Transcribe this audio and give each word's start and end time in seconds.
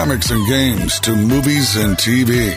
comics 0.00 0.30
and 0.30 0.46
games 0.46 0.98
to 0.98 1.14
movies 1.14 1.76
and 1.76 1.94
TV. 1.94 2.56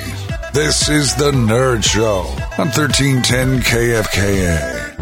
This 0.53 0.87
is 0.87 1.13
The 1.13 1.31
Nerd 1.31 1.83
Show 1.83 2.19
on 2.57 2.69
1310 2.69 3.59
KFKA. 3.59 4.95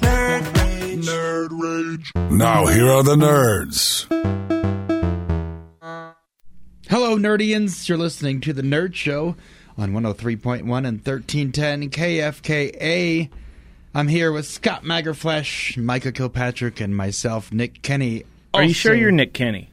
Nerd 0.00 0.56
Rage. 0.58 1.06
Nerd 1.06 1.50
Rage. 1.52 2.10
Now, 2.32 2.66
here 2.66 2.90
are 2.90 3.04
the 3.04 3.14
nerds. 3.14 4.06
Hello, 6.88 7.16
Nerdians. 7.16 7.88
You're 7.88 7.96
listening 7.96 8.40
to 8.40 8.52
The 8.52 8.62
Nerd 8.62 8.96
Show 8.96 9.36
on 9.78 9.92
103.1 9.92 10.62
and 10.62 10.98
1310 10.98 11.90
KFKA. 11.90 13.28
I'm 13.94 14.08
here 14.08 14.32
with 14.32 14.48
Scott 14.48 14.82
Magerflesh, 14.82 15.80
Micah 15.80 16.10
Kilpatrick, 16.10 16.80
and 16.80 16.96
myself, 16.96 17.52
Nick 17.52 17.82
Kenny. 17.82 18.24
Are 18.52 18.64
you 18.64 18.74
sure 18.74 18.96
you're 18.96 19.12
Nick 19.12 19.32
Kenny? 19.32 19.70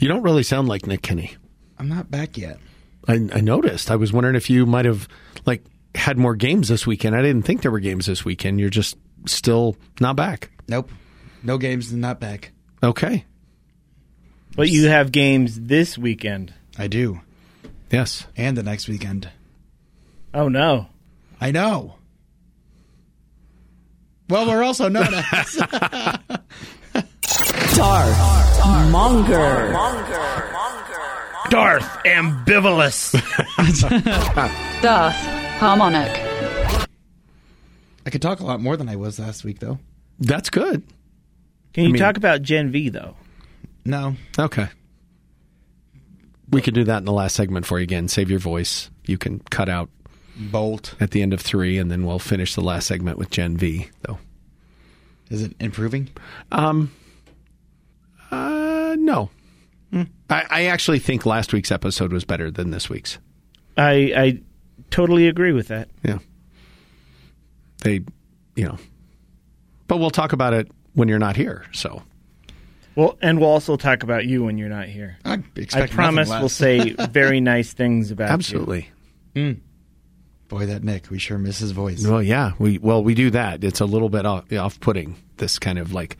You 0.00 0.08
don't 0.08 0.22
really 0.22 0.42
sound 0.42 0.66
like 0.66 0.86
Nick 0.86 1.02
Kenny. 1.02 1.36
I'm 1.78 1.88
not 1.88 2.10
back 2.10 2.38
yet. 2.38 2.58
I, 3.06 3.28
I 3.34 3.40
noticed. 3.40 3.90
I 3.90 3.96
was 3.96 4.14
wondering 4.14 4.34
if 4.34 4.48
you 4.48 4.64
might 4.64 4.86
have 4.86 5.06
like 5.44 5.62
had 5.94 6.16
more 6.16 6.34
games 6.34 6.68
this 6.68 6.86
weekend. 6.86 7.14
I 7.14 7.20
didn't 7.20 7.42
think 7.42 7.60
there 7.60 7.70
were 7.70 7.80
games 7.80 8.06
this 8.06 8.24
weekend. 8.24 8.60
You're 8.60 8.70
just 8.70 8.96
still 9.26 9.76
not 10.00 10.16
back. 10.16 10.50
Nope. 10.68 10.90
No 11.42 11.58
games, 11.58 11.92
not 11.92 12.18
back. 12.18 12.52
Okay. 12.82 13.26
But 14.56 14.70
you 14.70 14.88
have 14.88 15.12
games 15.12 15.60
this 15.60 15.98
weekend. 15.98 16.54
I 16.78 16.86
do. 16.86 17.20
Yes. 17.90 18.26
And 18.36 18.56
the 18.56 18.62
next 18.62 18.88
weekend. 18.88 19.28
Oh 20.32 20.48
no. 20.48 20.86
I 21.42 21.50
know. 21.50 21.96
Well, 24.30 24.46
we're 24.46 24.62
also 24.62 24.88
known 24.88 25.08
as. 25.32 25.60
Darth 27.74 28.90
Monger. 28.90 29.72
Darth 31.50 31.84
Ambivalous. 32.04 33.12
Darth 34.82 35.14
Harmonic. 35.58 36.10
I 38.06 38.10
could 38.10 38.22
talk 38.22 38.40
a 38.40 38.44
lot 38.44 38.60
more 38.60 38.76
than 38.76 38.88
I 38.88 38.96
was 38.96 39.18
last 39.18 39.44
week, 39.44 39.60
though. 39.60 39.78
That's 40.18 40.50
good. 40.50 40.82
Can 41.72 41.84
you 41.84 41.90
mean- 41.90 42.00
talk 42.00 42.16
about 42.16 42.42
Gen 42.42 42.70
V 42.70 42.88
though? 42.88 43.14
No. 43.84 44.16
Okay. 44.38 44.68
We 46.50 46.60
could 46.60 46.74
do 46.74 46.84
that 46.84 46.98
in 46.98 47.04
the 47.04 47.12
last 47.12 47.36
segment 47.36 47.64
for 47.66 47.78
you 47.78 47.84
again. 47.84 48.08
Save 48.08 48.28
your 48.30 48.40
voice. 48.40 48.90
You 49.06 49.16
can 49.18 49.38
cut 49.50 49.68
out 49.68 49.88
Bolt. 50.36 50.94
at 51.00 51.12
the 51.12 51.22
end 51.22 51.32
of 51.32 51.40
three, 51.40 51.78
and 51.78 51.90
then 51.90 52.04
we'll 52.04 52.18
finish 52.18 52.54
the 52.54 52.60
last 52.62 52.86
segment 52.88 53.16
with 53.18 53.30
Gen 53.30 53.56
V, 53.56 53.88
though. 54.02 54.18
Is 55.30 55.42
it 55.42 55.54
improving? 55.60 56.08
Um, 56.50 56.90
no. 56.90 56.99
I, 59.92 60.04
I 60.48 60.64
actually 60.66 60.98
think 61.00 61.26
last 61.26 61.52
week's 61.52 61.72
episode 61.72 62.12
was 62.12 62.24
better 62.24 62.50
than 62.50 62.70
this 62.70 62.88
week's. 62.88 63.18
I 63.76 63.92
I 64.16 64.40
totally 64.90 65.26
agree 65.28 65.52
with 65.52 65.68
that. 65.68 65.88
Yeah. 66.04 66.18
They, 67.82 68.00
you 68.54 68.64
know. 68.64 68.78
But 69.88 69.96
we'll 69.96 70.10
talk 70.10 70.32
about 70.32 70.52
it 70.52 70.70
when 70.94 71.08
you're 71.08 71.18
not 71.18 71.34
here. 71.36 71.64
So, 71.72 72.02
Well, 72.94 73.18
and 73.22 73.40
we'll 73.40 73.48
also 73.48 73.76
talk 73.76 74.02
about 74.02 74.26
you 74.26 74.44
when 74.44 74.58
you're 74.58 74.68
not 74.68 74.86
here. 74.86 75.16
I, 75.24 75.42
I 75.72 75.86
promise 75.86 76.28
we'll 76.28 76.48
say 76.48 76.90
very 77.10 77.40
nice 77.40 77.72
things 77.72 78.10
about 78.10 78.28
you. 78.28 78.34
absolutely. 78.34 78.88
Hmm. 79.34 79.52
Boy, 80.48 80.66
that 80.66 80.82
Nick, 80.82 81.10
we 81.10 81.18
sure 81.18 81.38
miss 81.38 81.58
his 81.60 81.70
voice. 81.70 82.04
Well, 82.04 82.22
yeah. 82.22 82.52
We 82.58 82.78
well, 82.78 83.02
we 83.02 83.14
do 83.14 83.30
that. 83.30 83.62
It's 83.64 83.80
a 83.80 83.84
little 83.86 84.08
bit 84.08 84.26
off, 84.26 84.52
off-putting. 84.52 85.16
This 85.36 85.58
kind 85.58 85.78
of 85.78 85.92
like 85.92 86.18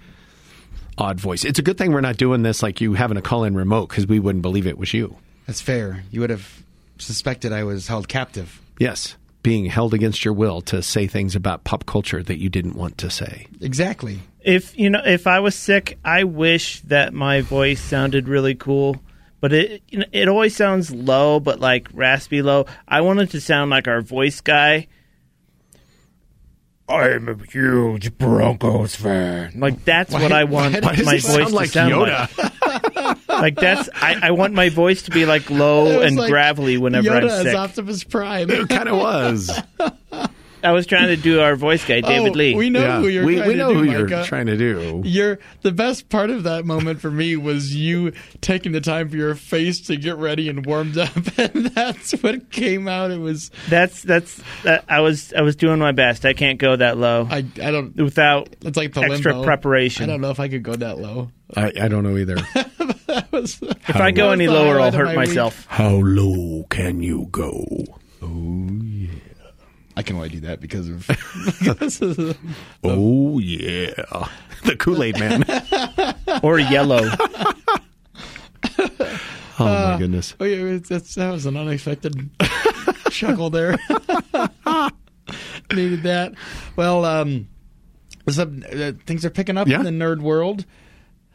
odd 0.98 1.20
voice. 1.20 1.44
It's 1.44 1.58
a 1.58 1.62
good 1.62 1.78
thing 1.78 1.92
we're 1.92 2.00
not 2.00 2.16
doing 2.16 2.42
this 2.42 2.62
like 2.62 2.80
you 2.80 2.94
having 2.94 3.16
a 3.16 3.22
call-in 3.22 3.54
remote 3.54 3.88
because 3.88 4.06
we 4.06 4.18
wouldn't 4.18 4.42
believe 4.42 4.66
it 4.66 4.78
was 4.78 4.92
you. 4.92 5.16
That's 5.46 5.60
fair. 5.60 6.04
You 6.10 6.20
would 6.20 6.30
have 6.30 6.62
suspected 6.98 7.52
I 7.52 7.64
was 7.64 7.88
held 7.88 8.08
captive. 8.08 8.60
Yes, 8.78 9.16
being 9.42 9.66
held 9.66 9.94
against 9.94 10.24
your 10.24 10.34
will 10.34 10.60
to 10.62 10.82
say 10.82 11.06
things 11.06 11.34
about 11.34 11.64
pop 11.64 11.86
culture 11.86 12.22
that 12.22 12.38
you 12.38 12.48
didn't 12.48 12.76
want 12.76 12.98
to 12.98 13.10
say. 13.10 13.46
Exactly. 13.60 14.20
If 14.42 14.78
you 14.78 14.90
know, 14.90 15.02
if 15.04 15.26
I 15.26 15.40
was 15.40 15.54
sick, 15.54 15.98
I 16.04 16.24
wish 16.24 16.80
that 16.82 17.12
my 17.12 17.40
voice 17.40 17.80
sounded 17.80 18.28
really 18.28 18.54
cool. 18.54 18.96
But 19.40 19.52
it 19.54 19.82
you 19.88 20.00
know, 20.00 20.06
it 20.12 20.28
always 20.28 20.54
sounds 20.54 20.90
low, 20.90 21.40
but 21.40 21.60
like 21.60 21.88
raspy 21.92 22.42
low. 22.42 22.66
I 22.86 23.00
wanted 23.00 23.30
to 23.30 23.40
sound 23.40 23.70
like 23.70 23.88
our 23.88 24.02
voice 24.02 24.40
guy. 24.40 24.88
I'm 26.90 27.28
a 27.28 27.36
huge 27.46 28.16
Broncos 28.18 28.94
fan. 28.96 29.52
Like 29.56 29.84
that's 29.84 30.12
what 30.12 30.32
I 30.32 30.44
want 30.44 30.82
why 30.84 30.94
does 30.96 31.06
my 31.06 31.14
it 31.14 31.22
voice 31.22 31.34
sound 31.36 31.48
to 31.48 31.54
like 31.54 31.70
sound 31.70 31.92
Yoda? 31.92 32.38
like. 32.38 33.16
Like 33.28 33.56
that's 33.56 33.88
I, 33.94 34.18
I 34.22 34.30
want 34.32 34.52
my 34.54 34.68
voice 34.68 35.02
to 35.02 35.10
be 35.10 35.24
like 35.24 35.48
low 35.50 36.02
and 36.02 36.16
like 36.16 36.30
gravelly 36.30 36.76
whenever 36.76 37.08
Yoda 37.08 37.16
I'm 37.22 37.24
as 37.28 37.42
sick. 37.42 37.54
Optimus 37.56 38.04
Prime. 38.04 38.50
It 38.50 38.68
kind 38.68 38.88
of 38.88 38.98
was. 38.98 39.50
I 40.62 40.72
was 40.72 40.86
trying 40.86 41.08
to 41.08 41.16
do 41.16 41.40
our 41.40 41.56
voice 41.56 41.84
guy, 41.84 41.98
oh, 42.04 42.08
David 42.08 42.32
oh, 42.32 42.34
Lee. 42.34 42.54
We 42.54 42.70
know 42.70 42.80
yeah, 42.80 43.00
who 43.00 43.08
you're 43.08 43.24
we, 43.24 43.36
trying 43.36 43.48
we 43.48 43.54
to 43.54 43.68
do, 43.68 43.74
who 43.74 43.84
you're 43.84 44.24
trying 44.24 44.46
to 44.46 44.56
do. 44.56 45.02
You're 45.04 45.38
the 45.62 45.72
best 45.72 46.08
part 46.08 46.30
of 46.30 46.42
that 46.44 46.64
moment 46.64 47.00
for 47.00 47.10
me 47.10 47.36
was 47.36 47.74
you 47.74 48.12
taking 48.40 48.72
the 48.72 48.80
time 48.80 49.08
for 49.08 49.16
your 49.16 49.34
face 49.34 49.80
to 49.82 49.96
get 49.96 50.16
ready 50.16 50.48
and 50.48 50.64
warmed 50.66 50.98
up, 50.98 51.14
and 51.38 51.66
that's 51.66 52.12
what 52.22 52.50
came 52.50 52.88
out. 52.88 53.10
It 53.10 53.20
was 53.20 53.50
That's 53.68 54.02
that's 54.02 54.42
that, 54.64 54.84
I 54.88 55.00
was 55.00 55.32
I 55.32 55.42
was 55.42 55.56
doing 55.56 55.78
my 55.78 55.92
best. 55.92 56.24
I 56.24 56.32
can't 56.32 56.58
go 56.58 56.76
that 56.76 56.98
low 56.98 57.26
I 57.30 57.38
I 57.38 57.70
don't. 57.70 57.96
without 57.96 58.48
It's 58.62 58.76
like 58.76 58.92
the 58.92 59.02
extra 59.02 59.32
limbo. 59.32 59.44
preparation. 59.44 60.04
I 60.04 60.06
don't 60.12 60.20
know 60.20 60.30
if 60.30 60.40
I 60.40 60.48
could 60.48 60.62
go 60.62 60.74
that 60.74 60.98
low. 60.98 61.30
I, 61.56 61.72
I 61.80 61.88
don't 61.88 62.04
know 62.04 62.16
either. 62.16 62.36
Was 63.32 63.58
If 63.62 63.96
I 63.96 64.12
go 64.12 64.26
That 64.26 64.34
any 64.34 64.46
lower, 64.48 64.80
I'll 64.80 64.92
hurt 64.92 65.06
my 65.06 65.10
week. 65.10 65.28
myself. 65.30 65.66
How 65.68 65.90
low 65.96 66.64
can 66.70 67.02
you 67.02 67.26
go? 67.32 67.64
Oh, 68.22 68.68
I 70.00 70.02
can 70.02 70.16
only 70.16 70.30
do 70.30 70.40
that 70.40 70.60
because 70.62 70.88
of 70.88 71.06
because 71.60 72.00
of 72.02 72.16
the- 72.16 72.36
Oh 72.82 73.38
yeah, 73.38 73.92
the 74.64 74.74
Kool 74.78 75.02
Aid 75.02 75.18
Man. 75.18 75.44
Or 76.42 76.58
yellow. 76.58 77.02
Oh 79.58 79.64
my 79.64 79.96
goodness. 79.98 80.34
Oh 80.40 80.44
yeah, 80.46 80.78
that 80.78 81.28
was 81.30 81.44
an 81.44 81.56
unexpected 81.56 82.30
chuckle 83.10 83.50
there. 83.50 83.76
Needed 85.70 86.02
that. 86.04 86.32
Well, 86.76 87.04
um, 87.04 87.48
some, 88.28 88.64
uh, 88.72 88.92
things 89.06 89.24
are 89.26 89.30
picking 89.30 89.58
up 89.58 89.68
Yeah. 89.68 89.80
in 89.80 89.84
the 89.84 89.90
nerd 90.04 90.20
world. 90.22 90.64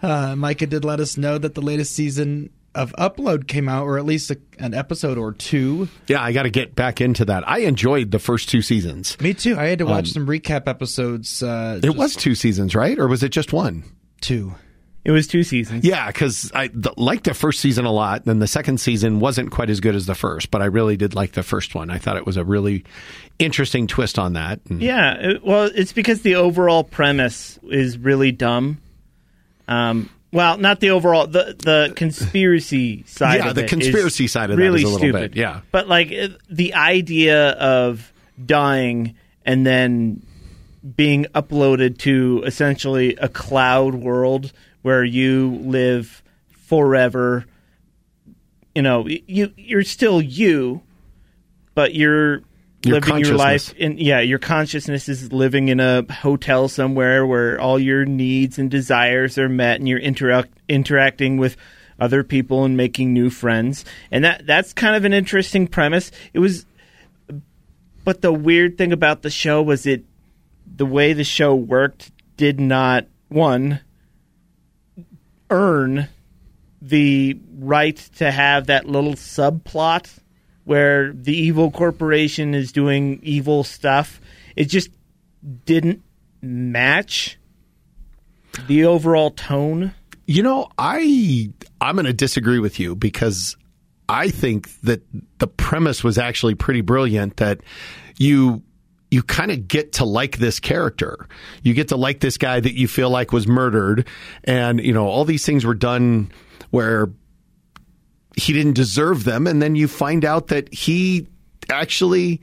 Uh, 0.02 0.36
Micah 0.36 0.66
did 0.66 0.84
let 0.84 1.00
us 1.00 1.18
know 1.18 1.38
that 1.38 1.54
the 1.54 1.62
latest 1.62 1.94
season 1.94 2.50
of 2.76 2.94
Upload 3.00 3.48
came 3.48 3.68
out, 3.70 3.86
or 3.86 3.98
at 3.98 4.06
least 4.06 4.30
a, 4.32 4.38
an 4.60 4.74
episode 4.74 5.18
or 5.18 5.32
two. 5.34 5.88
Yeah, 6.08 6.22
I 6.22 6.32
got 6.34 6.44
to 6.44 6.50
get 6.50 6.76
back 6.76 7.02
into 7.02 7.26
that. 7.26 7.48
I 7.48 7.60
enjoyed 7.60 8.12
the 8.12 8.20
first 8.20 8.50
two 8.50 8.62
seasons. 8.62 9.20
Me 9.20 9.34
too. 9.34 9.58
I 9.58 9.66
had 9.66 9.80
to 9.80 9.86
watch 9.86 10.10
some 10.12 10.28
recap 10.28 10.68
episodes. 10.68 11.42
Uh, 11.42 11.80
It 11.82 11.86
just 11.86 11.98
was 11.98 12.16
two 12.16 12.36
seasons, 12.36 12.76
right? 12.76 13.00
Or 13.00 13.08
was 13.08 13.24
it 13.24 13.30
just 13.30 13.52
one? 13.54 13.84
two. 14.22 14.54
It 15.04 15.12
was 15.12 15.28
two 15.28 15.44
seasons. 15.44 15.86
Yeah, 15.86 16.08
because 16.08 16.52
I 16.56 16.68
the, 16.74 16.92
liked 16.98 17.26
the 17.26 17.36
first 17.36 17.60
season 17.60 17.86
a 17.86 17.92
lot. 17.92 18.26
Then 18.26 18.40
the 18.40 18.48
second 18.48 18.80
season 18.80 19.20
wasn't 19.20 19.52
quite 19.52 19.70
as 19.70 19.80
good 19.80 19.94
as 19.94 20.08
the 20.08 20.16
first, 20.16 20.50
but 20.50 20.64
I 20.64 20.66
really 20.66 20.98
did 20.98 21.14
like 21.14 21.34
the 21.34 21.44
first 21.44 21.76
one. 21.76 21.92
I 21.92 22.00
thought 22.00 22.18
it 22.18 22.26
was 22.26 22.38
a 22.38 22.44
really 22.44 22.86
interesting 23.38 23.86
twist 23.86 24.18
on 24.18 24.34
that. 24.34 24.62
And 24.68 24.82
Yeah, 24.82 25.14
it- 25.14 25.46
well, 25.46 25.70
it's 25.76 25.94
because 25.94 26.24
the 26.24 26.36
overall 26.36 26.84
premise 26.84 27.60
is 27.70 28.00
really 28.00 28.32
dumb. 28.32 28.80
Um, 29.68 30.10
well, 30.32 30.58
not 30.58 30.80
the 30.80 30.90
overall 30.90 31.28
the 31.28 31.56
the 31.58 31.94
conspiracy 31.96 33.04
side. 33.08 33.40
Yeah, 33.40 33.50
of 33.50 33.56
the 33.56 33.64
conspiracy 33.64 34.28
side 34.28 34.50
of 34.50 34.58
that 34.58 34.62
really 34.64 34.82
is 34.82 34.84
a 34.84 34.88
little 34.88 35.00
stupid. 35.00 35.32
bit, 35.32 35.40
yeah. 35.40 35.62
but 35.72 35.88
like 35.88 36.14
the 36.50 36.74
idea 36.74 37.52
of 37.52 38.12
dying 38.44 39.16
and 39.46 39.66
then 39.66 40.26
being 40.96 41.26
uploaded 41.34 41.98
to 42.00 42.44
essentially 42.46 43.16
a 43.16 43.30
cloud 43.30 43.96
world 43.96 44.52
where 44.82 45.04
you 45.04 45.56
live 45.64 46.22
forever. 46.50 47.46
You 48.74 48.82
know, 48.82 49.08
you 49.08 49.54
you're 49.56 49.84
still 49.84 50.22
you, 50.22 50.82
but 51.76 51.96
you're 51.96 52.42
Your 52.86 53.00
living 53.00 53.26
your 53.26 53.36
life 53.36 53.74
in 53.74 53.98
yeah 53.98 54.20
your 54.20 54.40
consciousness 54.40 55.10
is 55.10 55.34
living 55.34 55.70
in 55.70 55.80
a 55.80 56.12
hotel 56.12 56.68
somewhere 56.68 57.26
where 57.26 57.60
all 57.60 57.80
your 57.80 58.06
needs 58.06 58.60
and 58.60 58.70
desires 58.70 59.38
are 59.38 59.50
met 59.50 59.80
and 59.80 59.88
you're 59.88 60.00
interact 60.00 60.52
interacting 60.68 61.38
with 61.38 61.58
other 62.00 62.24
people 62.24 62.66
and 62.66 62.76
making 62.76 63.14
new 63.14 63.30
friends. 63.30 63.86
And 64.12 64.24
that 64.24 64.46
that's 64.46 64.74
kind 64.74 64.96
of 64.96 65.06
an 65.06 65.14
interesting 65.14 65.68
premise. 65.68 66.12
It 66.34 66.40
was 66.40 66.66
but 68.04 68.22
the 68.22 68.34
weird 68.34 68.78
thing 68.78 68.92
about 68.92 69.24
the 69.24 69.30
show 69.30 69.62
was 69.62 69.86
it 69.86 70.06
the 70.76 70.86
way 70.86 71.14
the 71.14 71.24
show 71.24 71.56
worked 71.56 72.12
did 72.38 72.60
not 72.60 73.08
one 73.30 73.80
earn 75.50 76.08
the 76.82 77.40
right 77.58 77.98
to 78.18 78.32
have 78.32 78.68
that 78.68 78.88
little 78.88 79.14
subplot 79.14 80.20
where 80.66 81.14
the 81.14 81.36
evil 81.36 81.72
corporation 81.72 82.54
is 82.54 82.72
doing 82.72 83.20
evil 83.24 83.64
stuff. 83.64 84.20
It 84.56 84.66
just 84.66 84.90
didn't 85.66 86.04
match 86.42 87.38
the 88.68 88.86
overall 88.86 89.32
tone. 89.32 89.94
You 90.26 90.44
know, 90.44 90.70
I 90.78 91.52
I'm 91.80 91.96
going 91.96 92.06
to 92.06 92.14
disagree 92.14 92.60
with 92.60 92.80
you 92.80 92.96
because 92.96 93.56
I 94.10 94.30
think 94.30 94.70
that 94.82 95.02
the 95.40 95.48
premise 95.48 96.04
was 96.04 96.18
actually 96.18 96.56
pretty 96.56 96.82
brilliant 96.82 97.38
that 97.38 97.62
you 98.18 98.64
you 99.12 99.22
kind 99.22 99.52
of 99.52 99.68
get 99.68 99.94
to 99.94 100.06
like 100.06 100.38
this 100.38 100.60
character. 100.60 101.28
You 101.62 101.74
get 101.74 101.90
to 101.90 101.96
like 101.96 102.20
this 102.20 102.38
guy 102.38 102.60
that 102.60 102.74
you 102.74 102.88
feel 102.88 103.10
like 103.10 103.32
was 103.32 103.48
murdered 103.48 104.08
and 104.44 104.80
you 104.80 104.94
know 104.94 105.08
all 105.08 105.26
these 105.26 105.46
things 105.46 105.64
were 105.64 105.76
done 105.76 106.32
where 106.72 107.10
he 108.38 108.54
didn't 108.54 108.74
deserve 108.74 109.24
them 109.24 109.48
and 109.48 109.62
then 109.62 109.76
you 109.76 109.88
find 109.88 110.26
out 110.26 110.48
that 110.48 110.74
he 110.74 111.28
actually 111.70 112.42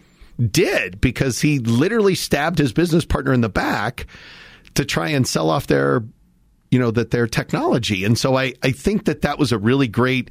did 0.50 1.00
because 1.00 1.40
he 1.40 1.58
literally 1.58 2.14
stabbed 2.14 2.58
his 2.58 2.72
business 2.72 3.04
partner 3.04 3.32
in 3.32 3.40
the 3.40 3.48
back 3.48 4.06
to 4.74 4.84
try 4.84 5.08
and 5.08 5.26
sell 5.26 5.50
off 5.50 5.66
their 5.66 6.02
you 6.70 6.78
know 6.78 6.90
that 6.90 7.10
their 7.10 7.26
technology. 7.26 8.04
And 8.04 8.18
so 8.18 8.36
i 8.36 8.54
i 8.62 8.70
think 8.70 9.04
that 9.04 9.22
that 9.22 9.38
was 9.38 9.52
a 9.52 9.58
really 9.58 9.88
great 9.88 10.30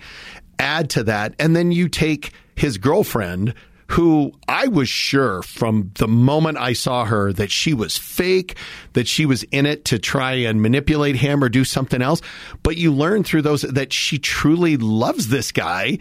add 0.60 0.90
to 0.92 1.04
that. 1.04 1.36
And 1.40 1.56
then 1.56 1.72
you 1.72 1.88
take 1.88 2.32
his 2.56 2.78
girlfriend 2.78 3.54
who 3.92 4.32
I 4.48 4.68
was 4.68 4.88
sure 4.88 5.42
from 5.42 5.92
the 5.96 6.08
moment 6.08 6.58
I 6.58 6.72
saw 6.72 7.04
her 7.04 7.34
that 7.34 7.52
she 7.52 7.74
was 7.74 7.98
fake, 7.98 8.56
that 8.94 9.06
she 9.06 9.26
was 9.26 9.44
in 9.44 9.66
it 9.66 9.84
to 9.86 10.00
try 10.00 10.32
and 10.34 10.62
manipulate 10.62 11.18
him 11.18 11.44
or 11.44 11.50
do 11.50 11.66
something 11.66 12.02
else. 12.02 12.22
But 12.64 12.78
you 12.78 12.94
learn 12.94 13.26
through 13.26 13.42
those 13.42 13.64
that 13.64 13.92
she 13.92 14.18
truly 14.18 14.78
loves 14.78 15.28
this 15.28 15.52
guy 15.52 16.00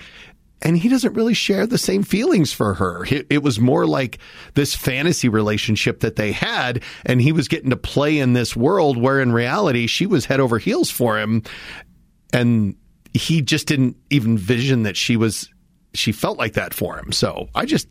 and 0.63 0.79
he 0.79 0.89
doesn't 0.89 1.15
really 1.15 1.35
share 1.35 1.67
the 1.67 1.79
same 1.79 2.05
feelings 2.05 2.53
for 2.53 2.75
her. 2.75 3.05
It, 3.07 3.43
was 3.43 3.59
more 3.59 3.87
like 3.87 4.19
this 4.55 4.75
fantasy 4.75 5.29
relationship 5.29 6.01
that 6.01 6.17
they 6.17 6.33
had, 6.33 6.83
and 7.07 7.21
he 7.21 7.33
was 7.33 7.49
getting 7.49 7.71
to 7.71 7.77
play 7.77 8.19
in 8.19 8.35
this 8.35 8.55
world 8.55 8.99
where 8.99 9.21
in 9.21 9.33
reality 9.33 9.87
she 9.87 10.07
was 10.07 10.27
head 10.27 10.39
over 10.39 10.59
heels 10.59 10.91
for 10.91 11.19
him. 11.19 11.43
And 12.33 12.77
he 13.15 13.41
just 13.41 13.67
didn't 13.67 13.97
even 14.11 14.37
vision 14.37 14.83
that 14.83 14.97
she 14.97 15.17
was 15.17 15.49
she 15.95 16.13
felt 16.13 16.39
like 16.39 16.55
that 16.55 16.75
for 16.75 16.99
him. 16.99 17.13
So 17.13 17.49
I 17.55 17.67
just 17.67 17.89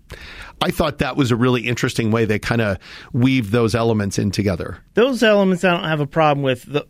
I 0.61 0.71
thought 0.71 0.99
that 0.99 1.15
was 1.15 1.31
a 1.31 1.35
really 1.35 1.61
interesting 1.61 2.11
way 2.11 2.25
they 2.25 2.39
kind 2.39 2.61
of 2.61 2.77
weave 3.13 3.51
those 3.51 3.75
elements 3.75 4.19
in 4.19 4.31
together. 4.31 4.77
Those 4.93 5.23
elements 5.23 5.63
I 5.63 5.71
don't 5.71 5.87
have 5.87 5.99
a 5.99 6.07
problem 6.07 6.43
with. 6.43 6.63
The 6.63 6.87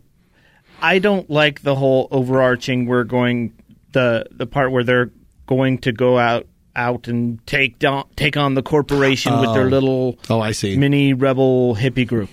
I 0.80 0.98
don't 0.98 1.28
like 1.28 1.62
the 1.62 1.74
whole 1.74 2.08
overarching 2.10 2.86
we're 2.86 3.04
going 3.04 3.52
the 3.92 4.26
the 4.30 4.46
part 4.46 4.72
where 4.72 4.84
they're 4.84 5.10
going 5.46 5.78
to 5.78 5.92
go 5.92 6.18
out 6.18 6.46
out 6.76 7.08
and 7.08 7.44
take 7.46 7.78
down 7.78 8.08
take 8.16 8.36
on 8.36 8.54
the 8.54 8.62
corporation 8.62 9.32
oh. 9.32 9.40
with 9.40 9.54
their 9.54 9.66
oh. 9.66 9.68
little 9.68 10.18
oh 10.28 10.40
I 10.40 10.52
see 10.52 10.76
mini 10.76 11.12
rebel 11.12 11.74
hippie 11.74 12.06
group. 12.06 12.30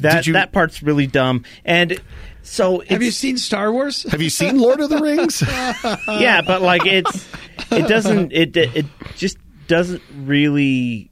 That 0.00 0.26
you, 0.26 0.34
that 0.34 0.52
part's 0.52 0.84
really 0.84 1.08
dumb. 1.08 1.44
And 1.64 2.00
so 2.42 2.80
have 2.88 3.02
you 3.02 3.10
seen 3.10 3.38
Star 3.38 3.72
Wars? 3.72 4.04
Have 4.04 4.22
you 4.22 4.30
seen 4.30 4.58
Lord 4.58 4.80
of 4.80 4.88
the 4.88 4.98
Rings? 4.98 5.42
yeah, 6.08 6.42
but 6.42 6.62
like 6.62 6.86
it's 6.86 7.28
it 7.70 7.88
doesn't 7.88 8.32
it 8.32 8.56
it 8.56 8.86
just 9.16 9.38
doesn't 9.66 10.02
really 10.14 11.10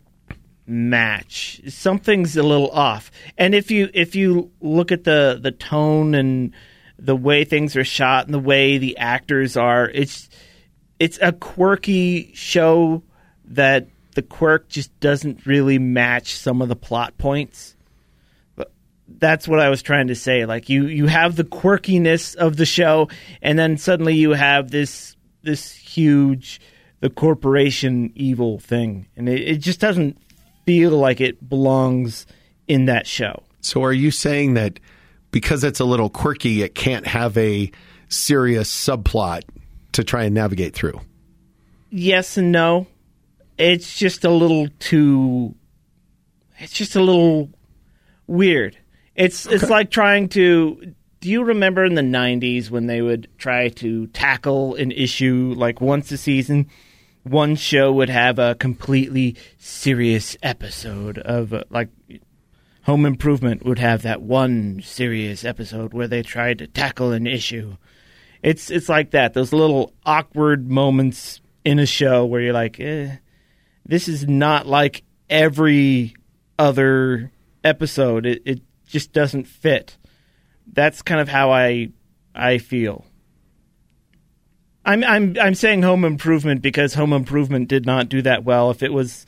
match. 0.66 1.60
Something's 1.68 2.36
a 2.36 2.42
little 2.42 2.70
off. 2.70 3.10
And 3.36 3.54
if 3.54 3.70
you 3.70 3.90
if 3.94 4.14
you 4.14 4.50
look 4.60 4.92
at 4.92 5.04
the 5.04 5.38
the 5.40 5.52
tone 5.52 6.14
and 6.14 6.52
the 6.98 7.16
way 7.16 7.44
things 7.44 7.76
are 7.76 7.84
shot 7.84 8.26
and 8.26 8.34
the 8.34 8.38
way 8.38 8.78
the 8.78 8.98
actors 8.98 9.56
are, 9.56 9.88
it's 9.88 10.28
it's 10.98 11.18
a 11.22 11.32
quirky 11.32 12.32
show 12.34 13.02
that 13.46 13.88
the 14.14 14.22
quirk 14.22 14.68
just 14.68 14.98
doesn't 15.00 15.46
really 15.46 15.78
match 15.78 16.34
some 16.34 16.60
of 16.60 16.68
the 16.68 16.76
plot 16.76 17.16
points 17.18 17.76
that's 19.08 19.48
what 19.48 19.58
I 19.58 19.68
was 19.70 19.82
trying 19.82 20.08
to 20.08 20.14
say. 20.14 20.44
Like 20.44 20.68
you, 20.68 20.86
you 20.86 21.06
have 21.06 21.36
the 21.36 21.44
quirkiness 21.44 22.36
of 22.36 22.56
the 22.56 22.66
show, 22.66 23.08
and 23.42 23.58
then 23.58 23.78
suddenly 23.78 24.14
you 24.14 24.32
have 24.32 24.70
this 24.70 25.16
this 25.42 25.72
huge 25.72 26.60
the 27.00 27.10
corporation 27.10 28.12
evil 28.14 28.58
thing, 28.58 29.06
and 29.16 29.28
it, 29.28 29.40
it 29.40 29.56
just 29.58 29.80
doesn't 29.80 30.18
feel 30.66 30.90
like 30.90 31.20
it 31.20 31.48
belongs 31.48 32.26
in 32.66 32.86
that 32.86 33.06
show. 33.06 33.44
So, 33.60 33.84
are 33.84 33.92
you 33.92 34.10
saying 34.10 34.54
that 34.54 34.80
because 35.30 35.62
it's 35.62 35.80
a 35.80 35.84
little 35.84 36.10
quirky, 36.10 36.62
it 36.62 36.74
can't 36.74 37.06
have 37.06 37.36
a 37.38 37.70
serious 38.08 38.70
subplot 38.70 39.42
to 39.92 40.02
try 40.02 40.24
and 40.24 40.34
navigate 40.34 40.74
through? 40.74 41.00
Yes 41.90 42.36
and 42.36 42.52
no. 42.52 42.86
It's 43.56 43.96
just 43.96 44.24
a 44.24 44.30
little 44.30 44.68
too. 44.78 45.54
It's 46.58 46.72
just 46.72 46.96
a 46.96 47.00
little 47.00 47.50
weird 48.26 48.76
it's 49.18 49.46
okay. 49.46 49.56
it's 49.56 49.68
like 49.68 49.90
trying 49.90 50.28
to. 50.30 50.94
Do 51.20 51.28
you 51.30 51.42
remember 51.42 51.84
in 51.84 51.94
the 51.94 52.02
'90s 52.02 52.70
when 52.70 52.86
they 52.86 53.02
would 53.02 53.28
try 53.38 53.68
to 53.70 54.06
tackle 54.08 54.76
an 54.76 54.92
issue 54.92 55.54
like 55.56 55.80
once 55.80 56.12
a 56.12 56.16
season? 56.16 56.68
One 57.24 57.56
show 57.56 57.92
would 57.92 58.08
have 58.08 58.38
a 58.38 58.54
completely 58.54 59.36
serious 59.58 60.36
episode 60.42 61.18
of 61.18 61.52
uh, 61.52 61.64
like 61.70 61.88
Home 62.82 63.04
Improvement 63.04 63.66
would 63.66 63.80
have 63.80 64.02
that 64.02 64.22
one 64.22 64.80
serious 64.82 65.44
episode 65.44 65.92
where 65.92 66.08
they 66.08 66.22
tried 66.22 66.58
to 66.58 66.66
tackle 66.66 67.12
an 67.12 67.26
issue. 67.26 67.76
It's 68.42 68.70
it's 68.70 68.88
like 68.88 69.10
that. 69.10 69.34
Those 69.34 69.52
little 69.52 69.92
awkward 70.06 70.70
moments 70.70 71.40
in 71.64 71.78
a 71.80 71.86
show 71.86 72.24
where 72.24 72.40
you're 72.40 72.52
like, 72.52 72.78
eh, 72.78 73.16
this 73.84 74.08
is 74.08 74.28
not 74.28 74.66
like 74.66 75.02
every 75.28 76.14
other 76.58 77.32
episode. 77.64 78.24
It, 78.24 78.42
it 78.44 78.60
just 78.86 79.12
doesn't 79.12 79.48
fit. 79.48 79.98
That's 80.72 81.02
kind 81.02 81.20
of 81.20 81.28
how 81.28 81.50
I 81.50 81.90
I 82.34 82.58
feel. 82.58 83.04
I'm 84.84 85.04
I'm 85.04 85.36
I'm 85.40 85.54
saying 85.54 85.82
Home 85.82 86.04
Improvement 86.04 86.62
because 86.62 86.94
Home 86.94 87.12
Improvement 87.12 87.68
did 87.68 87.84
not 87.84 88.08
do 88.08 88.22
that 88.22 88.44
well. 88.44 88.70
If 88.70 88.82
it 88.82 88.92
was, 88.92 89.26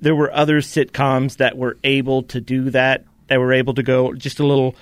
there 0.00 0.16
were 0.16 0.32
other 0.32 0.60
sitcoms 0.60 1.36
that 1.36 1.56
were 1.56 1.78
able 1.84 2.22
to 2.24 2.40
do 2.40 2.70
that. 2.70 3.04
That 3.28 3.38
were 3.38 3.52
able 3.52 3.74
to 3.74 3.82
go 3.82 4.14
just 4.14 4.40
a 4.40 4.46
little 4.46 4.74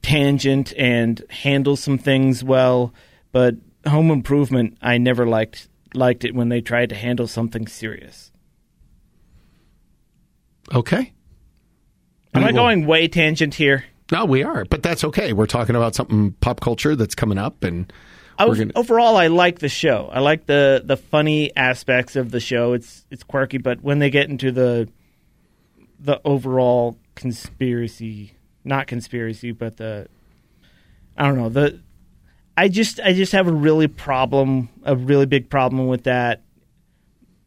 tangent 0.00 0.72
and 0.78 1.22
handle 1.28 1.76
some 1.76 1.98
things 1.98 2.42
well. 2.42 2.94
But 3.32 3.56
Home 3.86 4.10
Improvement, 4.10 4.78
I 4.80 4.98
never 4.98 5.26
liked 5.26 5.68
liked 5.94 6.24
it 6.24 6.34
when 6.34 6.48
they 6.48 6.60
tried 6.60 6.88
to 6.90 6.94
handle 6.94 7.26
something 7.26 7.66
serious. 7.66 8.30
Okay. 10.74 11.12
Am 12.34 12.44
I 12.44 12.52
going 12.52 12.86
way 12.86 13.08
tangent 13.08 13.54
here? 13.54 13.84
No, 14.12 14.26
we 14.26 14.42
are, 14.42 14.66
but 14.66 14.82
that's 14.82 15.04
okay. 15.04 15.32
We're 15.32 15.46
talking 15.46 15.74
about 15.74 15.94
something 15.94 16.32
pop 16.32 16.60
culture 16.60 16.94
that's 16.94 17.14
coming 17.14 17.38
up, 17.38 17.64
and 17.64 17.90
gonna... 18.38 18.70
overall, 18.76 19.16
I 19.16 19.28
like 19.28 19.60
the 19.60 19.70
show. 19.70 20.10
I 20.12 20.20
like 20.20 20.44
the 20.44 20.82
the 20.84 20.98
funny 20.98 21.50
aspects 21.56 22.14
of 22.14 22.30
the 22.30 22.38
show. 22.38 22.74
It's 22.74 23.06
it's 23.10 23.22
quirky, 23.22 23.56
but 23.56 23.82
when 23.82 24.00
they 24.00 24.10
get 24.10 24.28
into 24.28 24.52
the 24.52 24.86
the 25.98 26.20
overall 26.26 26.98
conspiracy, 27.14 28.34
not 28.64 28.86
conspiracy, 28.86 29.50
but 29.50 29.78
the 29.78 30.08
I 31.16 31.26
don't 31.26 31.38
know 31.38 31.48
the 31.48 31.80
I 32.54 32.68
just 32.68 33.00
I 33.00 33.14
just 33.14 33.32
have 33.32 33.48
a 33.48 33.52
really 33.52 33.88
problem, 33.88 34.68
a 34.84 34.94
really 34.94 35.26
big 35.26 35.48
problem 35.48 35.86
with 35.86 36.04
that 36.04 36.42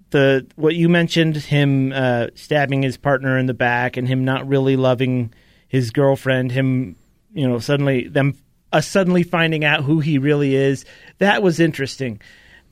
the 0.09 0.47
what 0.55 0.73
you 0.73 0.89
mentioned 0.89 1.35
him 1.35 1.91
uh, 1.93 2.27
stabbing 2.33 2.81
his 2.81 2.97
partner 2.97 3.37
in 3.37 3.45
the 3.45 3.53
back 3.53 3.97
and 3.97 4.07
him 4.07 4.25
not 4.25 4.47
really 4.47 4.75
loving 4.75 5.31
his 5.75 5.91
girlfriend 5.91 6.53
him 6.53 6.95
you 7.33 7.45
know 7.45 7.59
suddenly 7.59 8.07
them 8.07 8.33
uh, 8.71 8.79
suddenly 8.79 9.23
finding 9.23 9.65
out 9.65 9.83
who 9.83 9.99
he 9.99 10.17
really 10.17 10.55
is 10.55 10.85
that 11.17 11.43
was 11.43 11.59
interesting 11.59 12.19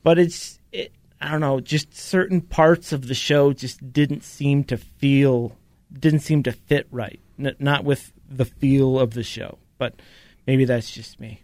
but 0.02 0.18
it's 0.18 0.58
it, 0.72 0.90
i 1.20 1.30
don't 1.30 1.42
know 1.42 1.60
just 1.60 1.94
certain 1.94 2.40
parts 2.40 2.92
of 2.92 3.06
the 3.06 3.14
show 3.14 3.52
just 3.52 3.92
didn't 3.92 4.24
seem 4.24 4.64
to 4.64 4.78
feel 4.78 5.54
didn't 5.92 6.20
seem 6.20 6.42
to 6.42 6.50
fit 6.50 6.88
right 6.90 7.20
N- 7.38 7.54
not 7.58 7.84
with 7.84 8.10
the 8.26 8.46
feel 8.46 8.98
of 8.98 9.12
the 9.12 9.22
show 9.22 9.58
but 9.76 10.00
maybe 10.46 10.64
that's 10.64 10.90
just 10.90 11.20
me 11.20 11.42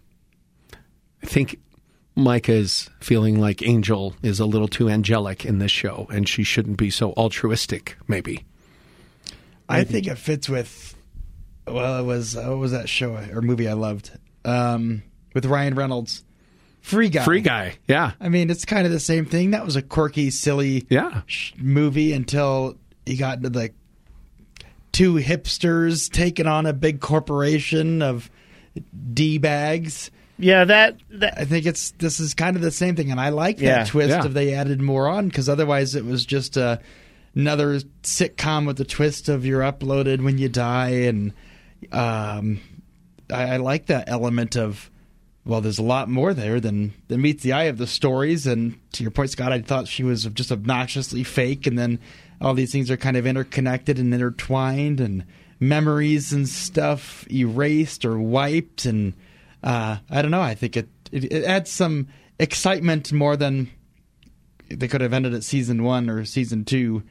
i 1.23 1.27
think 1.27 1.61
Micah's 2.17 2.89
feeling 3.01 3.39
like 3.39 3.63
Angel 3.63 4.15
is 4.23 4.41
a 4.41 4.45
little 4.45 4.67
too 4.69 4.91
angelic 4.91 5.47
in 5.47 5.59
this 5.59 5.71
show, 5.71 6.07
and 6.11 6.29
she 6.29 6.43
shouldn't 6.43 6.77
be 6.77 6.91
so 6.91 7.13
altruistic. 7.13 7.97
Maybe. 8.09 8.45
I 9.71 9.85
think 9.85 10.07
it 10.07 10.19
fits 10.19 10.49
with. 10.49 10.97
Well, 11.67 12.01
it 12.01 12.05
was 12.05 12.37
uh, 12.37 12.45
what 12.45 12.59
was 12.59 12.73
that 12.73 12.89
show 12.89 13.15
or 13.15 13.43
movie 13.43 13.69
I 13.69 13.75
loved 13.75 14.11
um, 14.45 15.03
with 15.35 15.47
Ryan 15.47 15.75
Reynolds, 15.75 16.25
Free 16.81 17.09
Guy. 17.09 17.25
Free 17.25 17.41
Guy, 17.41 17.77
yeah. 17.87 18.13
I 18.21 18.29
mean, 18.29 18.51
it's 18.51 18.65
kind 18.65 18.87
of 18.87 18.93
the 18.93 19.01
same 19.01 19.27
thing. 19.27 19.53
That 19.53 19.65
was 19.65 19.77
a 19.77 19.83
quirky, 19.83 20.31
silly, 20.31 20.87
yeah. 20.89 21.23
sh- 21.27 21.53
movie 21.57 22.13
until 22.13 22.77
he 23.07 23.17
got 23.17 23.39
into 23.39 23.51
the 23.51 23.71
two 24.93 25.15
hipsters 25.15 26.11
taking 26.11 26.47
on 26.47 26.67
a 26.67 26.73
big 26.73 27.01
corporation 27.01 28.03
of 28.03 28.29
d 29.13 29.39
bags 29.39 30.11
yeah, 30.41 30.65
that, 30.65 30.97
that 31.11 31.35
I 31.37 31.45
think 31.45 31.67
it's 31.67 31.91
this 31.93 32.19
is 32.19 32.33
kind 32.33 32.57
of 32.57 32.63
the 32.63 32.71
same 32.71 32.97
thing, 32.97 33.11
and 33.11 33.21
I 33.21 33.29
like 33.29 33.59
that 33.59 33.65
yeah, 33.65 33.85
twist 33.85 34.11
yeah. 34.11 34.25
if 34.25 34.33
they 34.33 34.55
added 34.55 34.81
more 34.81 35.07
on 35.07 35.29
because 35.29 35.51
otherwise 35.51 35.95
it 35.95 36.05
was 36.05 36.25
just 36.25 36.57
uh, 36.57 36.79
another 37.35 37.81
sitcom 38.03 38.67
with 38.67 38.79
the 38.79 38.87
twist 38.87 39.29
of 39.29 39.45
you're 39.45 39.61
uploaded 39.61 40.25
when 40.25 40.39
you 40.39 40.49
die, 40.49 40.91
and 40.91 41.35
um, 41.93 42.61
I, 43.33 43.55
I 43.55 43.57
like 43.59 43.87
that 43.87 44.09
element 44.09 44.57
of 44.57 44.91
well, 45.45 45.63
there's 45.63 45.79
a 45.79 45.83
lot 45.83 46.09
more 46.09 46.35
there 46.35 46.61
than 46.61 46.93
than 47.09 47.23
meets 47.23 47.43
the 47.43 47.53
eye 47.53 47.65
of 47.65 47.79
the 47.79 47.87
stories. 47.87 48.47
And 48.47 48.79
to 48.93 49.03
your 49.03 49.11
point, 49.11 49.31
Scott, 49.31 49.53
I 49.53 49.61
thought 49.63 49.89
she 49.89 50.03
was 50.05 50.25
just 50.25 50.53
obnoxiously 50.53 51.25
fake, 51.25 51.67
and 51.67 51.79
then 51.79 51.99
all 52.41 52.55
these 52.55 52.73
things 52.73 52.91
are 52.91 52.97
kind 52.97 53.17
of 53.17 53.27
interconnected 53.27 53.99
and 53.99 54.13
intertwined, 54.13 55.01
and 55.01 55.25
memories 55.59 56.33
and 56.33 56.49
stuff 56.49 57.27
erased 57.31 58.05
or 58.05 58.19
wiped, 58.19 58.85
and 58.85 59.15
uh, 59.63 59.97
I 60.11 60.23
don't 60.23 60.31
know. 60.31 60.43
I 60.43 60.55
think 60.55 60.77
it, 60.77 60.89
it 61.11 61.25
it 61.33 61.45
adds 61.45 61.71
some 61.71 62.09
excitement 62.39 63.13
more 63.13 63.37
than 63.37 63.71
they 64.69 64.89
could 64.89 65.01
have 65.01 65.13
ended 65.13 65.35
at 65.35 65.43
season 65.45 65.83
one 65.83 66.09
or 66.11 66.25
season 66.25 66.65
two. 66.65 67.03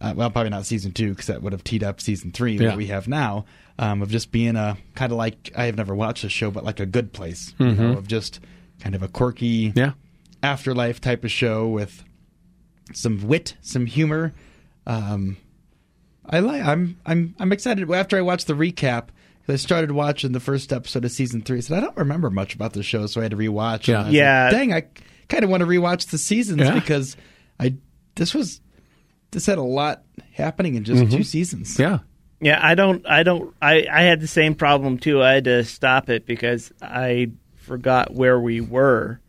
Uh, 0.00 0.12
well, 0.14 0.30
probably 0.30 0.50
not 0.50 0.64
season 0.66 0.92
two 0.92 1.10
because 1.10 1.26
that 1.26 1.42
would 1.42 1.52
have 1.52 1.64
teed 1.64 1.82
up 1.82 2.00
season 2.00 2.30
three 2.30 2.56
Yeah. 2.56 2.68
that 2.68 2.76
we 2.76 2.86
have 2.86 3.08
now. 3.08 3.46
Um, 3.80 4.02
of 4.02 4.10
just 4.10 4.32
being 4.32 4.56
a 4.56 4.76
kind 4.96 5.12
of 5.12 5.18
like 5.18 5.52
I 5.56 5.66
have 5.66 5.76
never 5.76 5.94
watched 5.94 6.22
the 6.22 6.28
show, 6.28 6.50
but 6.50 6.64
like 6.64 6.80
a 6.80 6.86
good 6.86 7.12
place, 7.12 7.54
you 7.58 7.72
know, 7.74 7.92
of 7.92 8.08
just 8.08 8.40
kind 8.80 8.94
of 8.96 9.02
a 9.04 9.08
quirky 9.08 9.72
Yeah. 9.76 9.92
afterlife 10.42 11.00
type 11.00 11.22
of 11.22 11.30
show 11.30 11.68
with 11.68 12.02
some 12.92 13.26
wit, 13.28 13.54
some 13.60 13.86
humor. 13.86 14.32
Um, 14.86 15.36
I 16.28 16.40
like. 16.40 16.62
I'm 16.64 16.98
I'm 17.06 17.34
I'm 17.38 17.52
excited. 17.52 17.88
After 17.90 18.16
I 18.16 18.20
watched 18.22 18.48
the 18.48 18.54
recap, 18.54 19.08
I 19.48 19.56
started 19.56 19.92
watching 19.92 20.32
the 20.32 20.40
first 20.40 20.72
episode 20.72 21.04
of 21.04 21.10
season 21.12 21.40
three. 21.42 21.58
I 21.58 21.60
said 21.60 21.78
I 21.78 21.80
don't 21.80 21.96
remember 21.96 22.30
much 22.30 22.54
about 22.54 22.72
the 22.72 22.82
show, 22.82 23.06
so 23.06 23.20
I 23.20 23.24
had 23.24 23.30
to 23.30 23.36
rewatch. 23.36 23.86
Yeah. 23.86 24.00
And 24.00 24.08
I 24.08 24.10
Yeah. 24.10 24.44
like, 24.44 24.52
Dang, 24.52 24.72
I 24.72 24.82
kind 25.28 25.44
of 25.44 25.50
want 25.50 25.60
to 25.60 25.66
rewatch 25.66 26.08
the 26.10 26.18
seasons 26.18 26.60
Yeah. 26.62 26.74
because 26.74 27.16
I 27.60 27.74
this 28.16 28.34
was 28.34 28.60
this 29.30 29.46
had 29.46 29.58
a 29.58 29.62
lot 29.62 30.02
happening 30.32 30.74
in 30.74 30.82
just 30.84 31.12
two 31.12 31.22
seasons. 31.22 31.78
Yeah. 31.78 32.00
Yeah, 32.40 32.60
I 32.62 32.74
don't. 32.74 33.06
I 33.06 33.22
don't. 33.22 33.54
I 33.60 33.86
I 33.90 34.02
had 34.02 34.20
the 34.20 34.28
same 34.28 34.54
problem 34.54 34.98
too. 34.98 35.22
I 35.22 35.32
had 35.34 35.44
to 35.44 35.64
stop 35.64 36.08
it 36.08 36.26
because 36.26 36.72
I 36.80 37.32
forgot 37.56 38.14
where 38.14 38.38
we 38.38 38.60
were, 38.60 39.20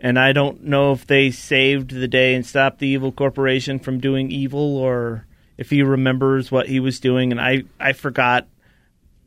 and 0.00 0.18
I 0.18 0.32
don't 0.32 0.64
know 0.64 0.92
if 0.92 1.06
they 1.06 1.30
saved 1.30 1.90
the 1.90 2.08
day 2.08 2.34
and 2.34 2.46
stopped 2.46 2.78
the 2.78 2.86
evil 2.86 3.10
corporation 3.10 3.78
from 3.80 3.98
doing 3.98 4.30
evil, 4.30 4.76
or 4.76 5.26
if 5.58 5.70
he 5.70 5.82
remembers 5.82 6.52
what 6.52 6.68
he 6.68 6.78
was 6.78 7.00
doing. 7.00 7.32
And 7.32 7.40
I 7.40 7.64
I 7.80 7.92
forgot 7.92 8.46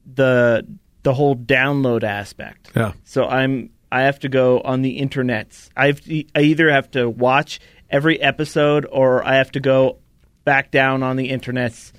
the 0.05 0.65
the 1.03 1.13
whole 1.13 1.35
download 1.35 2.03
aspect. 2.03 2.71
Yeah. 2.75 2.93
So 3.03 3.25
I'm 3.25 3.71
I 3.91 4.01
have 4.01 4.19
to 4.19 4.29
go 4.29 4.61
on 4.61 4.81
the 4.81 4.99
internets. 5.01 5.69
I 5.75 5.87
have 5.87 6.01
to, 6.01 6.23
I 6.35 6.41
either 6.41 6.69
have 6.69 6.91
to 6.91 7.09
watch 7.09 7.59
every 7.89 8.21
episode 8.21 8.85
or 8.89 9.23
I 9.25 9.35
have 9.35 9.51
to 9.51 9.59
go 9.59 9.97
back 10.45 10.71
down 10.71 11.03
on 11.03 11.15
the 11.15 11.29
internets, 11.29 11.91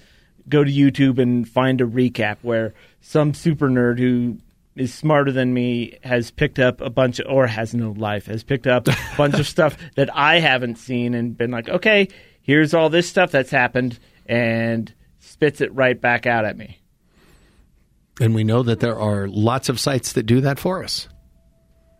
go 0.51 0.65
to 0.65 0.71
YouTube 0.71 1.19
and 1.19 1.49
find 1.49 1.81
a 1.81 1.87
recap 1.87 2.39
where 2.43 2.75
some 3.01 3.35
super 3.35 3.69
nerd 3.69 3.99
who 3.99 4.39
is 4.77 4.93
smarter 4.95 5.33
than 5.33 5.53
me 5.53 5.99
has 6.03 6.31
picked 6.31 6.59
up 6.59 6.81
a 6.81 6.91
bunch 6.91 7.19
of, 7.19 7.27
or 7.29 7.47
has 7.47 7.75
no 7.75 7.93
life 7.93 8.27
has 8.27 8.43
picked 8.43 8.67
up 8.67 8.89
a 8.89 8.97
bunch 9.17 9.39
of 9.39 9.47
stuff 9.47 9.77
that 9.97 10.15
I 10.17 10.41
haven't 10.41 10.77
seen 10.77 11.15
and 11.15 11.37
been 11.37 11.51
like, 11.51 11.69
okay, 11.69 12.09
here's 12.43 12.75
all 12.75 12.89
this 12.89 13.09
stuff 13.09 13.31
that's 13.31 13.51
happened 13.51 13.99
and 14.27 14.93
spits 15.19 15.61
it 15.61 15.75
right 15.75 16.01
back 16.01 16.27
out 16.27 16.45
at 16.45 16.57
me. 16.57 16.79
And 18.21 18.35
we 18.35 18.45
know 18.45 18.63
that 18.63 18.81
there 18.81 18.99
are 18.99 19.29
lots 19.29 19.69
of 19.69 19.81
sites 19.81 20.13
that 20.13 20.25
do 20.25 20.43
that 20.43 20.59
for 20.59 20.85
us. 20.85 21.09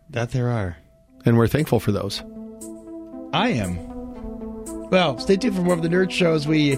That 0.09 0.31
there 0.31 0.49
are. 0.49 0.77
And 1.25 1.37
we're 1.37 1.47
thankful 1.47 1.79
for 1.79 1.91
those. 1.91 2.21
I 3.33 3.49
am. 3.49 3.91
Well, 4.89 5.17
stay 5.19 5.37
tuned 5.37 5.55
for 5.55 5.61
more 5.61 5.73
of 5.73 5.81
the 5.81 5.89
nerd 5.89 6.11
show 6.11 6.33
as 6.33 6.47
we 6.47 6.77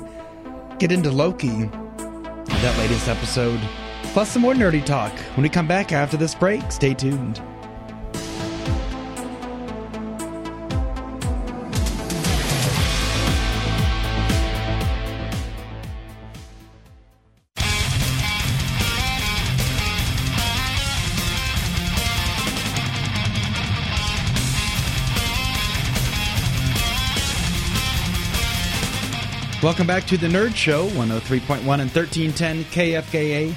get 0.80 0.92
into 0.92 1.12
Loki, 1.12 1.70
that 2.48 2.76
latest 2.78 3.08
episode, 3.08 3.60
plus 4.14 4.30
some 4.32 4.42
more 4.42 4.54
nerdy 4.54 4.84
talk 4.84 5.12
when 5.36 5.44
we 5.44 5.50
come 5.50 5.68
back 5.68 5.92
after 5.92 6.18
this 6.18 6.36
break. 6.36 6.72
Stay 6.72 6.94
tuned. 6.94 7.42
Welcome 29.64 29.88
back 29.88 30.04
to 30.08 30.18
the 30.18 30.28
Nerd 30.28 30.56
Show, 30.56 30.88
103.1 30.90 31.60
and 31.60 31.90
1310 31.90 32.66
KFKA, 32.66 33.56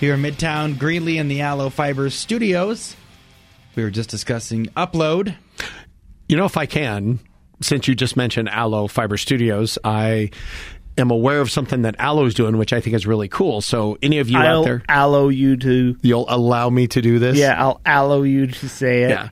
here 0.00 0.14
in 0.14 0.22
Midtown 0.22 0.78
Greeley 0.78 1.18
in 1.18 1.28
the 1.28 1.42
Allo 1.42 1.68
Fibers 1.68 2.14
studios. 2.14 2.96
We 3.76 3.82
were 3.82 3.90
just 3.90 4.08
discussing 4.08 4.68
Upload. 4.78 5.36
You 6.26 6.38
know, 6.38 6.46
if 6.46 6.56
I 6.56 6.64
can, 6.64 7.20
since 7.60 7.86
you 7.86 7.94
just 7.94 8.16
mentioned 8.16 8.48
Allo 8.48 8.88
Fiber 8.88 9.18
Studios, 9.18 9.76
I 9.84 10.30
am 10.96 11.10
aware 11.10 11.42
of 11.42 11.50
something 11.50 11.82
that 11.82 11.96
Allo's 11.98 12.32
doing, 12.32 12.56
which 12.56 12.72
I 12.72 12.80
think 12.80 12.96
is 12.96 13.06
really 13.06 13.28
cool. 13.28 13.60
So, 13.60 13.98
any 14.00 14.20
of 14.20 14.30
you 14.30 14.38
I'll 14.38 14.60
out 14.60 14.64
there, 14.64 14.82
allow 14.88 15.28
you 15.28 15.58
to 15.58 15.98
you'll 16.00 16.26
allow 16.30 16.70
me 16.70 16.86
to 16.88 17.02
do 17.02 17.18
this? 17.18 17.36
Yeah, 17.36 17.62
I'll 17.62 17.78
allow 17.84 18.22
you 18.22 18.46
to 18.46 18.68
say 18.70 19.02
it. 19.02 19.10
Yeah. 19.10 19.28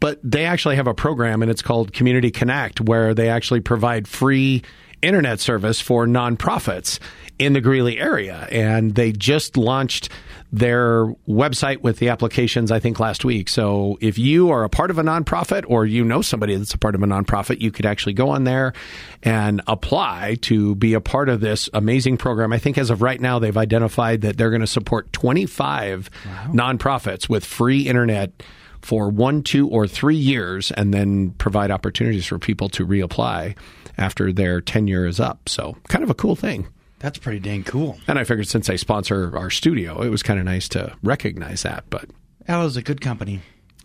But 0.00 0.20
they 0.22 0.44
actually 0.44 0.76
have 0.76 0.86
a 0.86 0.94
program 0.94 1.40
and 1.40 1.50
it's 1.50 1.62
called 1.62 1.94
Community 1.94 2.30
Connect 2.30 2.82
where 2.82 3.14
they 3.14 3.30
actually 3.30 3.60
provide 3.60 4.06
free 4.06 4.62
internet 5.02 5.40
service 5.40 5.80
for 5.80 6.06
nonprofits 6.06 6.98
in 7.38 7.52
the 7.52 7.60
Greeley 7.60 7.98
area. 7.98 8.46
And 8.50 8.94
they 8.94 9.12
just 9.12 9.56
launched 9.56 10.08
their 10.52 11.06
website 11.26 11.80
with 11.80 11.98
the 11.98 12.10
applications, 12.10 12.70
I 12.70 12.78
think, 12.78 13.00
last 13.00 13.24
week. 13.24 13.48
So 13.48 13.96
if 14.00 14.18
you 14.18 14.50
are 14.50 14.64
a 14.64 14.68
part 14.68 14.90
of 14.90 14.98
a 14.98 15.02
nonprofit 15.02 15.64
or 15.66 15.86
you 15.86 16.04
know 16.04 16.20
somebody 16.20 16.54
that's 16.54 16.74
a 16.74 16.78
part 16.78 16.94
of 16.94 17.02
a 17.02 17.06
nonprofit, 17.06 17.60
you 17.60 17.70
could 17.70 17.86
actually 17.86 18.12
go 18.12 18.28
on 18.28 18.44
there 18.44 18.74
and 19.22 19.62
apply 19.66 20.36
to 20.42 20.74
be 20.74 20.92
a 20.92 21.00
part 21.00 21.30
of 21.30 21.40
this 21.40 21.70
amazing 21.72 22.18
program. 22.18 22.52
I 22.52 22.58
think 22.58 22.76
as 22.76 22.90
of 22.90 23.00
right 23.00 23.20
now, 23.20 23.38
they've 23.38 23.56
identified 23.56 24.20
that 24.20 24.36
they're 24.36 24.50
going 24.50 24.60
to 24.60 24.66
support 24.66 25.12
25 25.12 26.10
nonprofits 26.48 27.28
with 27.30 27.44
free 27.44 27.88
internet 27.88 28.42
for 28.82 29.08
one, 29.08 29.42
two, 29.42 29.68
or 29.68 29.86
three 29.86 30.16
years, 30.16 30.70
and 30.72 30.92
then 30.92 31.30
provide 31.32 31.70
opportunities 31.70 32.26
for 32.26 32.38
people 32.38 32.68
to 32.70 32.86
reapply 32.86 33.56
after 33.98 34.32
their 34.32 34.60
tenure 34.60 35.06
is 35.06 35.18
up. 35.20 35.48
So, 35.48 35.76
kind 35.88 36.04
of 36.04 36.10
a 36.10 36.14
cool 36.14 36.36
thing. 36.36 36.66
That's 36.98 37.18
pretty 37.18 37.40
dang 37.40 37.64
cool. 37.64 37.98
And 38.06 38.18
I 38.18 38.24
figured 38.24 38.46
since 38.48 38.68
they 38.68 38.76
sponsor 38.76 39.36
our 39.36 39.50
studio, 39.50 40.02
it 40.02 40.08
was 40.08 40.22
kind 40.22 40.38
of 40.38 40.44
nice 40.44 40.68
to 40.70 40.94
recognize 41.02 41.62
that. 41.64 41.84
But 41.90 42.06
Allo's 42.46 42.76
a 42.76 42.82
good 42.82 43.00
company. 43.00 43.40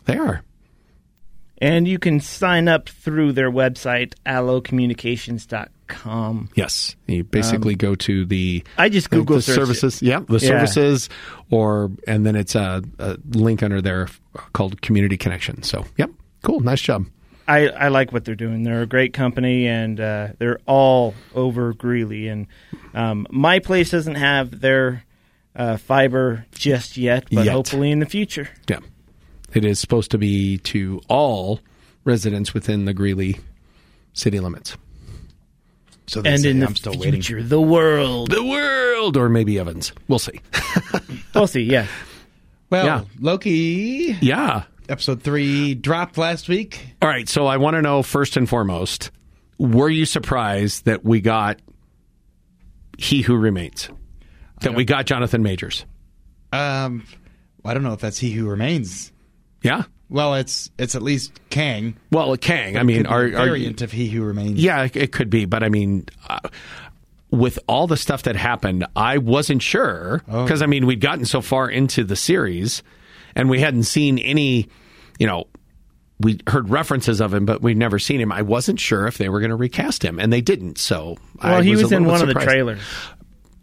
they 0.06 0.18
are. 0.18 0.44
And 1.60 1.88
you 1.88 1.98
can 1.98 2.20
sign 2.20 2.68
up 2.68 2.88
through 2.90 3.32
their 3.34 3.50
website, 3.50 4.14
allocommunications.com. 4.28 6.50
Yes, 6.56 6.96
you 7.08 7.24
basically 7.24 7.74
um, 7.74 7.78
go 7.78 7.96
to 7.96 8.26
the 8.26 8.64
I 8.78 8.90
just 8.90 9.08
uh, 9.08 9.18
Google 9.18 9.38
the 9.38 9.42
searched 9.42 9.58
it. 9.58 9.62
services. 9.62 10.02
Yeah, 10.04 10.20
the 10.28 10.34
Yeah. 10.34 10.40
services, 10.50 11.10
or 11.50 11.90
and 12.08 12.24
then 12.26 12.36
it's 12.36 12.54
a, 12.56 12.84
a 13.00 13.18
link 13.32 13.64
under 13.64 13.82
there 13.82 14.08
uh, 14.36 14.42
called 14.54 14.82
Community 14.82 15.18
Connection. 15.18 15.64
So, 15.64 15.86
yep, 15.98 16.12
cool, 16.44 16.60
nice 16.60 16.82
job. 16.82 17.06
I, 17.48 17.68
I 17.70 17.88
like 17.88 18.12
what 18.12 18.26
they're 18.26 18.36
doing. 18.36 18.64
They're 18.64 18.82
a 18.82 18.88
great 18.88 19.14
company, 19.14 19.68
and 19.68 20.00
uh, 20.00 20.28
they're 20.38 20.60
all 20.66 21.14
over 21.34 21.74
Greeley. 21.74 22.28
And 22.28 22.48
um, 22.94 23.26
my 23.30 23.60
place 23.60 23.92
doesn't 23.92 24.16
have 24.16 24.60
their 24.60 25.04
uh, 25.56 25.78
fiber 25.78 26.46
just 26.54 26.98
yet, 26.98 27.26
but 27.32 27.46
Yet. 27.46 27.54
hopefully 27.54 27.90
in 27.92 28.00
the 28.00 28.06
future. 28.06 28.50
Yeah, 28.70 28.80
it 29.54 29.64
is 29.66 29.80
supposed 29.80 30.12
to 30.12 30.18
be 30.18 30.58
to 30.60 31.02
all 31.08 31.62
residents 32.04 32.54
within 32.54 32.86
the 32.86 32.94
Greeley 32.94 33.38
city 34.14 34.40
limits. 34.40 34.76
So 36.08 36.22
they 36.22 36.32
And 36.32 36.42
say, 36.42 36.52
in 36.52 36.60
the 36.60 36.68
I'm 36.68 36.76
still 36.76 36.94
waiting. 36.94 37.22
future, 37.22 37.44
the 37.44 37.60
world. 37.62 38.32
The 38.32 38.44
world, 38.44 39.18
or 39.18 39.28
maybe 39.30 39.60
Evans. 39.60 39.92
We'll 40.08 40.20
see. 40.20 40.40
We'll 41.36 41.48
see. 41.48 41.62
Yeah, 41.64 41.86
Well, 42.72 42.86
Yeah. 42.86 43.02
Loki 43.20 44.18
yeah. 44.22 44.64
Episode 44.90 45.22
three 45.22 45.76
dropped 45.76 46.18
last 46.18 46.48
week. 46.50 46.96
All 47.02 47.10
right. 47.10 47.28
So 47.28 47.46
I 47.48 47.58
want 47.58 47.76
to 47.76 47.82
know 47.82 48.04
first 48.04 48.38
and 48.38 48.48
foremost, 48.48 49.12
were 49.58 49.90
you 49.90 50.06
surprised 50.06 50.86
that 50.86 51.04
we 51.04 51.22
got 51.22 51.60
He 52.98 53.22
Who 53.22 53.36
Remains? 53.36 53.90
That 54.62 54.74
we 54.76 54.86
got 54.86 55.06
Jonathan 55.06 55.44
Majors? 55.44 55.86
Um, 56.52 57.06
I 57.64 57.74
don't 57.74 57.84
know 57.84 57.94
if 57.94 58.00
that's 58.00 58.18
He 58.18 58.32
Who 58.32 58.48
Remains. 58.48 59.12
Yeah. 59.62 59.84
Well, 60.10 60.36
it's 60.36 60.72
it's 60.80 60.96
at 60.96 61.02
least 61.02 61.38
Kang. 61.50 61.98
Well, 62.12 62.36
Kang. 62.38 62.78
I 62.78 62.84
mean, 62.84 63.00
Could 63.04 63.08
are, 63.08 63.24
a 63.26 63.34
are 63.34 63.46
variant 63.46 63.82
of 63.82 63.92
He 63.92 64.08
Who 64.10 64.24
Remains. 64.24 64.58
Yeah, 64.64 64.88
it- 64.94 65.12
could 65.12 65.30
be, 65.30 65.46
but 65.46 65.64
I 65.64 65.70
mean, 65.70 66.06
uh, 66.30 66.40
with 67.30 67.60
all 67.68 67.88
the 67.88 67.98
stuff 67.98 68.24
that 68.24 68.38
happened, 68.38 68.86
I 68.96 69.18
wasn't 69.18 69.62
sure 69.62 70.24
because 70.26 70.62
I 70.62 70.66
mean, 70.66 70.86
we'd 70.86 71.02
gotten 71.02 71.26
so 71.26 71.42
far 71.42 71.70
into 71.70 72.06
the 72.06 72.16
series, 72.16 72.84
and 73.36 73.50
we 73.50 73.60
hadn't 73.60 73.84
seen 73.84 74.20
any, 74.20 74.70
you 75.20 75.28
know. 75.28 75.46
We 76.20 76.40
heard 76.48 76.72
references 76.72 77.22
of 77.22 77.32
him, 77.32 77.46
but 77.46 77.62
we'd 77.62 77.78
never 77.78 78.00
seen 78.00 78.20
him. 78.20 78.32
I 78.32 78.42
wasn't 78.42 78.80
sure 78.80 79.06
if 79.06 79.20
they 79.20 79.30
were 79.30 79.40
going 79.40 79.52
to 79.52 79.56
recast 79.56 80.04
him, 80.04 80.18
and 80.18 80.34
they 80.34 80.42
didn't. 80.42 80.80
So, 80.80 81.16
I 81.40 81.52
well, 81.52 81.62
he 81.62 81.74
was, 81.74 81.84
was, 81.84 81.92
in 81.92 82.06
one 82.06 82.20
bit 82.22 82.30
of 82.30 82.34
the 82.34 82.42
trailers. 82.42 82.80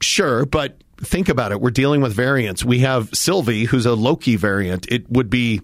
Sure, 0.00 0.46
but 0.46 0.76
think 0.98 1.28
about 1.28 1.50
it. 1.50 1.60
We're 1.60 1.70
dealing 1.70 2.00
with 2.00 2.12
variants. 2.12 2.64
We 2.64 2.78
have 2.80 3.10
Sylvie, 3.12 3.64
who's 3.64 3.86
a 3.86 3.94
Loki 3.94 4.36
variant. 4.36 4.86
It 4.88 5.10
would 5.10 5.30
be 5.30 5.62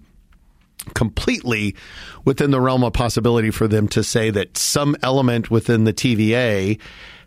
completely 0.94 1.76
within 2.24 2.50
the 2.50 2.60
realm 2.60 2.84
of 2.84 2.92
possibility 2.92 3.50
for 3.50 3.68
them 3.68 3.88
to 3.88 4.02
say 4.02 4.30
that 4.30 4.56
some 4.56 4.96
element 5.02 5.50
within 5.50 5.84
the 5.84 5.92
TVA 5.92 6.78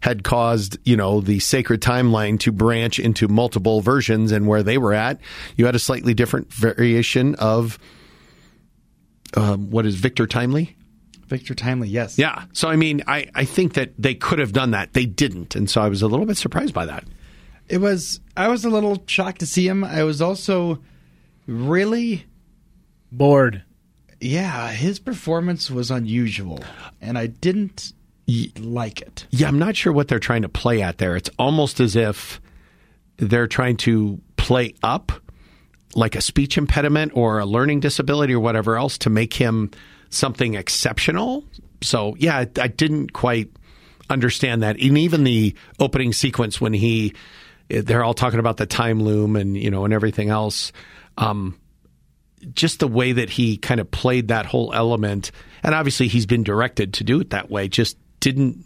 had 0.03 0.22
caused, 0.25 0.77
you 0.83 0.98
know, 0.98 1.22
the 1.22 1.39
sacred 1.39 1.79
timeline 1.79 2.38
to 2.38 2.51
branch 2.51 3.00
into 3.00 3.29
multiple 3.29 3.79
versions 3.79 4.33
and 4.33 4.45
where 4.45 4.62
they 4.62 4.77
were 4.77 4.93
at, 4.93 5.17
you 5.55 5.65
had 5.65 5.75
a 5.75 5.79
slightly 5.79 6.13
different 6.13 6.51
variation 6.51 7.36
of 7.36 7.79
um, 9.38 9.72
what 9.72 9.86
is 9.86 9.95
Victor 9.95 10.27
Timely? 10.27 10.75
Victor 11.27 11.55
Timely, 11.55 11.88
yes. 11.88 12.19
Yeah. 12.19 12.43
So 12.51 12.67
I 12.67 12.75
mean, 12.75 13.01
I, 13.07 13.29
I 13.33 13.45
think 13.45 13.75
that 13.75 13.93
they 13.98 14.13
could 14.13 14.39
have 14.39 14.51
done 14.51 14.72
that. 14.72 14.91
They 14.91 15.05
didn't, 15.05 15.55
and 15.55 15.69
so 15.69 15.81
I 15.81 15.88
was 15.88 16.01
a 16.01 16.07
little 16.07 16.25
bit 16.25 16.36
surprised 16.36 16.74
by 16.74 16.86
that. 16.86 17.05
It 17.69 17.77
was. 17.77 18.19
I 18.36 18.50
was 18.50 18.65
a 18.65 18.69
little 18.69 19.01
shocked 19.07 19.39
to 19.39 19.45
see 19.45 19.65
him. 19.65 19.86
I 19.86 20.03
was 20.03 20.22
also 20.22 20.83
really, 21.48 22.25
Bored. 23.10 23.63
yeah. 24.19 24.69
His 24.72 25.00
performance 25.00 25.72
was 25.72 25.89
unusual, 25.89 26.62
and 27.00 27.17
I 27.17 27.27
didn't 27.27 27.93
like 28.60 29.01
it. 29.01 29.27
Yeah, 29.32 29.48
I'm 29.48 29.60
not 29.60 29.75
sure 29.75 29.92
what 29.92 30.08
they're 30.08 30.20
trying 30.20 30.44
to 30.44 30.50
play 30.50 30.82
at 30.82 30.98
there. 30.98 31.15
It's 31.15 31.30
almost 31.38 31.80
as 31.80 31.96
if 31.96 32.42
they're 33.18 33.48
trying 33.48 33.77
to 33.77 34.20
play 34.38 34.75
up 34.84 35.12
like 35.96 36.15
a 36.15 36.22
speech 36.22 36.58
impediment 36.58 37.12
or 37.15 37.39
a 37.39 37.46
learning 37.46 37.80
disability 37.80 38.34
or 38.34 38.39
whatever 38.39 38.77
else 38.77 38.98
to 39.00 39.10
make 39.10 39.34
him 39.34 39.72
something 40.10 40.56
exceptional. 40.56 41.44
So, 41.82 42.15
yeah, 42.18 42.38
I, 42.38 42.48
I 42.60 42.68
didn't 42.68 43.13
quite 43.13 43.50
understand 44.10 44.63
that. 44.63 44.77
And 44.80 44.98
even 44.98 45.24
the 45.24 45.56
opening 45.80 46.13
sequence 46.13 46.60
when 46.60 46.74
he 46.74 47.13
they're 47.70 48.03
all 48.03 48.13
talking 48.13 48.39
about 48.39 48.58
the 48.58 48.65
time 48.65 49.01
loom 49.01 49.36
and 49.36 49.58
you 49.58 49.72
know 49.72 49.86
and 49.86 49.94
everything 49.94 50.30
else 50.30 50.72
um 51.18 51.58
just 52.53 52.80
the 52.80 52.88
way 52.88 53.13
that 53.13 53.30
he 53.30 53.58
kind 53.58 53.80
of 53.80 53.89
played 53.89 54.27
that 54.27 54.46
whole 54.46 54.74
element 54.74 55.32
and 55.63 55.74
obviously 55.74 56.08
he's 56.08 56.25
been 56.25 56.44
directed 56.44 56.94
to 56.94 57.03
do 57.03 57.22
it 57.22 57.30
that 57.30 57.50
way 57.50 57.68
just 57.68 57.98
didn't 58.24 58.65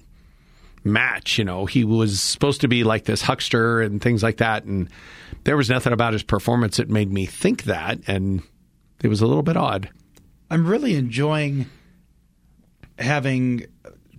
match 0.84 1.38
you 1.38 1.44
know 1.44 1.66
he 1.66 1.84
was 1.84 2.22
supposed 2.22 2.62
to 2.62 2.68
be 2.68 2.84
like 2.86 3.04
this 3.06 3.22
huckster 3.22 3.82
and 3.82 4.02
things 4.02 4.24
like 4.24 4.38
that 4.38 4.64
and 4.64 4.88
there 5.44 5.58
was 5.58 5.70
nothing 5.70 5.92
about 5.92 6.14
his 6.14 6.24
performance 6.24 6.78
that 6.78 6.90
made 6.90 7.12
me 7.12 7.26
think 7.26 7.64
that 7.64 8.00
and 8.08 8.42
it 9.04 9.08
was 9.10 9.20
a 9.20 9.28
little 9.28 9.44
bit 9.44 9.58
odd 9.58 9.90
I'm 10.50 10.66
really 10.66 10.96
enjoying 10.96 11.66
having 12.98 13.66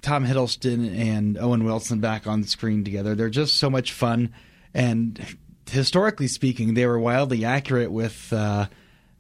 Tom 0.03 0.27
Hiddleston 0.27 0.95
and 0.97 1.39
Owen 1.39 1.65
Wilson 1.65 2.01
back 2.01 2.27
on 2.27 2.45
screen 2.45 2.85
together. 2.85 3.15
They're 3.15 3.31
just 3.31 3.55
so 3.55 3.69
much 3.71 3.93
fun, 3.93 4.33
and 4.75 5.19
historically 5.71 6.29
speaking, 6.29 6.75
they 6.75 6.87
were 6.87 6.99
wildly 6.99 7.45
accurate 7.45 7.91
with 7.91 8.33
uh, 8.33 8.67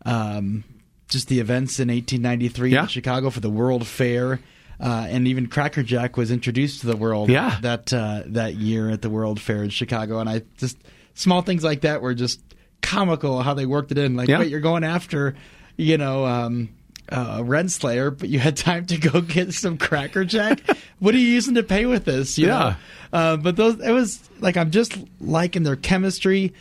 um, 0.04 0.64
just 1.08 1.28
the 1.28 1.40
events 1.40 1.80
in 1.80 1.88
1893 1.88 2.70
Yeah. 2.72 2.82
in 2.82 2.88
Chicago 2.88 3.30
for 3.30 3.40
the 3.40 3.50
World 3.50 3.86
Fair. 3.86 4.38
Uh, 4.80 5.06
and 5.08 5.26
even 5.26 5.48
Cracker 5.48 5.82
Jack 5.82 6.16
was 6.16 6.30
introduced 6.30 6.82
to 6.82 6.86
the 6.86 6.96
world 6.96 7.28
Yeah. 7.30 7.58
that 7.62 7.92
uh, 7.92 8.22
that 8.26 8.54
year 8.54 8.90
at 8.90 9.02
the 9.02 9.10
World 9.10 9.40
Fair 9.40 9.62
in 9.64 9.70
Chicago, 9.70 10.18
and 10.20 10.28
I 10.28 10.42
just 10.56 10.78
small 11.14 11.42
things 11.42 11.64
like 11.64 11.80
that 11.80 12.00
were 12.00 12.14
just 12.14 12.40
comical 12.80 13.42
how 13.42 13.54
they 13.54 13.66
worked 13.66 13.90
it 13.90 13.98
in. 13.98 14.14
Like, 14.14 14.28
Yeah. 14.28 14.38
wait, 14.38 14.50
you're 14.50 14.60
going 14.60 14.84
after, 14.84 15.34
you 15.76 15.98
know, 15.98 16.24
um, 16.24 16.68
uh, 17.10 17.38
Renslayer, 17.40 18.16
but 18.16 18.28
you 18.28 18.38
had 18.38 18.56
time 18.56 18.86
to 18.86 18.98
go 18.98 19.20
get 19.20 19.52
some 19.52 19.78
Cracker 19.78 20.24
Jack. 20.24 20.60
what 21.00 21.12
are 21.14 21.18
you 21.18 21.26
using 21.26 21.56
to 21.56 21.62
pay 21.64 21.84
with 21.86 22.04
this? 22.04 22.38
You 22.38 22.46
Yeah. 22.46 22.58
know? 22.58 23.18
Uh, 23.18 23.36
but 23.36 23.56
those, 23.56 23.80
it 23.80 23.90
was 23.90 24.20
like 24.38 24.56
I'm 24.56 24.70
just 24.70 24.96
liking 25.20 25.64
their 25.64 25.74
chemistry. 25.76 26.52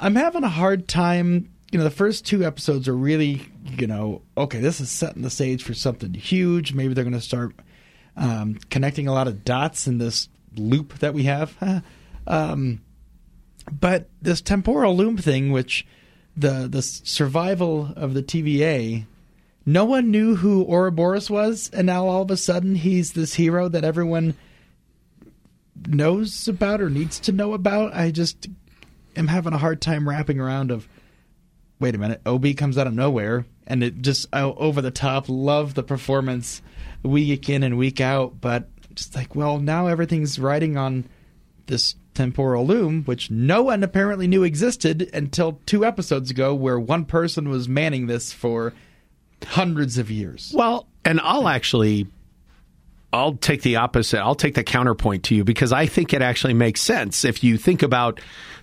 I'm 0.00 0.16
having 0.16 0.42
a 0.42 0.48
hard 0.48 0.88
time. 0.88 1.50
You 1.70 1.78
know, 1.78 1.84
the 1.84 1.90
first 1.90 2.24
two 2.24 2.44
episodes 2.44 2.88
are 2.88 2.96
really, 2.96 3.46
you 3.76 3.86
know, 3.86 4.22
okay, 4.36 4.60
this 4.60 4.80
is 4.80 4.90
setting 4.90 5.22
the 5.22 5.30
stage 5.30 5.62
for 5.62 5.74
something 5.74 6.14
huge. 6.14 6.72
Maybe 6.72 6.94
they're 6.94 7.04
going 7.04 7.12
to 7.12 7.20
start 7.20 7.54
um, 8.16 8.54
connecting 8.70 9.06
a 9.06 9.12
lot 9.12 9.28
of 9.28 9.44
dots 9.44 9.86
in 9.86 9.98
this 9.98 10.28
loop 10.56 10.98
that 11.00 11.14
we 11.14 11.24
have. 11.24 11.54
um, 12.26 12.80
but 13.70 14.08
this 14.20 14.40
temporal 14.40 14.96
loom 14.96 15.16
thing, 15.16 15.52
which 15.52 15.86
the 16.36 16.68
the 16.70 16.82
survival 16.82 17.92
of 17.96 18.14
the 18.14 18.22
TVA, 18.22 19.04
no 19.66 19.84
one 19.84 20.10
knew 20.10 20.36
who 20.36 20.64
Ouroboros 20.64 21.28
was, 21.28 21.70
and 21.72 21.86
now 21.86 22.06
all 22.06 22.22
of 22.22 22.30
a 22.30 22.36
sudden 22.36 22.76
he's 22.76 23.12
this 23.12 23.34
hero 23.34 23.68
that 23.68 23.84
everyone 23.84 24.34
knows 25.86 26.48
about 26.48 26.80
or 26.80 26.90
needs 26.90 27.20
to 27.20 27.32
know 27.32 27.52
about. 27.52 27.94
I 27.94 28.10
just 28.10 28.48
am 29.16 29.28
having 29.28 29.52
a 29.52 29.58
hard 29.58 29.80
time 29.80 30.08
wrapping 30.08 30.40
around 30.40 30.70
of. 30.70 30.88
Wait 31.80 31.94
a 31.94 31.98
minute, 31.98 32.20
Ob 32.26 32.44
comes 32.56 32.76
out 32.76 32.86
of 32.86 32.94
nowhere, 32.94 33.46
and 33.66 33.82
it 33.82 34.02
just 34.02 34.26
oh, 34.32 34.54
over 34.54 34.80
the 34.80 34.90
top. 34.90 35.26
Love 35.28 35.74
the 35.74 35.82
performance, 35.82 36.60
week 37.02 37.48
in 37.48 37.62
and 37.62 37.78
week 37.78 38.00
out, 38.00 38.40
but 38.40 38.68
just 38.94 39.14
like 39.14 39.34
well, 39.34 39.58
now 39.58 39.86
everything's 39.86 40.38
riding 40.38 40.76
on 40.76 41.08
this 41.66 41.94
temporal 42.14 42.66
loom, 42.66 43.04
which 43.04 43.30
no 43.30 43.62
one 43.62 43.84
apparently 43.84 44.26
knew 44.26 44.42
existed 44.42 45.08
until 45.14 45.60
two 45.66 45.84
episodes 45.84 46.30
ago, 46.30 46.54
where 46.54 46.80
one 46.80 47.04
person 47.04 47.48
was 47.48 47.68
manning 47.68 48.06
this 48.06 48.32
for 48.32 48.72
hundreds 49.46 49.98
of 49.98 50.10
years. 50.10 50.52
Well, 50.54 50.88
and 51.04 51.20
I'll 51.20 51.46
actually 51.46 52.08
I'll 53.12 53.36
take 53.36 53.62
the 53.62 53.76
opposite. 53.76 54.20
I'll 54.20 54.34
take 54.34 54.54
the 54.54 54.64
counterpoint 54.64 55.24
to 55.24 55.34
you 55.34 55.44
because 55.44 55.72
I 55.72 55.86
think 55.86 56.12
it 56.12 56.20
actually 56.20 56.54
makes 56.54 56.80
sense. 56.80 57.24
If 57.24 57.42
you 57.42 57.56
think 57.56 57.82
about 57.82 58.20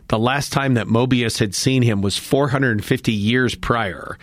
the 0.08 0.20
last 0.20 0.54
time 0.54 0.76
that 0.76 0.88
Mobius 0.88 1.40
had 1.40 1.56
seen 1.56 1.82
him 1.82 2.02
was 2.02 2.18
450 2.18 3.12
years 3.12 3.56
prior. 3.56 4.18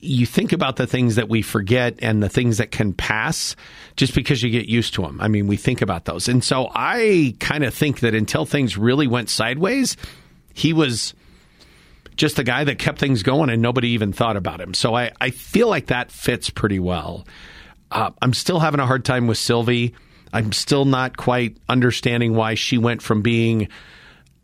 You 0.00 0.26
think 0.26 0.52
about 0.52 0.76
the 0.76 0.86
things 0.86 1.16
that 1.16 1.28
we 1.28 1.42
forget 1.42 1.96
and 2.00 2.22
the 2.22 2.28
things 2.28 2.58
that 2.58 2.70
can 2.70 2.92
pass 2.92 3.54
just 3.96 4.14
because 4.14 4.42
you 4.42 4.50
get 4.50 4.66
used 4.66 4.94
to 4.94 5.02
them. 5.02 5.20
I 5.20 5.28
mean, 5.28 5.46
we 5.46 5.56
think 5.56 5.82
about 5.82 6.04
those. 6.04 6.28
And 6.28 6.42
so 6.42 6.70
I 6.74 7.36
kind 7.40 7.64
of 7.64 7.74
think 7.74 8.00
that 8.00 8.14
until 8.14 8.44
things 8.44 8.76
really 8.76 9.06
went 9.06 9.30
sideways, 9.30 9.96
he 10.54 10.72
was 10.72 11.14
just 12.16 12.38
a 12.38 12.44
guy 12.44 12.64
that 12.64 12.78
kept 12.78 12.98
things 12.98 13.22
going 13.22 13.50
and 13.50 13.62
nobody 13.62 13.88
even 13.90 14.12
thought 14.12 14.36
about 14.36 14.60
him. 14.60 14.74
So 14.74 14.94
I, 14.94 15.12
I 15.20 15.30
feel 15.30 15.68
like 15.68 15.86
that 15.86 16.10
fits 16.10 16.50
pretty 16.50 16.78
well. 16.78 17.26
Uh, 17.90 18.10
I'm 18.20 18.34
still 18.34 18.58
having 18.58 18.80
a 18.80 18.86
hard 18.86 19.04
time 19.04 19.26
with 19.26 19.38
Sylvie. 19.38 19.94
I'm 20.32 20.52
still 20.52 20.84
not 20.84 21.16
quite 21.16 21.56
understanding 21.68 22.34
why 22.34 22.54
she 22.54 22.78
went 22.78 23.02
from 23.02 23.22
being 23.22 23.68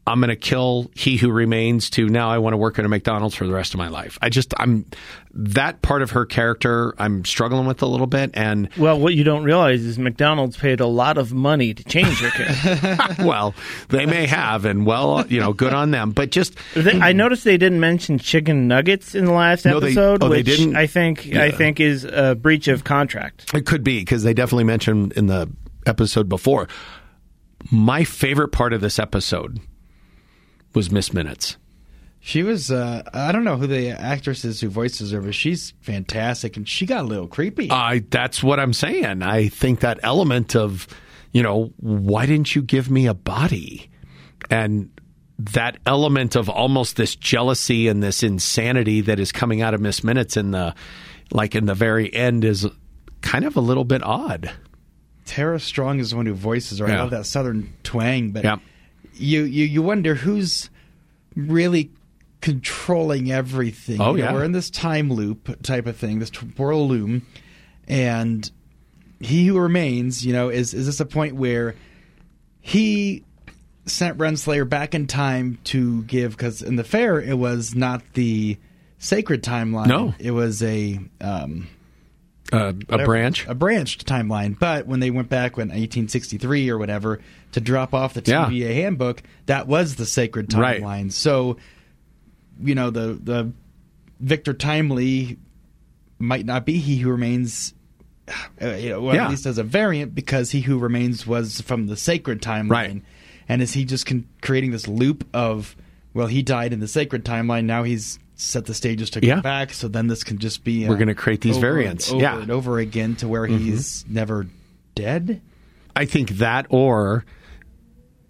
I'm 0.08 0.20
going 0.20 0.30
to 0.30 0.36
kill 0.36 0.90
he 0.94 1.18
who 1.18 1.30
remains 1.30 1.90
to 1.90 2.08
now 2.08 2.30
I 2.30 2.38
want 2.38 2.54
to 2.54 2.56
work 2.56 2.78
at 2.78 2.84
a 2.84 2.88
McDonald's 2.88 3.34
for 3.34 3.46
the 3.46 3.52
rest 3.52 3.74
of 3.74 3.78
my 3.78 3.88
life. 3.88 4.18
I 4.22 4.30
just 4.30 4.54
I'm 4.56 4.86
that 5.34 5.82
part 5.82 6.00
of 6.00 6.12
her 6.12 6.24
character 6.24 6.94
I'm 6.98 7.24
struggling 7.26 7.66
with 7.66 7.82
a 7.82 7.86
little 7.86 8.06
bit 8.06 8.30
and 8.32 8.70
Well, 8.78 8.98
what 8.98 9.12
you 9.14 9.22
don't 9.22 9.44
realize 9.44 9.84
is 9.84 9.98
McDonald's 9.98 10.56
paid 10.56 10.80
a 10.80 10.86
lot 10.86 11.18
of 11.18 11.34
money 11.34 11.74
to 11.74 11.84
change 11.84 12.18
her 12.20 12.30
character. 12.30 13.22
well 13.24 13.54
they 13.90 14.06
may 14.06 14.26
have 14.26 14.64
and 14.64 14.86
well 14.86 15.26
you 15.28 15.38
know 15.40 15.52
good 15.52 15.74
on 15.74 15.90
them 15.90 16.12
but 16.12 16.30
just 16.30 16.56
I 16.76 17.12
noticed 17.12 17.44
they 17.44 17.58
didn't 17.58 17.80
mention 17.80 18.18
chicken 18.18 18.66
nuggets 18.66 19.14
in 19.14 19.26
the 19.26 19.32
last 19.32 19.66
No, 19.66 19.78
they- 19.78 19.88
episode, 19.88 20.22
oh, 20.24 20.28
they 20.30 20.38
which 20.38 20.46
didn't? 20.46 20.74
I 20.76 20.86
think 20.86 21.34
I 21.36 21.50
think 21.50 21.80
is 21.80 22.04
a 22.04 22.34
breach 22.34 22.66
of 22.68 22.82
contract. 22.84 23.52
It 23.54 23.66
could 23.66 23.84
be 23.84 23.98
because 24.00 24.22
they 24.22 24.32
definitely 24.32 24.64
mentioned 24.64 25.12
in 25.12 25.26
the 25.26 25.50
episode 25.86 26.28
before. 26.30 26.66
My 27.70 28.04
favorite 28.04 28.48
part 28.48 28.72
of 28.72 28.80
this 28.80 28.98
episode 28.98 29.60
was 30.74 30.90
Miss 30.90 31.12
Minutes. 31.12 31.56
She 32.20 32.42
was, 32.42 32.70
uh, 32.70 33.02
I 33.14 33.32
don't 33.32 33.44
know 33.44 33.56
who 33.56 33.66
the 33.66 33.90
actress 33.90 34.44
is 34.44 34.60
who 34.60 34.68
voices 34.68 35.12
her, 35.12 35.20
but 35.20 35.34
she's 35.34 35.72
fantastic, 35.80 36.56
and 36.56 36.68
she 36.68 36.84
got 36.84 37.04
a 37.04 37.06
little 37.06 37.28
creepy. 37.28 37.70
I 37.70 38.00
that's 38.10 38.42
what 38.42 38.58
I'm 38.58 38.72
saying. 38.72 39.22
I 39.22 39.48
think 39.48 39.80
that 39.80 40.00
element 40.02 40.56
of, 40.56 40.88
you 41.32 41.42
know, 41.42 41.72
why 41.78 42.26
didn't 42.26 42.54
you 42.54 42.62
give 42.62 42.90
me 42.90 43.06
a 43.06 43.14
body? 43.14 43.88
And 44.50 44.90
that 45.38 45.78
element 45.86 46.34
of 46.34 46.48
almost 46.50 46.96
this 46.96 47.14
jealousy 47.14 47.86
and 47.86 48.02
this 48.02 48.22
insanity 48.24 49.02
that 49.02 49.20
is 49.20 49.30
coming 49.30 49.62
out 49.62 49.72
of 49.72 49.80
Miss 49.80 50.02
Minutes 50.02 50.36
in 50.36 50.50
the 50.50 50.74
like 51.30 51.54
in 51.54 51.66
the 51.66 51.74
very 51.74 52.12
end 52.12 52.44
is 52.44 52.66
kind 53.20 53.44
of 53.44 53.56
a 53.56 53.60
little 53.60 53.84
bit 53.84 54.02
odd. 54.02 54.50
Tara 55.24 55.60
Strong 55.60 56.00
is 56.00 56.10
the 56.10 56.16
one 56.16 56.26
who 56.26 56.34
voices 56.34 56.78
her. 56.80 56.86
I 56.86 56.96
love 56.96 57.10
that 57.10 57.26
southern 57.26 57.72
twang, 57.82 58.30
but 58.30 58.44
Yep. 58.44 58.60
You, 59.18 59.42
you 59.42 59.64
you 59.66 59.82
wonder 59.82 60.14
who's 60.14 60.70
really 61.36 61.90
controlling 62.40 63.30
everything. 63.30 64.00
Oh, 64.00 64.14
You 64.14 64.22
know, 64.22 64.28
yeah. 64.28 64.34
we're 64.34 64.44
in 64.44 64.52
this 64.52 64.70
time 64.70 65.12
loop 65.12 65.62
type 65.62 65.86
of 65.86 65.96
thing, 65.96 66.18
this 66.18 66.30
temporal 66.30 66.88
loom, 66.88 67.26
and 67.86 68.50
he 69.20 69.46
who 69.46 69.58
remains, 69.58 70.24
you 70.24 70.32
know, 70.32 70.48
is 70.48 70.74
is 70.74 70.86
this 70.86 71.00
a 71.00 71.06
point 71.06 71.34
where 71.36 71.74
he 72.60 73.24
sent 73.86 74.18
Renslayer 74.18 74.68
back 74.68 74.94
in 74.94 75.06
time 75.06 75.58
to 75.64 76.02
give 76.04 76.32
because 76.32 76.62
in 76.62 76.76
the 76.76 76.84
fair 76.84 77.20
it 77.20 77.38
was 77.38 77.74
not 77.74 78.02
the 78.14 78.58
sacred 78.98 79.42
timeline. 79.42 79.86
No. 79.86 80.14
it 80.18 80.32
was 80.32 80.62
a 80.62 81.00
um, 81.20 81.66
Uh, 82.52 82.72
a 82.88 83.04
branch. 83.04 83.46
a 83.46 83.54
branched 83.54 84.06
timeline. 84.06 84.58
But 84.58 84.86
when 84.86 85.00
they 85.00 85.10
went 85.10 85.28
back 85.28 85.56
when 85.56 85.68
1863 85.68 86.70
or 86.70 86.78
whatever 86.78 87.20
to 87.52 87.60
drop 87.60 87.92
off 87.94 88.14
the 88.14 88.22
Yeah. 88.24 88.46
TVA 88.46 88.74
handbook, 88.74 89.22
that 89.46 89.66
was 89.66 89.96
the 89.96 90.06
sacred 90.06 90.52
Right. 90.54 90.80
timeline. 90.82 91.12
So, 91.12 91.58
you 92.62 92.74
know, 92.74 92.90
the 92.90 93.18
the 93.22 93.52
Victor 94.20 94.52
Timely 94.54 95.36
might 96.18 96.44
not 96.46 96.64
be 96.66 96.78
He 96.78 96.96
Who 96.98 97.10
Remains. 97.10 97.74
Uh, 98.60 98.74
you 98.74 98.90
know, 98.90 99.00
well, 99.00 99.14
Yeah. 99.14 99.24
at 99.24 99.30
least 99.30 99.46
as 99.46 99.56
a 99.58 99.62
variant, 99.62 100.14
because 100.14 100.50
He 100.50 100.60
Who 100.62 100.78
Remains 100.78 101.26
was 101.26 101.60
from 101.62 101.86
the 101.86 101.96
sacred 101.96 102.42
timeline, 102.42 102.70
Right. 102.70 103.02
and 103.48 103.62
is 103.62 103.72
he 103.72 103.84
just 103.86 104.04
con- 104.04 104.26
creating 104.42 104.70
this 104.72 104.86
loop 104.88 105.26
of, 105.32 105.74
well, 106.12 106.26
he 106.26 106.42
died 106.42 106.72
in 106.74 106.80
the 106.80 106.88
sacred 106.88 107.24
timeline, 107.24 107.64
now 107.64 107.84
he's 107.84 108.18
set 108.40 108.64
the 108.66 108.72
stages 108.74 109.10
to 109.10 109.20
Yeah. 109.26 109.34
go 109.36 109.40
back, 109.42 109.74
so 109.74 109.88
then 109.88 110.06
this 110.06 110.22
can 110.24 110.38
just 110.38 110.62
be 110.64 110.86
We're 110.88 110.94
uh, 110.94 110.98
gonna 110.98 111.14
create 111.14 111.40
these 111.42 111.56
over 111.58 111.66
variants. 111.72 112.08
and 112.10 112.14
over 112.16 112.22
Yeah. 112.22 112.32
Mm-hmm. 112.32 112.42
and 112.42 112.50
over 112.52 112.78
again 112.78 113.14
to 113.16 113.28
where 113.28 113.46
he's 113.46 114.04
never 114.08 114.46
dead. 114.94 115.40
I 115.96 116.04
think 116.04 116.30
that 116.38 116.66
or 116.70 117.24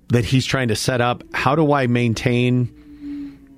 that 0.09 0.25
he's 0.25 0.47
trying 0.47 0.69
to 0.69 0.77
set 0.77 1.01
up 1.03 1.23
how 1.35 1.55
do 1.55 1.73
I 1.73 1.87
maintain 1.87 2.73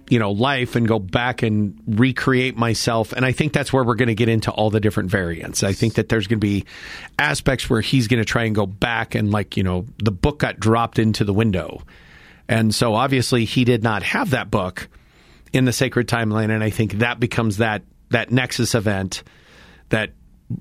you 0.08 0.18
know 0.18 0.32
life 0.32 0.74
and 0.74 0.88
go 0.88 0.98
back 0.98 1.44
and 1.44 1.78
recreate 1.86 2.56
myself 2.56 3.12
and 3.12 3.24
I 3.24 3.30
think 3.30 3.52
that's 3.52 3.72
where 3.72 3.84
we're 3.84 3.94
going 3.94 4.08
to 4.08 4.16
get 4.16 4.28
into 4.28 4.50
all 4.50 4.68
the 4.68 4.80
different 4.80 5.08
variants. 5.08 5.62
I 5.62 5.72
think 5.72 5.94
that 5.94 6.08
there's 6.08 6.26
going 6.26 6.40
to 6.40 6.44
be 6.44 6.64
aspects 7.16 7.70
where 7.70 7.80
he's 7.80 8.08
going 8.08 8.18
to 8.20 8.24
try 8.24 8.42
and 8.42 8.52
go 8.56 8.66
back 8.66 9.14
and 9.14 9.30
like, 9.30 9.56
you 9.56 9.62
know, 9.62 9.86
the 10.02 10.10
book 10.10 10.40
got 10.40 10.58
dropped 10.58 10.98
into 10.98 11.22
the 11.22 11.32
window. 11.32 11.82
And 12.48 12.74
so 12.74 12.94
obviously 12.96 13.44
he 13.44 13.62
did 13.64 13.84
not 13.84 14.02
have 14.02 14.30
that 14.30 14.50
book 14.50 14.88
in 15.52 15.64
the 15.64 15.72
sacred 15.72 16.08
timeline 16.08 16.50
and 16.50 16.62
I 16.62 16.70
think 16.70 16.94
that 16.94 17.20
becomes 17.20 17.58
that 17.58 17.82
that 18.10 18.30
nexus 18.30 18.74
event 18.74 19.22
that 19.88 20.10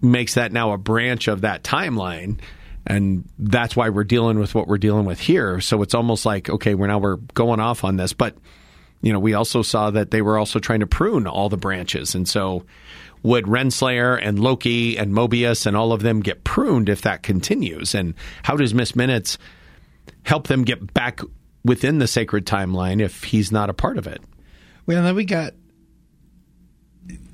makes 0.01 0.35
that 0.35 0.51
now 0.51 0.71
a 0.71 0.77
branch 0.77 1.27
of 1.27 1.41
that 1.41 1.63
timeline 1.63 2.39
and 2.85 3.27
that's 3.37 3.75
why 3.75 3.89
we're 3.89 4.03
dealing 4.03 4.39
with 4.39 4.55
what 4.55 4.67
we're 4.67 4.77
dealing 4.77 5.05
with 5.05 5.19
here. 5.19 5.59
So 5.59 5.81
it's 5.81 5.93
almost 5.93 6.25
like 6.25 6.49
okay 6.49 6.75
we're 6.75 6.87
now 6.87 6.99
we're 6.99 7.17
going 7.17 7.59
off 7.59 7.83
on 7.83 7.97
this 7.97 8.13
but 8.13 8.35
you 9.01 9.13
know 9.13 9.19
we 9.19 9.33
also 9.33 9.61
saw 9.61 9.91
that 9.91 10.11
they 10.11 10.21
were 10.21 10.37
also 10.37 10.59
trying 10.59 10.79
to 10.79 10.87
prune 10.87 11.27
all 11.27 11.49
the 11.49 11.57
branches 11.57 12.15
and 12.15 12.27
so 12.27 12.65
would 13.21 13.45
Renslayer 13.45 14.17
and 14.21 14.39
Loki 14.39 14.97
and 14.97 15.11
Mobius 15.11 15.65
and 15.65 15.75
all 15.75 15.91
of 15.91 16.01
them 16.01 16.21
get 16.21 16.45
pruned 16.45 16.87
if 16.87 17.01
that 17.01 17.21
continues? 17.21 17.93
And 17.93 18.13
how 18.43 18.55
does 18.55 18.73
Miss 18.73 18.95
Minutes 18.95 19.37
help 20.23 20.47
them 20.47 20.63
get 20.63 20.93
back 20.93 21.19
within 21.65 21.99
the 21.99 22.07
sacred 22.07 22.45
timeline 22.45 23.01
if 23.01 23.25
he's 23.25 23.51
not 23.51 23.69
a 23.69 23.73
part 23.73 23.97
of 23.97 24.07
it 24.07 24.21
Well, 24.89 24.97
and 24.97 25.05
then 25.05 25.13
we 25.15 25.25
got, 25.25 25.53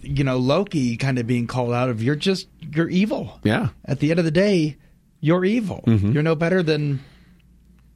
you 0.01 0.25
know, 0.25 0.35
Loki 0.35 0.97
kind 0.97 1.17
of 1.17 1.25
being 1.25 1.47
called 1.47 1.71
out 1.71 1.87
of 1.87 2.03
you're 2.03 2.17
just 2.17 2.49
you're 2.59 2.89
evil. 2.89 3.39
yeah 3.43 3.69
At 3.85 3.99
the 4.01 4.11
end 4.11 4.19
of 4.19 4.25
the 4.25 4.31
day, 4.31 4.75
you're 5.21 5.45
evil. 5.45 5.81
You're 6.11 6.21
no 6.21 6.35
better 6.35 6.61
than 6.61 6.99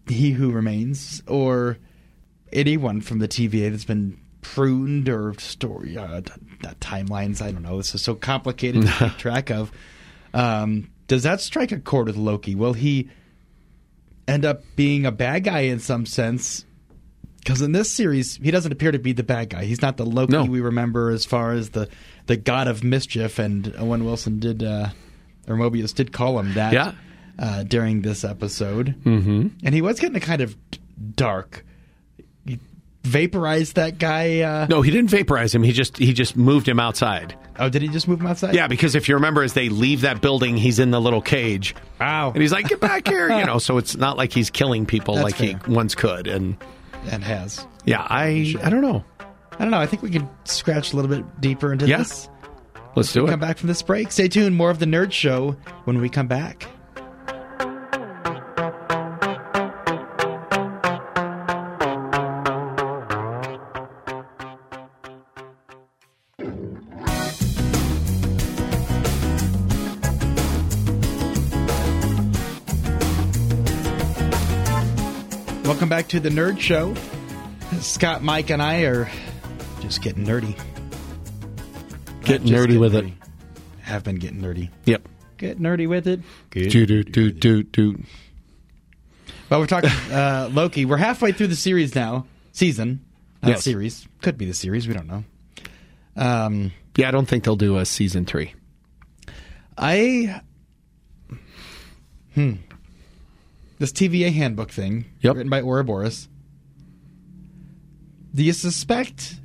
he 0.08 0.32
who 0.32 0.52
remains 0.54 1.22
or 1.28 1.78
anyone 2.54 3.02
from 3.02 3.20
the 3.20 3.28
TVA 3.28 3.70
that's 3.70 3.84
been 3.84 4.22
pruned 4.40 5.10
or 5.10 5.34
story 5.40 5.98
uh, 5.98 6.22
timelines. 6.80 7.42
I 7.42 7.52
don't 7.52 7.64
know. 7.64 7.76
This 7.76 7.94
is 7.94 8.02
so 8.02 8.16
complicated 8.16 8.84
to 8.84 8.94
keep 8.94 9.18
track 9.18 9.52
of. 9.52 9.74
Um, 10.34 10.90
does 11.08 11.24
that 11.24 11.42
strike 11.42 11.74
a 11.74 11.80
chord 11.80 12.08
with 12.08 12.16
Loki? 12.16 12.56
Will 12.56 12.72
he 12.72 13.10
end 14.26 14.46
up 14.46 14.64
being 14.78 15.06
a 15.06 15.12
bad 15.12 15.44
guy 15.44 15.64
in 15.64 15.80
some 15.80 16.06
sense? 16.06 16.64
Because 17.40 17.62
in 17.62 17.72
this 17.72 17.90
series, 17.92 18.36
he 18.38 18.52
doesn't 18.52 18.72
appear 18.72 18.92
to 18.92 19.00
be 19.00 19.14
the 19.14 19.24
bad 19.24 19.50
guy. 19.50 19.66
He's 19.66 19.82
not 19.82 19.98
the 19.98 20.06
Loki 20.06 20.34
No. 20.34 20.46
we 20.46 20.60
remember 20.62 21.10
as 21.12 21.26
far 21.26 21.54
as 21.54 21.70
the 21.70 21.88
the 22.28 22.38
god 22.38 22.68
of 22.68 22.84
mischief. 22.84 23.40
And 23.40 23.74
Owen 23.78 24.06
Wilson 24.06 24.40
did, 24.40 24.62
uh, 24.64 24.90
or 25.48 25.56
Mobius 25.56 25.94
did 25.96 26.12
call 26.12 26.38
him 26.40 26.54
that 26.54 26.74
Yeah. 26.74 26.92
uh, 27.40 27.64
during 27.64 28.02
this 28.02 28.24
episode. 28.24 28.96
Mm-hmm. 29.04 29.48
And 29.64 29.76
he 29.76 29.82
was 29.82 30.00
getting 30.00 30.16
a 30.18 30.20
kind 30.20 30.42
of 30.42 30.56
dark. 31.16 31.66
He 32.46 32.60
vaporized 33.04 33.76
that 33.76 33.98
guy. 33.98 34.42
Uh, 34.42 34.68
no 34.70 34.82
he 34.82 34.92
didn't 34.92 35.10
vaporize 35.10 35.56
him 35.56 35.64
he 35.64 35.72
just 35.72 35.98
he 35.98 36.14
just 36.14 36.36
moved 36.36 36.68
him 36.68 36.80
outside 36.80 37.36
Oh, 37.62 37.68
did 37.68 37.82
he 37.82 37.90
just 37.90 38.08
move 38.08 38.22
him 38.22 38.28
outside? 38.28 38.56
Yeah, 38.56 38.68
because 38.68 38.96
if 38.96 39.10
you 39.10 39.16
remember, 39.16 39.44
as 39.44 39.52
they 39.52 39.68
leave 39.68 40.02
that 40.02 40.22
building, 40.22 40.56
he's 40.56 40.80
in 40.80 40.92
the 40.92 41.02
little 41.02 41.20
cage, 41.22 41.76
Wow. 42.00 42.32
and 42.32 42.42
he's 42.42 42.54
like, 42.54 42.70
"Get 42.70 42.80
back 42.80 43.06
here!" 43.06 43.30
You 43.30 43.46
know. 43.46 43.58
So 43.60 43.78
it's 43.78 43.98
not 43.98 44.16
like 44.16 44.32
he's 44.32 44.50
killing 44.50 44.86
people 44.86 45.16
That's 45.16 45.24
like 45.26 45.36
fair. 45.36 45.60
he 45.66 45.72
once 45.74 45.94
could. 45.94 46.28
And 46.28 46.56
and 47.12 47.24
has. 47.24 47.66
yeah, 47.86 48.06
I 48.10 48.56
I 48.64 48.70
don't 48.70 48.82
know. 48.82 49.04
I 49.20 49.64
don't 49.64 49.72
know. 49.72 49.80
I 49.80 49.86
think 49.86 50.02
we 50.04 50.10
can 50.10 50.30
scratch 50.46 50.94
a 50.94 50.96
little 50.96 51.10
bit 51.12 51.42
deeper 51.42 51.74
into 51.74 51.88
Yeah. 51.88 51.98
this. 51.98 52.30
Let's 52.96 53.12
do 53.14 53.26
it. 53.26 53.30
Come 53.30 53.40
back 53.40 53.58
from 53.58 53.68
this 53.68 53.82
break. 53.82 54.12
Stay 54.12 54.28
tuned. 54.28 54.56
More 54.56 54.70
of 54.70 54.80
the 54.80 54.86
Nerd 54.86 55.12
Show 55.12 55.56
when 55.86 56.00
we 56.02 56.10
come 56.10 56.28
back. 56.28 56.66
Welcome 75.80 75.88
back 75.88 76.10
to 76.10 76.20
the 76.20 76.28
Nerd 76.28 76.60
Show. 76.60 76.94
Scott, 77.80 78.22
Mike, 78.22 78.50
and 78.50 78.62
I 78.62 78.82
are 78.82 79.10
just 79.80 80.02
getting 80.02 80.26
nerdy. 80.26 80.60
Get 82.26 82.42
just 82.42 82.52
nerdy 82.52 82.78
with 82.78 82.92
nerdy. 82.92 83.14
it. 83.14 83.84
Have 83.84 84.04
been 84.04 84.18
getting 84.18 84.42
nerdy. 84.42 84.72
Yep. 84.84 85.08
Get 85.38 85.58
nerdy 85.58 85.88
with 85.88 86.06
it. 86.06 86.20
Do 86.52 86.68
do 86.86 87.02
do 87.06 87.32
do 87.32 87.64
do. 87.64 88.04
Well, 89.50 89.62
we're 89.62 89.68
talking 89.68 89.90
uh, 90.12 90.50
Loki. 90.52 90.84
We're 90.84 90.98
halfway 90.98 91.32
through 91.32 91.48
the 91.48 91.56
series 91.56 91.96
now. 91.96 92.26
Season, 92.52 93.00
not 93.42 93.52
Yes. 93.52 93.64
series. 93.64 94.06
Could 94.22 94.38
be 94.38 94.44
the 94.44 94.54
series. 94.54 94.86
We 94.86 94.94
don't 94.94 95.08
know. 95.08 95.24
Um, 96.18 96.74
Yeah, 96.98 97.08
I 97.08 97.12
don't 97.12 97.26
think 97.26 97.46
they'll 97.46 97.56
do 97.56 97.78
a 97.78 97.86
season 97.86 98.26
three. 98.26 98.54
I 99.78 100.42
hmm 102.36 102.56
this 103.80 103.92
TVA 103.92 104.32
handbook 104.32 104.72
thing 104.72 105.06
Yep. 105.22 105.36
written 105.36 105.50
by 105.50 105.62
Ouroboros. 105.62 106.28
Do 108.34 108.44
you 108.44 108.54
suspect, 108.54 109.40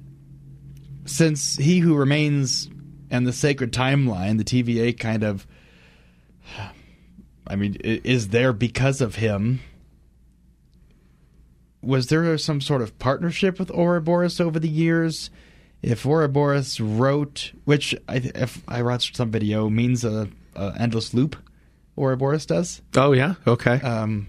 since 1.06 1.56
he 1.56 1.78
who 1.78 1.94
remains 1.94 2.68
and 3.10 3.26
the 3.26 3.32
sacred 3.32 3.72
timeline, 3.72 4.36
the 4.38 4.44
TVA 4.44 4.98
kind 4.98 5.22
of, 5.22 5.46
I 7.46 7.56
mean, 7.56 7.76
is 7.82 8.28
there 8.28 8.52
because 8.52 9.00
of 9.00 9.14
him? 9.16 9.60
Was 11.82 12.06
there 12.08 12.36
some 12.38 12.60
sort 12.60 12.82
of 12.82 12.98
partnership 12.98 13.58
with 13.58 13.70
Ouroboros 13.70 14.40
over 14.40 14.58
the 14.58 14.68
years? 14.68 15.30
If 15.82 16.06
Ouroboros 16.06 16.80
wrote, 16.80 17.52
which 17.64 17.94
I, 18.08 18.16
if 18.16 18.62
I 18.66 18.82
watched 18.82 19.16
some 19.16 19.30
video, 19.30 19.68
means 19.68 20.02
a, 20.02 20.28
a 20.56 20.72
endless 20.78 21.12
loop, 21.12 21.36
Ouroboros 21.96 22.46
does. 22.46 22.82
Oh 22.96 23.12
yeah. 23.12 23.34
Okay. 23.46 23.80
Um, 23.80 24.28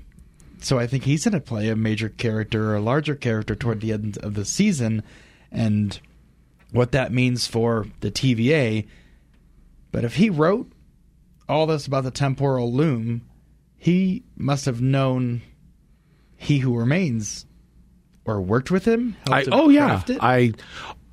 so 0.61 0.79
I 0.79 0.87
think 0.87 1.03
he's 1.03 1.23
going 1.23 1.33
to 1.33 1.39
play 1.39 1.69
a 1.69 1.75
major 1.75 2.09
character 2.09 2.71
or 2.71 2.75
a 2.75 2.81
larger 2.81 3.15
character 3.15 3.55
toward 3.55 3.81
the 3.81 3.91
end 3.91 4.17
of 4.19 4.33
the 4.33 4.45
season, 4.45 5.03
and 5.51 5.99
what 6.71 6.91
that 6.91 7.11
means 7.11 7.47
for 7.47 7.87
the 7.99 8.11
TVA. 8.11 8.87
But 9.91 10.03
if 10.03 10.15
he 10.15 10.29
wrote 10.29 10.71
all 11.47 11.67
this 11.67 11.87
about 11.87 12.03
the 12.03 12.11
temporal 12.11 12.73
loom, 12.73 13.21
he 13.77 14.23
must 14.35 14.65
have 14.65 14.81
known 14.81 15.41
he 16.35 16.59
who 16.59 16.75
remains 16.75 17.45
or 18.25 18.41
worked 18.41 18.71
with 18.71 18.85
him. 18.85 19.15
I, 19.29 19.45
oh 19.51 19.69
yeah. 19.69 20.03
it? 20.07 20.17
I 20.21 20.53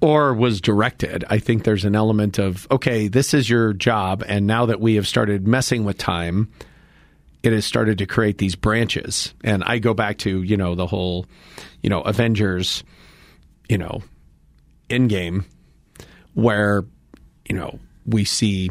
or 0.02 0.34
was 0.34 0.60
directed. 0.60 1.24
I 1.30 1.38
think 1.38 1.62
there's 1.62 1.84
an 1.86 1.94
element 1.94 2.38
of 2.38 2.66
okay, 2.70 3.08
this 3.08 3.32
is 3.32 3.48
your 3.48 3.72
job, 3.72 4.22
and 4.26 4.46
now 4.46 4.66
that 4.66 4.80
we 4.80 4.96
have 4.96 5.06
started 5.06 5.46
messing 5.46 5.84
with 5.84 5.96
time, 5.96 6.50
it 7.42 7.52
has 7.52 7.64
started 7.64 7.98
to 7.98 8.06
create 8.06 8.36
these 8.36 8.56
branches. 8.56 9.32
And 9.42 9.62
I 9.64 9.78
go 9.78 9.94
back 9.94 10.18
to 10.18 10.42
you 10.42 10.56
know 10.58 10.74
the 10.74 10.88
whole, 10.88 11.24
you 11.82 11.88
know, 11.88 12.02
Avengers, 12.02 12.82
you 13.68 13.78
know, 13.78 14.02
Endgame, 14.90 15.44
where 16.34 16.84
you 17.48 17.54
know 17.54 17.78
we 18.04 18.24
see 18.24 18.70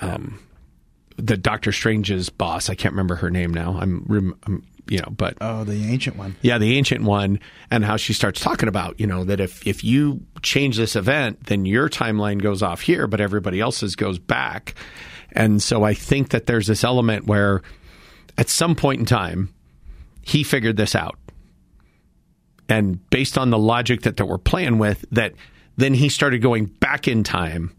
um, 0.00 0.38
the 1.16 1.36
Doctor 1.36 1.72
Strange's 1.72 2.30
boss. 2.30 2.70
I 2.70 2.76
can't 2.76 2.92
remember 2.92 3.16
her 3.16 3.30
name 3.30 3.52
now. 3.52 3.78
I'm, 3.80 4.38
I'm 4.44 4.62
you 4.88 4.98
know, 4.98 5.10
but 5.10 5.36
oh, 5.40 5.64
the 5.64 5.90
ancient 5.90 6.16
one. 6.16 6.36
yeah, 6.42 6.58
the 6.58 6.76
ancient 6.76 7.02
one, 7.02 7.40
and 7.70 7.84
how 7.84 7.96
she 7.96 8.12
starts 8.12 8.40
talking 8.40 8.68
about, 8.68 8.98
you 9.00 9.06
know, 9.06 9.24
that 9.24 9.40
if 9.40 9.66
if 9.66 9.82
you 9.82 10.20
change 10.42 10.76
this 10.76 10.96
event, 10.96 11.46
then 11.46 11.64
your 11.64 11.88
timeline 11.88 12.40
goes 12.40 12.62
off 12.62 12.80
here, 12.80 13.06
but 13.06 13.20
everybody 13.20 13.60
else's 13.60 13.96
goes 13.96 14.18
back. 14.18 14.74
And 15.32 15.62
so 15.62 15.82
I 15.82 15.94
think 15.94 16.30
that 16.30 16.46
there's 16.46 16.66
this 16.66 16.84
element 16.84 17.26
where 17.26 17.62
at 18.38 18.48
some 18.48 18.74
point 18.74 19.00
in 19.00 19.06
time, 19.06 19.52
he 20.22 20.42
figured 20.42 20.76
this 20.76 20.94
out. 20.94 21.18
And 22.68 23.08
based 23.10 23.38
on 23.38 23.50
the 23.50 23.58
logic 23.58 24.02
that, 24.02 24.16
that 24.16 24.26
we're 24.26 24.38
playing 24.38 24.78
with, 24.78 25.04
that 25.12 25.34
then 25.76 25.94
he 25.94 26.08
started 26.08 26.42
going 26.42 26.66
back 26.66 27.06
in 27.06 27.22
time 27.22 27.72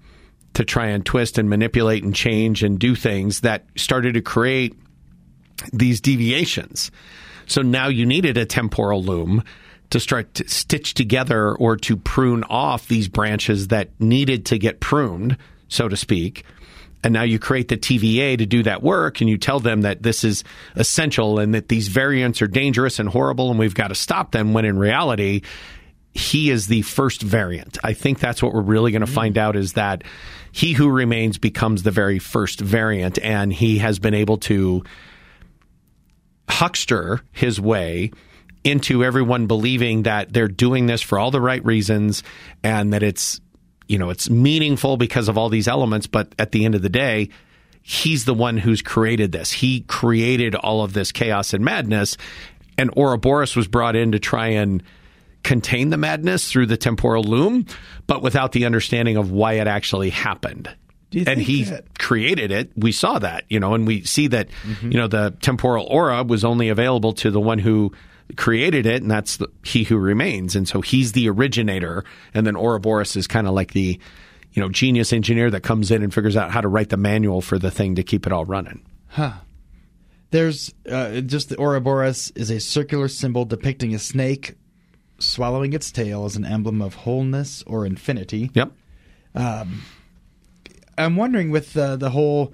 to 0.54 0.64
try 0.64 0.88
and 0.88 1.06
twist 1.06 1.38
and 1.38 1.50
manipulate 1.50 2.04
and 2.04 2.16
change 2.16 2.64
and 2.64 2.80
do 2.80 2.96
things 2.96 3.42
that 3.42 3.66
started 3.76 4.14
to 4.14 4.22
create 4.22 4.76
these 5.74 6.02
deviations. 6.02 6.92
So 7.46 7.62
now 7.62 7.88
you 7.88 8.06
needed 8.06 8.38
a 8.38 8.46
temporal 8.46 9.04
loom 9.04 9.44
to 9.90 10.00
start 10.00 10.34
to 10.36 10.48
stitch 10.50 10.94
together 10.94 11.56
or 11.56 11.78
to 11.78 11.96
prune 11.96 12.44
off 12.44 12.88
these 12.88 13.08
branches 13.08 13.70
that 13.70 13.90
needed 14.00 14.46
to 14.48 14.58
get 14.58 14.80
pruned 14.80 15.38
so 15.68 15.88
to 15.88 15.98
speak. 15.98 16.44
And 17.04 17.14
now 17.14 17.24
you 17.24 17.40
create 17.40 17.68
the 17.68 17.78
TVA 17.78 18.38
to 18.38 18.46
do 18.46 18.64
that 18.64 18.82
work, 18.82 19.22
and 19.22 19.30
you 19.30 19.38
tell 19.38 19.60
them 19.60 19.82
that 19.82 20.02
this 20.02 20.24
is 20.24 20.44
essential 20.76 21.40
and 21.40 21.54
that 21.54 21.70
these 21.70 21.88
variants 21.88 22.42
are 22.42 22.48
dangerous 22.48 23.00
and 23.00 23.08
horrible, 23.08 23.50
and 23.50 23.60
we've 23.60 23.76
got 23.76 23.90
to 23.90 23.96
stop 23.96 24.32
them. 24.32 24.54
When 24.54 24.66
in 24.66 24.80
reality, 24.80 25.42
he 26.14 26.50
is 26.50 26.68
the 26.68 26.82
first 26.82 27.22
variant. 27.22 27.78
I 27.84 27.94
think 27.94 28.20
that's 28.20 28.42
what 28.42 28.54
we're 28.54 28.62
really 28.62 28.92
going 28.92 29.06
to 29.06 29.12
find 29.12 29.36
mm. 29.36 29.40
out 29.40 29.56
is 29.56 29.74
that 29.74 30.04
he 30.52 30.74
who 30.74 30.90
remains 30.90 31.38
becomes 31.38 31.84
the 31.84 31.92
very 31.92 32.18
first 32.18 32.60
variant, 32.60 33.20
and 33.20 33.54
he 33.54 33.78
has 33.78 34.00
been 34.00 34.16
able 34.16 34.38
to 34.40 34.84
huckster 36.50 37.22
his 37.32 37.60
way 37.60 38.12
into 38.64 39.04
everyone 39.04 39.48
believing 39.48 40.04
that 40.04 40.34
they're 40.34 40.48
doing 40.48 40.88
this 40.88 41.02
for 41.02 41.20
all 41.20 41.32
the 41.32 41.42
right 41.42 41.64
reasons 41.64 42.24
and 42.64 42.94
that 42.94 43.04
it's 43.04 43.40
you 43.88 43.98
know 43.98 44.10
it's 44.10 44.30
meaningful 44.30 44.98
because 44.98 45.30
of 45.30 45.38
all 45.38 45.50
these 45.50 45.68
elements. 45.68 46.08
But 46.08 46.34
at 46.38 46.52
the 46.52 46.66
end 46.66 46.76
of 46.76 46.82
the 46.82 46.90
day 46.90 47.30
he's 47.88 48.26
the 48.26 48.34
one 48.34 48.58
who's 48.58 48.82
created 48.82 49.32
this. 49.32 49.50
He 49.50 49.80
created 49.82 50.56
all 50.56 50.84
of 50.84 50.92
this 50.92 51.14
chaos 51.14 51.54
and 51.54 51.64
madness. 51.64 52.18
And 52.78 52.92
Ouroboros 52.98 53.56
was 53.56 53.70
brought 53.70 53.96
in 53.96 54.12
to 54.12 54.20
try 54.20 54.50
and 54.50 54.84
contain 55.44 55.90
the 55.90 55.98
madness 55.98 56.52
through 56.52 56.66
the 56.66 56.76
temporal 56.76 57.24
loom 57.24 57.66
but 58.06 58.22
without 58.22 58.52
the 58.52 58.66
understanding 58.66 59.16
of 59.16 59.32
why 59.32 59.54
it 59.54 59.68
actually 59.68 60.10
happened 60.10 60.70
and 61.14 61.26
think 61.26 61.40
he 61.42 61.64
that- 61.64 61.98
created 62.00 62.52
it. 62.52 62.72
We 62.76 62.92
saw 62.92 63.20
that, 63.20 63.46
you 63.50 63.60
know, 63.60 63.74
and 63.74 63.88
we 63.88 64.04
see 64.04 64.28
that, 64.28 64.50
you 64.82 64.98
know, 64.98 65.08
the 65.08 65.36
temporal 65.42 65.86
aura 65.86 66.24
was 66.24 66.44
only 66.44 66.70
available 66.70 67.14
to 67.14 67.32
the 67.32 67.40
one 67.40 67.60
who 67.60 67.94
created 68.36 68.86
it, 68.86 69.02
and 69.02 69.10
that's 69.10 69.38
the, 69.38 69.48
he 69.64 69.84
who 69.84 69.98
remains. 69.98 70.56
And 70.56 70.68
so 70.68 70.82
he's 70.82 71.14
the 71.14 71.30
originator, 71.30 72.04
and 72.34 72.46
then 72.46 72.56
Ouroboros 72.58 73.16
is 73.16 73.26
kind 73.26 73.48
of 73.48 73.54
like 73.54 73.72
the, 73.72 74.00
you 74.52 74.62
know, 74.62 74.68
genius 74.70 75.14
engineer 75.14 75.50
that 75.52 75.62
comes 75.62 75.92
in 75.92 76.04
and 76.04 76.14
figures 76.14 76.36
out 76.36 76.52
how 76.52 76.60
to 76.60 76.68
write 76.68 76.90
the 76.90 76.98
manual 76.98 77.42
for 77.42 77.58
the 77.58 77.72
thing 77.72 77.96
to 77.96 78.04
keep 78.04 78.28
it 78.28 78.34
all 78.34 78.44
running. 78.44 78.86
Huh. 79.08 79.34
There's 80.32 80.74
uh, 80.92 81.22
just 81.22 81.48
the 81.48 81.58
Ouroboros 81.58 82.32
is 82.32 82.50
a 82.50 82.60
circular 82.60 83.08
symbol 83.08 83.46
depicting 83.46 83.96
a 83.96 84.00
snake 84.00 84.56
swallowing 85.20 85.72
its 85.72 85.90
tail 85.90 86.26
as 86.26 86.36
an 86.36 86.44
emblem 86.44 86.82
of 86.82 86.96
wholeness 86.96 87.64
or 87.66 87.86
infinity. 87.86 88.52
Yep. 88.54 88.74
I'm 90.98 91.16
wondering 91.16 91.52
with 91.52 91.74
the 91.74 91.96
the 91.96 92.10
whole 92.10 92.54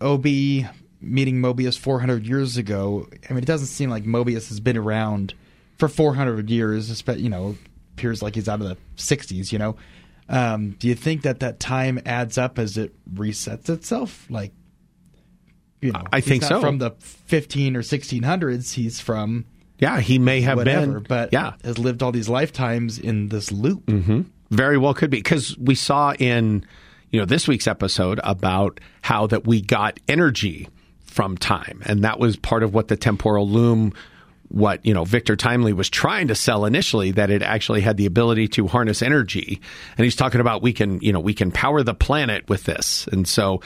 OB 0.00 0.24
meeting 1.02 1.36
Mobius 1.40 1.78
400 1.78 2.26
years 2.26 2.56
ago. 2.56 3.08
I 3.28 3.32
mean, 3.32 3.42
it 3.42 3.46
doesn't 3.46 3.68
seem 3.68 3.90
like 3.90 4.04
Mobius 4.04 4.48
has 4.48 4.60
been 4.60 4.76
around 4.76 5.34
for 5.78 5.88
400 5.88 6.50
years. 6.50 7.02
You 7.06 7.28
know, 7.28 7.56
appears 7.94 8.22
like 8.22 8.34
he's 8.34 8.48
out 8.48 8.60
of 8.60 8.68
the 8.68 8.76
60s. 8.96 9.52
You 9.52 9.58
know, 9.58 9.76
um, 10.28 10.70
do 10.78 10.88
you 10.88 10.94
think 10.94 11.22
that 11.22 11.40
that 11.40 11.60
time 11.60 12.00
adds 12.06 12.38
up 12.38 12.58
as 12.58 12.76
it 12.76 12.94
resets 13.12 13.68
itself? 13.68 14.26
Like, 14.30 14.52
you 15.80 15.92
know, 15.92 16.04
I 16.12 16.20
think 16.20 16.42
so. 16.42 16.60
From 16.60 16.78
the 16.78 16.90
15 17.00 17.76
or 17.76 17.82
1600s, 17.82 18.74
he's 18.74 19.00
from 19.00 19.46
Yeah, 19.78 20.00
he 20.00 20.18
may 20.18 20.42
have 20.42 20.58
whatever, 20.58 21.00
been, 21.00 21.02
but 21.08 21.32
yeah, 21.32 21.54
has 21.64 21.78
lived 21.78 22.02
all 22.02 22.12
these 22.12 22.28
lifetimes 22.28 22.98
in 22.98 23.28
this 23.28 23.50
loop. 23.50 23.88
Very 24.50 24.78
well 24.78 24.94
could 24.94 25.10
be 25.10 25.18
because 25.18 25.56
we 25.58 25.74
saw 25.74 26.12
in 26.12 26.64
you 27.10 27.20
know 27.20 27.26
this 27.26 27.46
week's 27.46 27.66
episode 27.66 28.20
about 28.24 28.80
how 29.02 29.26
that 29.28 29.46
we 29.46 29.60
got 29.60 29.98
energy 30.08 30.68
from 31.02 31.36
time, 31.36 31.82
and 31.86 32.04
that 32.04 32.18
was 32.18 32.36
part 32.36 32.62
of 32.62 32.74
what 32.74 32.88
the 32.88 32.96
temporal 32.96 33.48
loom. 33.48 33.92
What 34.48 34.84
you 34.84 34.92
know, 34.92 35.04
Victor 35.04 35.36
Timely 35.36 35.72
was 35.72 35.88
trying 35.88 36.26
to 36.28 36.34
sell 36.34 36.64
initially 36.64 37.12
that 37.12 37.30
it 37.30 37.42
actually 37.42 37.82
had 37.82 37.96
the 37.96 38.06
ability 38.06 38.48
to 38.48 38.66
harness 38.66 39.02
energy, 39.02 39.60
and 39.96 40.04
he's 40.04 40.16
talking 40.16 40.40
about 40.40 40.62
we 40.62 40.72
can 40.72 41.00
you 41.00 41.12
know 41.12 41.20
we 41.20 41.34
can 41.34 41.52
power 41.52 41.84
the 41.84 41.94
planet 41.94 42.48
with 42.48 42.64
this, 42.64 43.06
and 43.12 43.28
so 43.28 43.60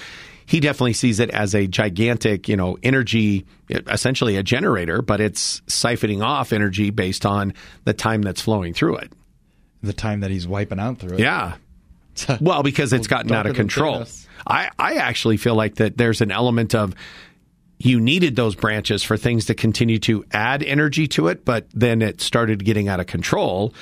he 0.45 0.61
definitely 0.61 0.93
sees 0.93 1.21
it 1.21 1.31
as 1.31 1.55
a 1.55 1.67
gigantic 1.67 2.49
you 2.49 2.57
know 2.57 2.77
energy, 2.83 3.47
essentially 3.71 4.37
a 4.37 4.43
generator, 4.43 5.01
but 5.01 5.23
it's 5.23 5.63
siphoning 5.63 6.23
off 6.23 6.53
energy 6.53 6.91
based 6.91 7.25
on 7.25 7.55
the 7.85 7.95
time 7.95 8.21
that's 8.21 8.43
flowing 8.43 8.75
through 8.75 8.97
it. 8.97 9.11
The 9.85 9.93
time 9.93 10.21
that 10.21 10.31
he's 10.31 10.47
wiping 10.49 10.81
out 10.81 10.99
through 10.99 11.15
it. 11.15 11.21
Yeah. 11.21 11.57
Well, 12.41 12.63
because 12.63 12.93
it's 12.93 13.09
gotten 13.09 13.33
out 13.33 13.47
of 13.47 13.57
control. 13.57 14.05
I, 14.47 14.71
I 14.79 14.95
actually 14.99 15.37
feel 15.37 15.57
like 15.57 15.75
that 15.77 15.97
there's 15.97 16.21
an 16.21 16.31
element 16.31 16.73
of 16.73 16.95
you 17.79 18.01
needed 18.01 18.37
those 18.37 18.55
branches 18.55 19.03
for 19.03 19.17
things 19.17 19.47
to 19.47 19.55
continue 19.55 19.99
to 19.99 20.25
add 20.33 20.63
energy 20.63 21.09
to 21.09 21.27
it, 21.27 21.45
but 21.45 21.67
then 21.75 22.03
it 22.03 22.21
started 22.21 22.65
getting 22.65 22.87
out 22.89 23.01
of 23.01 23.07
control. 23.07 23.75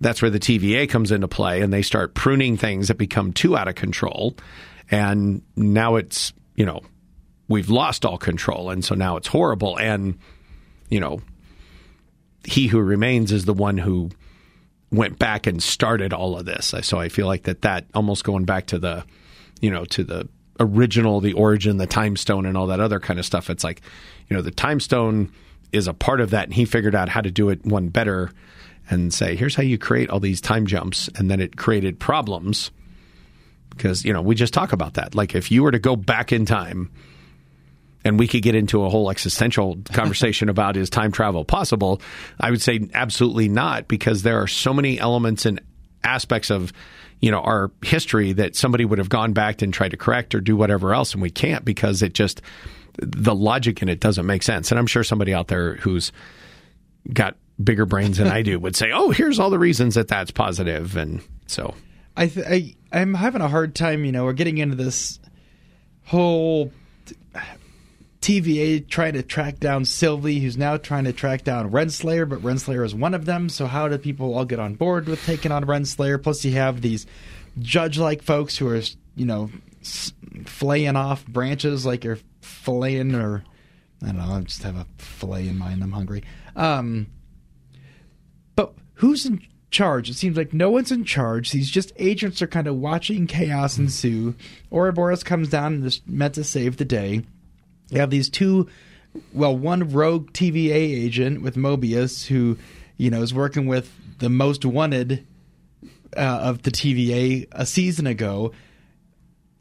That's 0.00 0.22
where 0.22 0.30
the 0.30 0.40
TVA 0.40 0.88
comes 0.88 1.12
into 1.12 1.28
play 1.28 1.60
and 1.60 1.70
they 1.72 1.82
start 1.82 2.14
pruning 2.14 2.56
things 2.56 2.88
that 2.88 2.96
become 2.96 3.32
too 3.32 3.56
out 3.56 3.68
of 3.68 3.74
control. 3.74 4.36
And 4.90 5.42
now 5.54 5.96
it's, 5.96 6.32
you 6.54 6.64
know, 6.64 6.80
we've 7.48 7.68
lost 7.68 8.04
all 8.04 8.18
control. 8.18 8.70
And 8.70 8.84
so 8.84 8.94
now 8.94 9.16
it's 9.16 9.28
horrible. 9.28 9.78
And, 9.78 10.18
you 10.88 11.00
know, 11.00 11.20
he 12.44 12.68
who 12.68 12.80
remains 12.80 13.32
is 13.32 13.44
the 13.44 13.54
one 13.54 13.76
who 13.78 14.10
went 14.90 15.18
back 15.18 15.46
and 15.46 15.62
started 15.62 16.12
all 16.12 16.38
of 16.38 16.46
this. 16.46 16.74
So 16.82 16.98
I 16.98 17.08
feel 17.08 17.26
like 17.26 17.44
that 17.44 17.62
that 17.62 17.86
almost 17.94 18.24
going 18.24 18.44
back 18.44 18.66
to 18.66 18.78
the, 18.78 19.04
you 19.60 19.70
know, 19.70 19.84
to 19.86 20.04
the 20.04 20.28
original, 20.60 21.20
the 21.20 21.32
origin, 21.34 21.76
the 21.76 21.86
time 21.86 22.16
stone, 22.16 22.46
and 22.46 22.56
all 22.56 22.68
that 22.68 22.80
other 22.80 23.00
kind 23.00 23.18
of 23.18 23.26
stuff. 23.26 23.50
It's 23.50 23.64
like, 23.64 23.82
you 24.28 24.36
know, 24.36 24.42
the 24.42 24.50
time 24.50 24.80
stone 24.80 25.32
is 25.72 25.88
a 25.88 25.94
part 25.94 26.20
of 26.20 26.30
that, 26.30 26.44
and 26.44 26.54
he 26.54 26.64
figured 26.64 26.94
out 26.94 27.08
how 27.08 27.20
to 27.20 27.30
do 27.30 27.48
it 27.48 27.64
one 27.64 27.88
better, 27.88 28.30
and 28.88 29.12
say, 29.12 29.34
here's 29.34 29.56
how 29.56 29.62
you 29.62 29.78
create 29.78 30.08
all 30.10 30.20
these 30.20 30.40
time 30.40 30.66
jumps, 30.66 31.08
and 31.16 31.30
then 31.30 31.40
it 31.40 31.56
created 31.56 31.98
problems 31.98 32.70
because 33.70 34.04
you 34.04 34.12
know 34.12 34.22
we 34.22 34.34
just 34.34 34.54
talk 34.54 34.72
about 34.72 34.94
that. 34.94 35.14
Like 35.14 35.34
if 35.34 35.50
you 35.50 35.62
were 35.62 35.72
to 35.72 35.78
go 35.78 35.96
back 35.96 36.32
in 36.32 36.44
time. 36.46 36.90
And 38.06 38.20
we 38.20 38.28
could 38.28 38.42
get 38.42 38.54
into 38.54 38.84
a 38.84 38.88
whole 38.88 39.10
existential 39.10 39.78
conversation 39.92 40.48
about 40.48 40.76
is 40.76 40.88
time 40.88 41.10
travel 41.10 41.44
possible? 41.44 42.00
I 42.38 42.50
would 42.50 42.62
say 42.62 42.88
absolutely 42.94 43.48
not, 43.48 43.88
because 43.88 44.22
there 44.22 44.40
are 44.40 44.46
so 44.46 44.72
many 44.72 45.00
elements 45.00 45.44
and 45.44 45.60
aspects 46.04 46.50
of 46.50 46.72
you 47.20 47.30
know 47.30 47.40
our 47.40 47.72
history 47.82 48.32
that 48.34 48.54
somebody 48.54 48.84
would 48.84 48.98
have 48.98 49.08
gone 49.08 49.32
back 49.32 49.60
and 49.60 49.74
tried 49.74 49.90
to 49.90 49.96
correct 49.96 50.34
or 50.34 50.40
do 50.40 50.56
whatever 50.56 50.94
else, 50.94 51.14
and 51.14 51.20
we 51.20 51.30
can't 51.30 51.64
because 51.64 52.00
it 52.00 52.14
just 52.14 52.42
the 52.98 53.34
logic 53.34 53.82
in 53.82 53.88
it 53.88 53.98
doesn't 53.98 54.24
make 54.26 54.42
sense. 54.42 54.70
And 54.70 54.78
I'm 54.78 54.86
sure 54.86 55.02
somebody 55.02 55.34
out 55.34 55.48
there 55.48 55.74
who's 55.74 56.12
got 57.12 57.36
bigger 57.62 57.86
brains 57.86 58.18
than 58.18 58.28
I 58.28 58.42
do 58.42 58.60
would 58.60 58.76
say, 58.76 58.92
"Oh, 58.92 59.10
here's 59.10 59.40
all 59.40 59.50
the 59.50 59.58
reasons 59.58 59.96
that 59.96 60.08
that's 60.08 60.30
positive," 60.30 60.96
and 60.96 61.20
so 61.46 61.74
I, 62.16 62.28
th- 62.28 62.46
I 62.46 62.74
I'm 62.92 63.14
having 63.14 63.42
a 63.42 63.48
hard 63.48 63.74
time. 63.74 64.04
You 64.04 64.12
know, 64.12 64.24
we're 64.24 64.32
getting 64.32 64.58
into 64.58 64.76
this 64.76 65.18
whole 66.04 66.70
TVA 68.20 68.88
trying 68.88 69.12
to 69.14 69.22
track 69.22 69.58
down 69.58 69.84
Sylvie, 69.84 70.40
who's 70.40 70.56
now 70.56 70.76
trying 70.76 71.04
to 71.04 71.12
track 71.12 71.44
down 71.44 71.70
Renslayer, 71.70 72.28
but 72.28 72.40
Renslayer 72.40 72.84
is 72.84 72.94
one 72.94 73.14
of 73.14 73.24
them. 73.24 73.48
So 73.48 73.66
how 73.66 73.88
do 73.88 73.98
people 73.98 74.34
all 74.34 74.44
get 74.44 74.58
on 74.58 74.74
board 74.74 75.06
with 75.06 75.24
taking 75.24 75.52
on 75.52 75.64
Renslayer? 75.64 76.22
Plus, 76.22 76.44
you 76.44 76.52
have 76.52 76.80
these 76.80 77.06
judge-like 77.58 78.22
folks 78.22 78.56
who 78.56 78.68
are, 78.68 78.80
you 79.14 79.26
know, 79.26 79.50
flaying 80.44 80.96
off 80.96 81.26
branches 81.26 81.86
like 81.86 82.04
you're 82.04 82.18
filleting, 82.42 83.14
or 83.14 83.44
I 84.02 84.06
don't 84.06 84.18
know. 84.18 84.34
I 84.34 84.40
just 84.40 84.62
have 84.62 84.76
a 84.76 84.86
fillet 84.98 85.48
in 85.48 85.58
mind. 85.58 85.82
I'm 85.82 85.92
hungry. 85.92 86.24
Um, 86.54 87.06
but 88.56 88.74
who's 88.94 89.26
in 89.26 89.42
charge? 89.70 90.10
It 90.10 90.14
seems 90.14 90.36
like 90.36 90.52
no 90.52 90.70
one's 90.70 90.92
in 90.92 91.04
charge. 91.04 91.50
These 91.52 91.70
just 91.70 91.92
agents 91.96 92.42
are 92.42 92.46
kind 92.46 92.66
of 92.66 92.76
watching 92.76 93.26
chaos 93.26 93.78
ensue. 93.78 94.34
Ouroboros 94.72 95.22
comes 95.22 95.48
down 95.48 95.74
and 95.74 95.84
is 95.84 96.02
meant 96.06 96.34
to 96.34 96.44
save 96.44 96.76
the 96.76 96.84
day. 96.84 97.22
You 97.88 98.00
have 98.00 98.10
these 98.10 98.28
two, 98.28 98.68
well, 99.32 99.56
one 99.56 99.90
rogue 99.90 100.32
TVA 100.32 100.74
agent 100.74 101.42
with 101.42 101.56
Mobius 101.56 102.26
who, 102.26 102.58
you 102.96 103.10
know, 103.10 103.22
is 103.22 103.32
working 103.32 103.66
with 103.66 103.92
the 104.18 104.28
most 104.28 104.64
wanted 104.64 105.26
uh, 106.16 106.20
of 106.20 106.62
the 106.62 106.70
TVA 106.70 107.46
a 107.52 107.66
season 107.66 108.06
ago. 108.06 108.52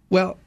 Well, 0.09 0.37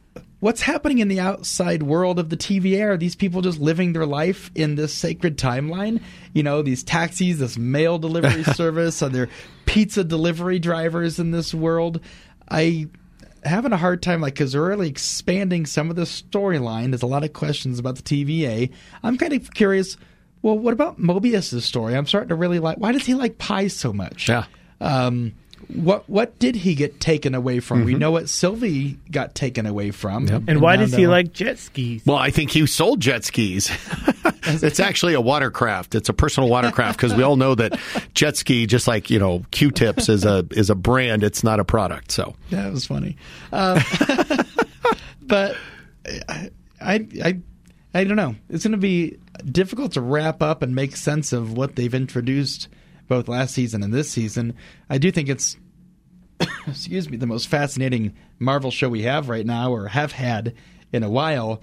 what's 0.40 0.62
happening 0.62 0.98
in 0.98 1.08
the 1.08 1.20
outside 1.20 1.82
world 1.82 2.18
of 2.18 2.30
the 2.30 2.36
TVA? 2.36 2.86
Are 2.86 2.96
these 2.96 3.16
people 3.16 3.42
just 3.42 3.58
living 3.58 3.92
their 3.92 4.06
life 4.06 4.50
in 4.54 4.74
this 4.74 4.94
sacred 4.94 5.36
timeline? 5.36 6.00
You 6.32 6.42
know, 6.42 6.62
these 6.62 6.82
taxis, 6.82 7.38
this 7.38 7.58
mail 7.58 7.98
delivery 7.98 8.44
service, 8.54 9.02
are 9.02 9.08
there 9.08 9.28
pizza 9.66 10.04
delivery 10.04 10.58
drivers 10.58 11.18
in 11.18 11.30
this 11.30 11.54
world? 11.54 12.00
I 12.48 12.88
having 13.44 13.72
a 13.72 13.76
hard 13.76 14.02
time, 14.02 14.20
like, 14.20 14.34
because 14.34 14.52
they're 14.52 14.62
really 14.62 14.88
expanding 14.88 15.66
some 15.66 15.90
of 15.90 15.96
the 15.96 16.02
storyline. 16.02 16.90
There's 16.90 17.02
a 17.02 17.06
lot 17.06 17.24
of 17.24 17.32
questions 17.32 17.78
about 17.78 17.96
the 17.96 18.02
TVA. 18.02 18.70
I'm 19.02 19.18
kind 19.18 19.32
of 19.32 19.52
curious. 19.52 19.96
Well, 20.42 20.58
what 20.58 20.72
about 20.72 20.98
Mobius's 20.98 21.64
story? 21.64 21.96
I'm 21.96 22.06
starting 22.06 22.28
to 22.28 22.34
really 22.34 22.58
like. 22.58 22.78
Why 22.78 22.92
does 22.92 23.04
he 23.04 23.14
like 23.14 23.38
pies 23.38 23.74
so 23.74 23.92
much? 23.92 24.28
Yeah. 24.28 24.44
Um, 24.80 25.34
what 25.68 26.08
what 26.08 26.38
did 26.38 26.56
he 26.56 26.74
get 26.74 27.00
taken 27.00 27.34
away 27.34 27.60
from? 27.60 27.84
We 27.84 27.94
know 27.94 28.10
what 28.10 28.28
Sylvie 28.28 28.98
got 29.10 29.34
taken 29.34 29.66
away 29.66 29.90
from. 29.90 30.26
And 30.48 30.60
why 30.60 30.76
does 30.76 30.92
he 30.92 31.02
they're- 31.02 31.08
like 31.08 31.32
jet 31.32 31.58
skis? 31.58 32.04
Well, 32.06 32.16
I 32.16 32.30
think 32.30 32.50
he 32.50 32.66
sold 32.66 33.00
jet 33.00 33.24
skis. 33.24 33.70
it's 34.44 34.80
actually 34.80 35.14
a 35.14 35.20
watercraft. 35.20 35.94
It's 35.94 36.08
a 36.08 36.12
personal 36.12 36.48
watercraft 36.48 36.98
because 36.98 37.14
we 37.14 37.22
all 37.22 37.36
know 37.36 37.54
that 37.54 37.78
jet 38.14 38.36
ski, 38.36 38.66
just 38.66 38.88
like 38.88 39.10
you 39.10 39.18
know, 39.18 39.44
Q-tips 39.50 40.08
is 40.08 40.24
a 40.24 40.46
is 40.52 40.70
a 40.70 40.74
brand. 40.74 41.22
It's 41.22 41.44
not 41.44 41.60
a 41.60 41.64
product. 41.64 42.12
So 42.12 42.34
That 42.50 42.72
was 42.72 42.86
funny. 42.86 43.16
Uh, 43.52 43.82
but 45.22 45.56
I, 46.28 46.50
I, 46.80 47.06
I, 47.22 47.38
I 47.94 48.04
don't 48.04 48.16
know. 48.16 48.34
It's 48.48 48.64
going 48.64 48.72
to 48.72 48.78
be 48.78 49.18
difficult 49.44 49.92
to 49.92 50.00
wrap 50.00 50.42
up 50.42 50.62
and 50.62 50.74
make 50.74 50.96
sense 50.96 51.32
of 51.32 51.52
what 51.52 51.76
they've 51.76 51.94
introduced 51.94 52.68
both 53.08 53.28
last 53.28 53.54
season 53.54 53.82
and 53.82 53.92
this 53.92 54.10
season. 54.10 54.54
I 54.88 54.98
do 54.98 55.10
think 55.10 55.28
it's, 55.28 55.56
excuse 56.66 57.08
me, 57.10 57.16
the 57.16 57.26
most 57.26 57.48
fascinating 57.48 58.14
Marvel 58.38 58.70
show 58.70 58.88
we 58.88 59.02
have 59.02 59.28
right 59.28 59.44
now 59.46 59.72
or 59.72 59.88
have 59.88 60.12
had 60.12 60.54
in 60.92 61.02
a 61.02 61.10
while. 61.10 61.62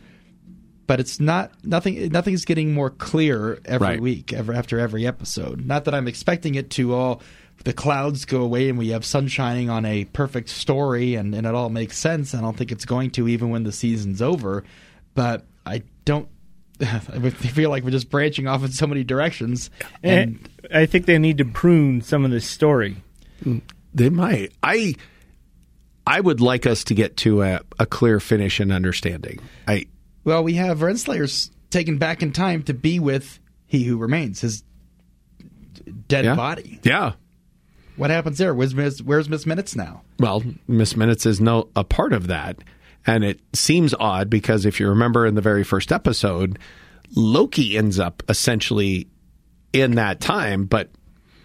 But 0.87 0.99
it's 0.99 1.19
not 1.19 1.51
nothing. 1.63 2.09
Nothing's 2.09 2.45
getting 2.45 2.73
more 2.73 2.91
clear 2.91 3.59
every 3.65 3.87
Right. 3.87 3.99
week, 4.01 4.33
ever 4.33 4.53
after 4.53 4.79
every 4.79 5.07
episode. 5.07 5.65
Not 5.65 5.85
that 5.85 5.95
I'm 5.95 6.07
expecting 6.07 6.53
it 6.55 6.69
to 6.71 6.93
all. 6.93 7.21
The 7.63 7.73
clouds 7.73 8.25
go 8.25 8.41
away 8.43 8.69
and 8.69 8.77
we 8.77 8.89
have 8.89 9.03
sun 9.03 9.27
shining 9.27 9.69
on 9.69 9.85
a 9.85 10.05
perfect 10.05 10.49
story, 10.49 11.15
and, 11.15 11.33
and 11.33 11.47
it 11.47 11.55
all 11.55 11.69
makes 11.69 11.97
sense. 11.97 12.35
I 12.35 12.41
don't 12.41 12.55
think 12.55 12.71
it's 12.71 12.85
going 12.85 13.09
to 13.11 13.27
even 13.27 13.49
when 13.49 13.63
the 13.63 13.71
season's 13.71 14.21
over. 14.21 14.63
But 15.15 15.45
I 15.65 15.81
don't. 16.03 16.27
I 16.81 17.29
feel 17.29 17.69
like 17.69 17.83
we're 17.83 17.91
just 17.91 18.09
branching 18.09 18.47
off 18.47 18.63
in 18.63 18.71
so 18.71 18.87
many 18.87 19.03
directions, 19.03 19.69
and 20.03 20.47
And 20.61 20.75
I 20.75 20.85
think 20.85 21.05
they 21.05 21.17
need 21.19 21.37
to 21.37 21.45
prune 21.45 22.01
some 22.01 22.25
of 22.25 22.31
this 22.31 22.45
story. 22.45 22.97
Mm, 23.43 23.61
they 23.93 24.09
might. 24.09 24.51
I 24.61 24.95
I 26.07 26.19
would 26.19 26.41
like 26.41 26.65
us 26.65 26.83
to 26.85 26.93
get 26.93 27.17
to 27.17 27.41
a, 27.41 27.61
a 27.79 27.85
clear 27.85 28.19
finish 28.19 28.59
and 28.59 28.71
understanding. 28.71 29.39
I 29.67 29.85
Well, 30.23 30.43
we 30.43 30.53
have 30.55 30.79
Renslayer's 30.79 31.51
taken 31.69 31.97
back 31.97 32.21
in 32.21 32.31
time 32.31 32.63
to 32.63 32.73
be 32.73 32.99
with 32.99 33.39
He 33.67 33.83
Who 33.83 33.97
Remains, 33.97 34.41
his 34.41 34.63
dead 36.07 36.25
yeah 36.25 36.35
body. 36.35 36.79
Yeah. 36.83 37.13
What 37.97 38.09
happens 38.09 38.37
there? 38.37 38.53
Where's 38.53 38.75
Miss, 38.75 39.01
where's 39.01 39.29
Miss 39.29 39.45
Minutes 39.45 39.75
now? 39.75 40.01
Well, 40.19 40.43
Miss 40.67 40.97
Minutes 40.97 41.25
is 41.25 41.39
no 41.39 41.69
a 41.75 41.83
part 41.85 42.11
of 42.11 42.27
that, 42.27 42.57
and 43.05 43.23
it 43.23 43.39
seems 43.53 43.93
odd 43.99 44.29
because 44.29 44.65
if 44.65 44.79
you 44.79 44.89
remember 44.89 45.25
in 45.25 45.35
the 45.35 45.41
very 45.41 45.63
first 45.63 45.91
episode, 45.91 46.59
Loki 47.15 47.77
ends 47.77 47.99
up 47.99 48.23
essentially 48.29 49.07
in 49.73 49.95
that 49.95 50.19
time, 50.19 50.65
but 50.65 50.89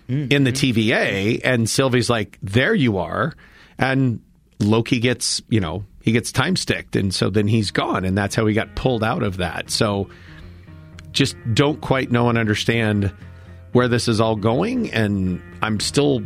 mm-hmm. 0.08 0.30
in 0.30 0.44
the 0.44 0.52
TVA, 0.52 1.40
and 1.44 1.68
Sylvie's 1.68 2.08
like, 2.08 2.38
"There 2.42 2.74
you 2.74 2.98
are," 2.98 3.34
and 3.78 4.20
Loki 4.60 5.00
gets, 5.00 5.42
you 5.48 5.60
know, 5.60 5.84
he 6.02 6.12
gets 6.12 6.32
time 6.32 6.56
sticked, 6.56 6.96
and 6.96 7.14
so 7.14 7.28
then 7.30 7.46
he's 7.46 7.70
gone, 7.70 8.04
and 8.04 8.16
that's 8.16 8.34
how 8.34 8.46
he 8.46 8.54
got 8.54 8.74
pulled 8.74 9.04
out 9.04 9.22
of 9.22 9.38
that. 9.38 9.70
So, 9.70 10.08
just 11.12 11.36
don't 11.52 11.80
quite 11.80 12.10
know 12.10 12.28
and 12.28 12.38
understand 12.38 13.12
where 13.72 13.88
this 13.88 14.08
is 14.08 14.20
all 14.20 14.36
going, 14.36 14.90
and 14.92 15.42
I'm 15.62 15.80
still 15.80 16.22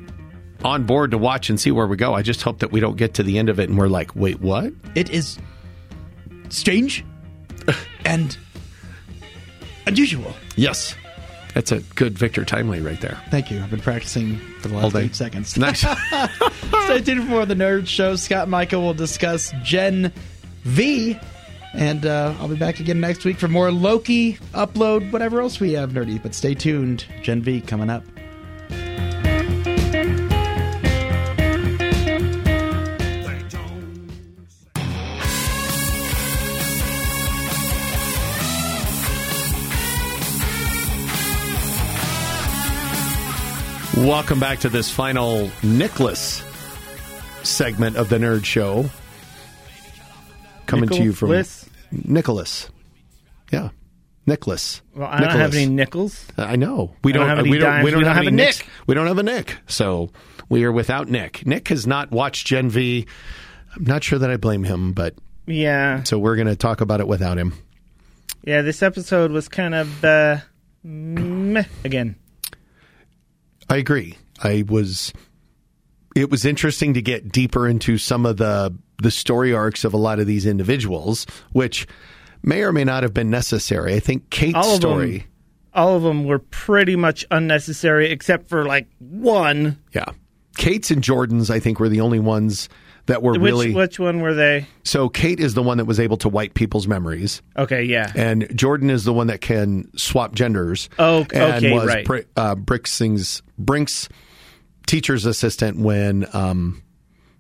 on 0.65 0.85
board 0.85 1.11
to 1.13 1.19
watch 1.19 1.51
and 1.51 1.61
see 1.61 1.71
where 1.71 1.87
we 1.87 1.97
go. 1.97 2.15
I 2.15 2.23
just 2.23 2.43
hope 2.43 2.61
that 2.61 2.73
we 2.73 2.81
don't 2.81 2.97
get 2.97 3.15
to 3.15 3.23
the 3.23 3.39
end 3.39 3.49
of 3.51 3.61
it 3.61 3.69
and 3.69 3.79
we're 3.79 3.89
like, 3.89 4.17
wait, 4.17 4.41
what? 4.41 4.73
It 4.95 5.11
is 5.11 5.39
strange 6.49 7.05
and 8.05 8.37
unusual. 9.87 10.33
Yes. 10.57 10.95
That's 11.53 11.71
a 11.71 11.81
good 11.95 12.19
Victor 12.19 12.45
Timely 12.45 12.81
right 12.81 13.01
there. 13.01 13.21
Thank 13.31 13.51
you. 13.51 13.61
I've 13.61 13.71
been 13.71 13.81
practicing 13.81 14.39
for 14.61 14.69
the 14.69 14.75
last 14.75 14.97
eight 14.97 15.15
seconds. 15.15 15.57
Nice. 15.59 15.81
Stay 16.87 17.01
tuned 17.01 17.29
for 17.29 17.47
the 17.47 17.55
Nerd 17.55 17.87
Show. 17.87 18.17
Scott 18.17 18.43
and 18.43 18.51
Michael 18.51 18.83
will 18.83 18.95
discuss 18.95 19.53
Gen 19.63 20.13
V. 20.65 21.17
And 21.75 22.07
uh, 22.07 22.35
I'll 22.41 22.49
be 22.49 22.57
back 22.57 22.81
again 22.81 23.01
next 23.01 23.25
week 23.25 23.37
for 23.39 23.49
more 23.49 23.71
Loki, 23.71 24.35
Upload, 24.53 25.13
whatever 25.13 25.41
else 25.41 25.61
we 25.61 25.73
have 25.75 25.91
nerdy. 25.91 26.21
But 26.21 26.35
stay 26.35 26.55
tuned. 26.55 27.05
Gen 27.23 27.43
V 27.43 27.61
coming 27.61 27.91
up. 27.91 28.05
Welcome 44.05 44.39
back 44.39 44.59
to 44.61 44.69
this 44.69 44.91
final 44.91 45.51
Nicholas 45.63 46.43
segment 47.43 47.97
of 47.97 48.11
the 48.11 48.19
Nerd 48.19 48.45
Show. 48.45 48.85
Coming 50.67 50.91
to 50.91 51.03
you 51.03 51.13
from 51.15 51.31
Nicholas? 51.31 51.71
Nicholas. 51.91 52.71
Yeah. 53.51 53.71
Nicholas. 54.27 54.83
Well, 54.95 55.09
I 55.09 55.21
don't 55.21 55.31
have 55.31 55.55
any 55.55 55.67
nickels. 55.67 56.27
I 56.37 56.57
know. 56.57 56.95
We 57.03 57.13
I 57.13 57.17
don't 57.17 57.21
don't, 57.23 57.29
have 57.31 57.39
any 57.41 57.51
we 57.51 57.59
don't, 57.59 57.71
dimes. 57.71 57.85
we 57.85 57.91
don't, 57.93 57.99
We 58.01 58.05
don't 58.05 58.15
have, 58.15 58.25
have 58.25 58.33
a 58.33 58.37
Nicks. 58.37 58.59
Nick. 58.61 58.69
We 58.87 58.95
don't 58.95 59.07
have 59.07 59.19
a 59.19 59.23
Nick. 59.23 59.57
So 59.69 60.11
we 60.51 60.65
are 60.65 60.73
without 60.73 61.09
Nick. 61.09 61.47
Nick 61.47 61.69
has 61.69 61.87
not 61.87 62.11
watched 62.11 62.47
Gen 62.47 62.69
V. 62.69 63.07
I'm 63.75 63.85
not 63.85 64.05
sure 64.05 64.19
that 64.19 64.31
I 64.31 64.37
blame 64.37 64.65
him, 64.65 64.93
but 64.93 65.15
Yeah, 65.47 66.03
so 66.05 66.19
we're 66.19 66.37
going 66.37 66.49
to 66.49 66.57
talk 66.57 66.81
about 66.83 67.01
it 67.01 67.09
without 67.09 67.39
him. 67.39 67.55
yeah. 68.45 68.61
This 68.63 68.83
episode 68.83 69.31
was 69.31 69.49
kind 69.49 69.75
of 69.75 70.05
uh, 70.05 70.39
meh 70.83 71.65
again. 71.85 72.17
I 73.69 73.77
agree. 73.77 74.17
I 74.43 74.65
was. 74.67 75.13
It 76.15 76.31
was 76.31 76.45
interesting 76.45 76.95
to 76.95 77.03
get 77.03 77.33
deeper 77.33 77.67
into 77.69 77.99
some 77.99 78.25
of 78.27 78.37
the 78.37 78.75
the 79.03 79.11
story 79.11 79.53
arcs 79.53 79.85
of 79.85 79.93
a 79.95 79.97
lot 79.97 80.21
of 80.21 80.27
these 80.27 80.47
individuals, 80.47 81.27
which 81.53 81.87
may 82.43 82.63
or 82.63 82.73
may 82.73 82.85
not 82.85 83.03
have 83.03 83.13
been 83.15 83.31
necessary. 83.31 83.95
I 83.95 84.01
think 84.01 84.31
Kate's 84.31 84.55
All 84.55 84.77
story. 84.77 85.19
them, 85.19 85.29
all 85.75 85.97
of 85.97 86.03
them 86.03 86.25
were 86.25 86.39
pretty 86.39 86.95
much 86.95 87.25
unnecessary, 87.31 88.11
except 88.11 88.49
for 88.49 88.65
like 88.65 88.87
one. 88.99 89.79
Yeah, 89.93 90.11
Kate's 90.57 90.91
and 90.91 91.03
Jordan's. 91.03 91.51
I 91.51 91.59
think 91.59 91.81
were 91.81 91.89
the 91.89 92.01
only 92.01 92.21
ones 92.21 92.69
that 93.07 93.23
were 93.23 93.33
Which 93.33 93.41
really. 93.43 93.75
which 93.75 93.99
one 93.99 94.21
were 94.21 94.35
they? 94.35 94.67
So 94.85 95.09
Kate 95.09 95.41
is 95.41 95.55
the 95.55 95.63
one 95.63 95.79
that 95.79 95.85
was 95.85 96.01
able 96.01 96.17
to 96.19 96.29
wipe 96.29 96.55
people's 96.55 96.87
memories. 96.89 97.43
Okay, 97.57 97.85
yeah. 97.85 98.11
and 98.15 98.49
Jordan 98.57 98.89
is 98.91 99.05
the 99.05 99.13
one 99.13 99.27
that 99.27 99.41
can 99.41 99.91
swap 99.97 100.35
genders. 100.35 100.89
Oh, 100.99 101.27
and 101.33 101.65
okay, 101.65 101.73
was 101.73 101.87
right. 101.87 102.05
Bri- 102.07 102.25
uh, 102.37 102.55
Bricksing's 102.55 103.43
Brink's 103.59 104.09
teacher's 104.87 105.27
assistant 105.27 105.79
when 105.79 106.27
um, 106.35 106.83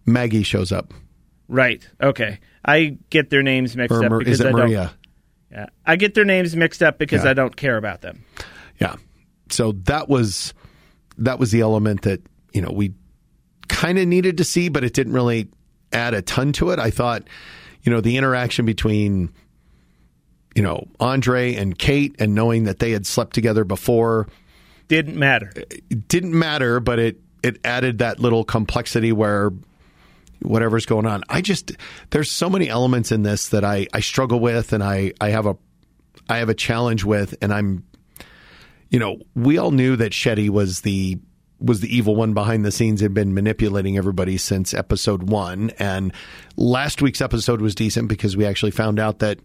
Maggie 0.06 0.42
shows 0.42 0.72
up. 0.72 0.92
Right. 1.48 1.86
Okay. 2.02 2.40
I 2.64 2.96
get 3.10 3.28
their 3.30 3.42
names 3.42 3.76
mixed 3.76 3.92
Or 3.94 4.04
up 4.04 4.18
because 4.18 4.40
I 4.40 4.50
Maria? 4.50 4.76
don't. 4.76 4.92
Yeah, 5.50 5.66
I 5.86 5.96
get 5.96 6.14
their 6.14 6.24
names 6.24 6.56
mixed 6.56 6.82
up 6.82 6.98
because 6.98 7.24
Yeah. 7.24 7.30
I 7.30 7.34
don't 7.34 7.54
care 7.54 7.76
about 7.76 8.00
them. 8.00 8.24
Yeah. 8.80 8.96
So 9.50 9.72
that 9.84 10.08
was 10.08 10.52
that 11.18 11.38
was 11.38 11.50
the 11.52 11.60
element 11.60 12.02
that 12.02 12.20
you 12.52 12.60
know 12.62 12.70
we 12.72 12.92
kind 13.68 13.98
of 13.98 14.06
needed 14.06 14.38
to 14.38 14.44
see, 14.44 14.68
but 14.68 14.84
it 14.84 14.92
didn't 14.92 15.12
really 15.12 15.48
add 15.92 16.14
a 16.14 16.22
ton 16.22 16.52
to 16.54 16.70
it. 16.70 16.78
I 16.78 16.90
thought, 16.90 17.24
you 17.82 17.92
know, 17.92 18.00
the 18.00 18.16
interaction 18.16 18.64
between 18.64 19.32
you 20.54 20.62
know 20.62 20.86
Andre 21.00 21.54
and 21.54 21.78
Kate, 21.78 22.14
and 22.18 22.34
knowing 22.34 22.64
that 22.64 22.78
they 22.78 22.92
had 22.92 23.06
slept 23.06 23.34
together 23.34 23.64
before. 23.64 24.28
Didn't 24.88 25.18
matter. 25.18 25.50
it 25.56 26.08
didn't 26.08 26.38
matter, 26.38 26.80
but 26.80 26.98
it 26.98 27.20
it 27.42 27.58
added 27.64 27.98
that 27.98 28.20
little 28.20 28.44
complexity 28.44 29.12
where 29.12 29.50
whatever's 30.40 30.86
going 30.86 31.06
on. 31.06 31.22
I 31.28 31.40
just 31.40 31.72
there's 32.10 32.30
so 32.30 32.48
many 32.48 32.68
elements 32.68 33.12
in 33.12 33.22
this 33.22 33.48
that 33.48 33.64
I 33.64 33.86
I 33.92 34.00
struggle 34.00 34.40
with 34.40 34.72
and 34.72 34.82
I 34.82 35.12
I 35.20 35.30
have 35.30 35.46
a 35.46 35.56
I 36.28 36.38
have 36.38 36.48
a 36.48 36.54
challenge 36.54 37.04
with 37.04 37.34
and 37.42 37.52
I'm 37.52 37.84
you 38.90 39.00
know, 39.00 39.18
we 39.34 39.58
all 39.58 39.72
knew 39.72 39.96
that 39.96 40.12
Shetty 40.12 40.48
was 40.48 40.82
the 40.82 41.18
was 41.64 41.80
the 41.80 41.94
evil 41.94 42.14
one 42.14 42.34
behind 42.34 42.64
the 42.64 42.72
scenes 42.72 43.00
had 43.00 43.14
been 43.14 43.34
manipulating 43.34 43.96
everybody 43.96 44.36
since 44.36 44.74
episode 44.74 45.24
1 45.24 45.70
and 45.78 46.12
last 46.56 47.00
week's 47.00 47.20
episode 47.20 47.60
was 47.60 47.74
decent 47.74 48.08
because 48.08 48.36
we 48.36 48.44
actually 48.44 48.70
found 48.70 48.98
out 48.98 49.20
that 49.20 49.38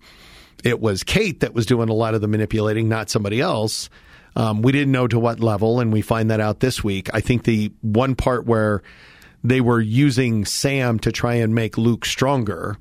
it 0.64 0.80
was 0.80 1.04
Kate 1.04 1.40
that 1.40 1.54
was 1.54 1.66
doing 1.66 1.90
a 1.90 1.94
lot 1.94 2.14
of 2.14 2.22
the 2.22 2.28
manipulating, 2.28 2.90
not 2.90 3.10
somebody 3.10 3.40
else. 3.42 3.90
Um, 4.36 4.62
we 4.62 4.72
didn't 4.72 4.92
know 4.92 5.08
to 5.08 5.20
what 5.20 5.40
level, 5.40 5.80
and 5.80 5.92
we 5.92 6.02
find 6.02 6.32
that 6.32 6.40
out 6.40 6.60
this 6.60 6.84
week. 6.84 7.10
I 7.14 7.22
think 7.22 7.44
the 7.44 7.72
one 7.82 8.16
part 8.16 8.46
where 8.46 8.82
they 9.44 9.62
were 9.62 9.82
using 9.82 10.46
Sam 10.46 11.00
to 11.00 11.12
try 11.12 11.36
and 11.36 11.56
make 11.56 11.78
Luke 11.78 12.06
stronger 12.06 12.78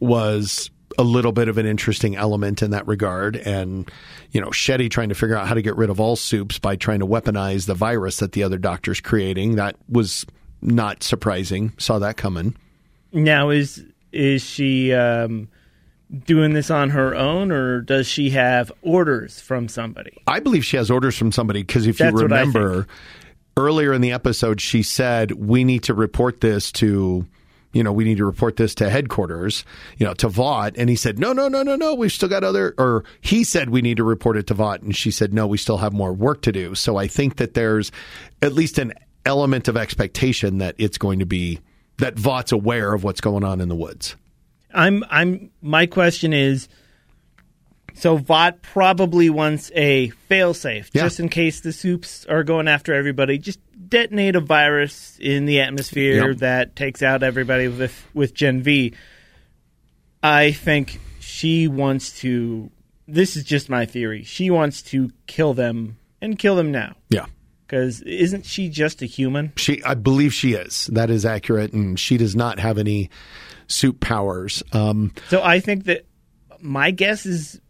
was 0.00 0.70
a 0.96 1.02
little 1.02 1.32
bit 1.32 1.48
of 1.48 1.58
an 1.58 1.66
interesting 1.66 2.16
element 2.16 2.62
in 2.62 2.70
that 2.70 2.86
regard. 2.86 3.36
And, 3.36 3.90
you 4.30 4.40
know, 4.40 4.48
Shetty 4.48 4.90
trying 4.90 5.10
to 5.10 5.14
figure 5.14 5.36
out 5.36 5.46
how 5.46 5.54
to 5.54 5.62
get 5.62 5.76
rid 5.76 5.90
of 5.90 6.00
all 6.00 6.16
supes 6.16 6.58
by 6.58 6.76
trying 6.76 7.00
to 7.00 7.06
weaponize 7.06 7.66
the 7.66 7.74
virus 7.74 8.18
that 8.18 8.32
the 8.32 8.42
other 8.42 8.58
doctor's 8.58 9.00
creating. 9.00 9.56
That 9.56 9.76
was 9.88 10.24
not 10.62 11.02
surprising. 11.02 11.72
Saw 11.78 11.98
that 11.98 12.16
coming. 12.16 12.56
Now 13.12 13.50
is 13.50 13.84
is 14.12 14.42
she 14.42 14.92
um, 14.92 15.48
doing 16.24 16.52
this 16.54 16.70
on 16.70 16.90
her 16.90 17.14
own, 17.14 17.52
or 17.52 17.80
does 17.80 18.06
she 18.06 18.30
have 18.30 18.72
orders 18.82 19.40
from 19.40 19.68
somebody? 19.68 20.22
I 20.26 20.40
believe 20.40 20.64
she 20.64 20.76
has 20.76 20.90
orders 20.90 21.16
from 21.16 21.32
somebody 21.32 21.62
because 21.62 21.86
if 21.86 21.98
That's 21.98 22.12
you 22.12 22.18
remember 22.18 22.86
earlier 23.56 23.92
in 23.92 24.00
the 24.00 24.12
episode, 24.12 24.60
she 24.60 24.82
said 24.82 25.32
we 25.32 25.64
need 25.64 25.84
to 25.84 25.94
report 25.94 26.40
this 26.40 26.72
to 26.72 27.26
you 27.72 27.82
know, 27.82 27.92
we 27.92 28.04
need 28.04 28.16
to 28.16 28.24
report 28.24 28.56
this 28.56 28.74
to 28.76 28.88
headquarters, 28.88 29.64
you 29.98 30.06
know, 30.06 30.14
to 30.14 30.28
Vought. 30.28 30.74
And 30.76 30.88
he 30.88 30.96
said, 30.96 31.18
no, 31.18 31.32
no, 31.32 31.48
no, 31.48 31.62
no, 31.62 31.76
no, 31.76 31.94
we've 31.94 32.12
still 32.12 32.28
got 32.28 32.42
other, 32.44 32.74
or 32.78 33.04
he 33.20 33.44
said 33.44 33.70
we 33.70 33.82
need 33.82 33.98
to 33.98 34.04
report 34.04 34.36
it 34.36 34.46
to 34.48 34.54
Vought. 34.54 34.80
And 34.82 34.96
she 34.96 35.10
said, 35.10 35.34
no, 35.34 35.46
we 35.46 35.58
still 35.58 35.76
have 35.78 35.92
more 35.92 36.12
work 36.12 36.42
to 36.42 36.52
do. 36.52 36.74
So 36.74 36.96
I 36.96 37.06
think 37.06 37.36
that 37.36 37.54
there's 37.54 37.92
at 38.40 38.52
least 38.54 38.78
an 38.78 38.94
element 39.26 39.68
of 39.68 39.76
expectation 39.76 40.58
that 40.58 40.74
it's 40.78 40.96
going 40.98 41.18
to 41.18 41.26
be, 41.26 41.60
that 41.98 42.18
Vought's 42.18 42.52
aware 42.52 42.94
of 42.94 43.04
what's 43.04 43.20
going 43.20 43.44
on 43.44 43.60
in 43.60 43.68
the 43.68 43.76
woods. 43.76 44.16
I'm 44.72 45.02
I'm 45.10 45.50
my 45.62 45.86
question 45.86 46.32
is 46.32 46.68
so 47.94 48.16
Vought 48.16 48.62
probably 48.62 49.28
wants 49.30 49.72
a 49.74 50.12
failsafe 50.30 50.90
Yeah. 50.92 51.02
just 51.02 51.20
in 51.20 51.28
case 51.28 51.60
the 51.60 51.72
supes 51.72 52.24
are 52.26 52.44
going 52.44 52.68
after 52.68 52.94
everybody. 52.94 53.38
Just 53.38 53.58
detonate 53.88 54.36
a 54.36 54.40
virus 54.40 55.16
in 55.20 55.44
the 55.46 55.60
atmosphere 55.60 56.28
Yep. 56.30 56.38
that 56.38 56.76
takes 56.76 57.02
out 57.02 57.22
everybody 57.22 57.68
with 57.68 58.06
with 58.14 58.34
Gen 58.34 58.62
V. 58.62 58.94
I 60.22 60.52
think 60.52 61.00
she 61.20 61.68
wants 61.68 62.18
to 62.20 62.70
this 63.06 63.36
is 63.36 63.44
just 63.44 63.70
my 63.70 63.86
theory. 63.86 64.22
She 64.22 64.50
wants 64.50 64.82
to 64.82 65.10
kill 65.26 65.54
them 65.54 65.96
and 66.20 66.38
kill 66.38 66.56
them 66.56 66.70
now. 66.72 66.94
Yeah. 67.08 67.26
Cuz 67.68 68.02
isn't 68.02 68.44
she 68.44 68.68
just 68.68 69.02
a 69.02 69.06
human? 69.06 69.52
She, 69.56 69.82
I 69.82 69.94
believe 69.94 70.32
she 70.34 70.52
is. 70.54 70.86
That 70.92 71.10
is 71.10 71.24
accurate. 71.24 71.72
And 71.72 71.98
she 71.98 72.16
does 72.16 72.34
not 72.36 72.58
have 72.58 72.76
any 72.78 73.08
suit 73.66 74.00
powers. 74.00 74.62
Um, 74.72 75.12
So 75.28 75.42
I 75.42 75.60
think 75.60 75.84
that 75.84 76.04
my 76.60 76.90
guess 76.90 77.24
is 77.26 77.60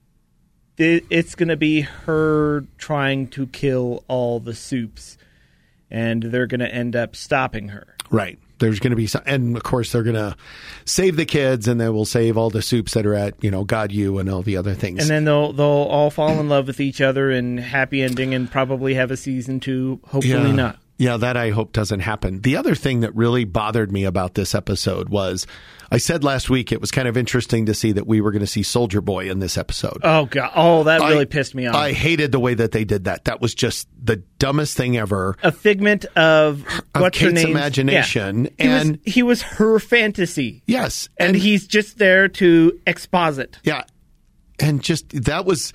it, 0.79 1.05
it's 1.11 1.35
going 1.35 1.49
to 1.49 1.57
be 1.57 1.81
her 1.81 2.65
trying 2.79 3.27
to 3.31 3.49
kill 3.49 4.05
all 4.07 4.39
the 4.39 4.55
supes, 4.55 5.19
and 5.91 6.23
they're 6.23 6.47
going 6.47 6.61
to 6.61 6.73
end 6.73 6.97
up 6.97 7.17
stopping 7.17 7.69
her. 7.69 7.97
Right. 8.11 8.39
There's 8.59 8.81
going 8.81 8.91
to 8.91 8.97
be 8.97 9.07
some, 9.07 9.23
and 9.25 9.57
of 9.57 9.63
course 9.63 9.93
they're 9.93 10.03
going 10.03 10.17
to 10.17 10.37
save 10.85 11.17
the 11.17 11.25
kids, 11.25 11.69
and 11.69 11.81
they 11.81 11.89
will 11.89 12.05
save 12.05 12.37
all 12.37 12.51
the 12.51 12.63
supes 12.63 12.95
that 12.95 13.07
are 13.07 13.15
at 13.15 13.43
you 13.43 13.53
know 13.53 13.63
God 13.63 13.93
U 13.93 14.19
and 14.19 14.29
all 14.29 14.43
the 14.43 14.57
other 14.57 14.75
things. 14.75 15.01
And 15.01 15.09
then 15.09 15.25
they'll 15.25 15.53
they'll 15.53 15.67
all 15.67 16.11
fall 16.11 16.41
in 16.41 16.49
love 16.49 16.67
with 16.67 16.81
each 16.81 17.01
other 17.01 17.31
and 17.31 17.61
happy 17.61 18.03
ending, 18.03 18.35
and 18.35 18.51
probably 18.51 18.95
have 18.95 19.13
a 19.13 19.17
season 19.17 19.61
two. 19.61 20.01
Hopefully 20.09 20.33
yeah. 20.33 20.53
not. 20.53 20.79
Yeah, 20.99 21.17
that 21.17 21.37
I 21.37 21.51
hope 21.51 21.73
doesn't 21.73 22.01
happen. 22.01 22.41
The 22.41 22.57
other 22.57 22.75
thing 22.75 23.01
that 23.01 23.15
really 23.15 23.45
bothered 23.45 23.93
me 23.93 24.05
about 24.05 24.35
this 24.35 24.53
episode 24.55 25.09
was 25.09 25.47
I 25.93 25.99
said 25.99 26.25
last 26.25 26.51
week 26.51 26.73
it 26.73 26.81
was 26.81 26.91
kind 26.91 27.07
of 27.07 27.17
interesting 27.17 27.67
to 27.67 27.73
see 27.75 27.93
that 27.93 28.05
we 28.07 28.21
were 28.21 28.33
going 28.33 28.41
to 28.41 28.49
see 28.49 28.65
Soldier 28.65 29.01
Boy 29.01 29.31
in 29.31 29.39
this 29.39 29.57
episode. 29.57 29.99
Oh 30.03 30.27
god! 30.27 30.51
Oh, 30.57 30.83
that 30.85 31.01
really 31.01 31.21
I- 31.21 31.25
pissed 31.25 31.55
me 31.55 31.67
off. 31.69 31.77
I 31.77 31.93
hated 31.93 32.33
the 32.33 32.41
way 32.41 32.53
that 32.55 32.73
they 32.73 32.85
did 32.85 33.05
that. 33.05 33.27
That 33.27 33.41
was 33.41 33.55
just 33.55 33.87
the 34.03 34.17
dumbest 34.41 34.77
thing 34.77 34.97
ever. 34.97 35.37
a 35.45 35.53
figment 35.53 36.05
of 36.17 36.67
Of 36.95 37.01
what's 37.01 37.19
her 37.21 37.31
Kate's 37.31 37.45
imagination, 37.45 38.49
He 38.59 38.69
was- 38.69 38.83
and- 38.83 38.99
he 39.05 39.23
was 39.23 39.43
her 39.43 39.79
fantasy, 39.79 40.63
Yes, 40.67 41.09
and 41.17 41.37
he's 41.37 41.67
just 41.69 41.99
there 41.99 42.27
to 42.29 42.79
exposit. 42.89 43.59
Yeah. 43.63 43.85
And 44.59 44.83
just 44.83 45.11
that 45.25 45.45
was 45.45 45.73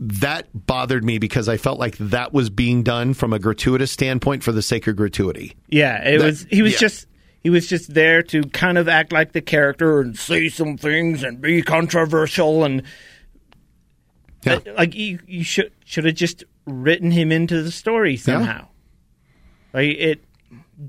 that 0.00 0.48
bothered 0.54 1.04
me 1.04 1.18
because 1.18 1.48
I 1.48 1.56
felt 1.58 1.78
like 1.78 1.96
that 1.98 2.32
was 2.32 2.48
being 2.50 2.82
done 2.82 3.12
from 3.14 3.32
a 3.32 3.38
gratuitous 3.38 3.90
standpoint 3.92 4.42
for 4.42 4.50
the 4.52 4.62
sake 4.62 4.86
of 4.86 4.96
gratuity. 4.96 5.54
Yeah, 5.68 6.02
it 6.02 6.18
That- 6.18 6.24
was. 6.24 6.46
He 6.50 6.62
was 6.62 6.72
yeah. 6.74 6.78
just. 6.78 7.06
He 7.42 7.48
was 7.48 7.66
just 7.66 7.94
there 7.94 8.22
to 8.24 8.42
kind 8.42 8.76
of 8.76 8.86
act 8.86 9.12
like 9.12 9.32
the 9.32 9.40
character 9.40 10.00
and 10.00 10.18
say 10.18 10.50
some 10.50 10.76
things 10.76 11.22
and 11.22 11.40
be 11.40 11.62
controversial 11.62 12.64
and 12.64 12.82
Yeah. 14.44 14.56
uh, 14.56 14.60
like 14.76 14.94
you, 14.94 15.20
you 15.26 15.42
should 15.42 15.72
should 15.86 16.04
have 16.04 16.14
just 16.16 16.44
written 16.66 17.10
him 17.10 17.32
into 17.32 17.62
the 17.62 17.70
story 17.70 18.16
somehow. 18.18 18.68
Like 19.72 19.88
it. 19.96 20.24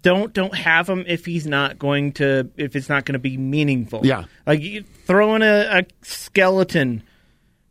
Don't 0.02 0.34
don't 0.34 0.56
have 0.56 0.90
him 0.90 1.04
if 1.08 1.26
he's 1.26 1.46
not 1.48 1.78
going 1.80 2.14
to 2.14 2.50
if 2.58 2.76
it's 2.78 2.88
not 2.90 3.06
going 3.06 3.14
to 3.14 3.20
be 3.20 3.38
meaningful. 3.38 4.06
Yeah. 4.06 4.24
like 4.48 4.62
you 4.62 4.84
throw 5.06 5.36
in 5.36 5.42
a, 5.44 5.80
a 5.80 5.86
skeleton 6.02 7.04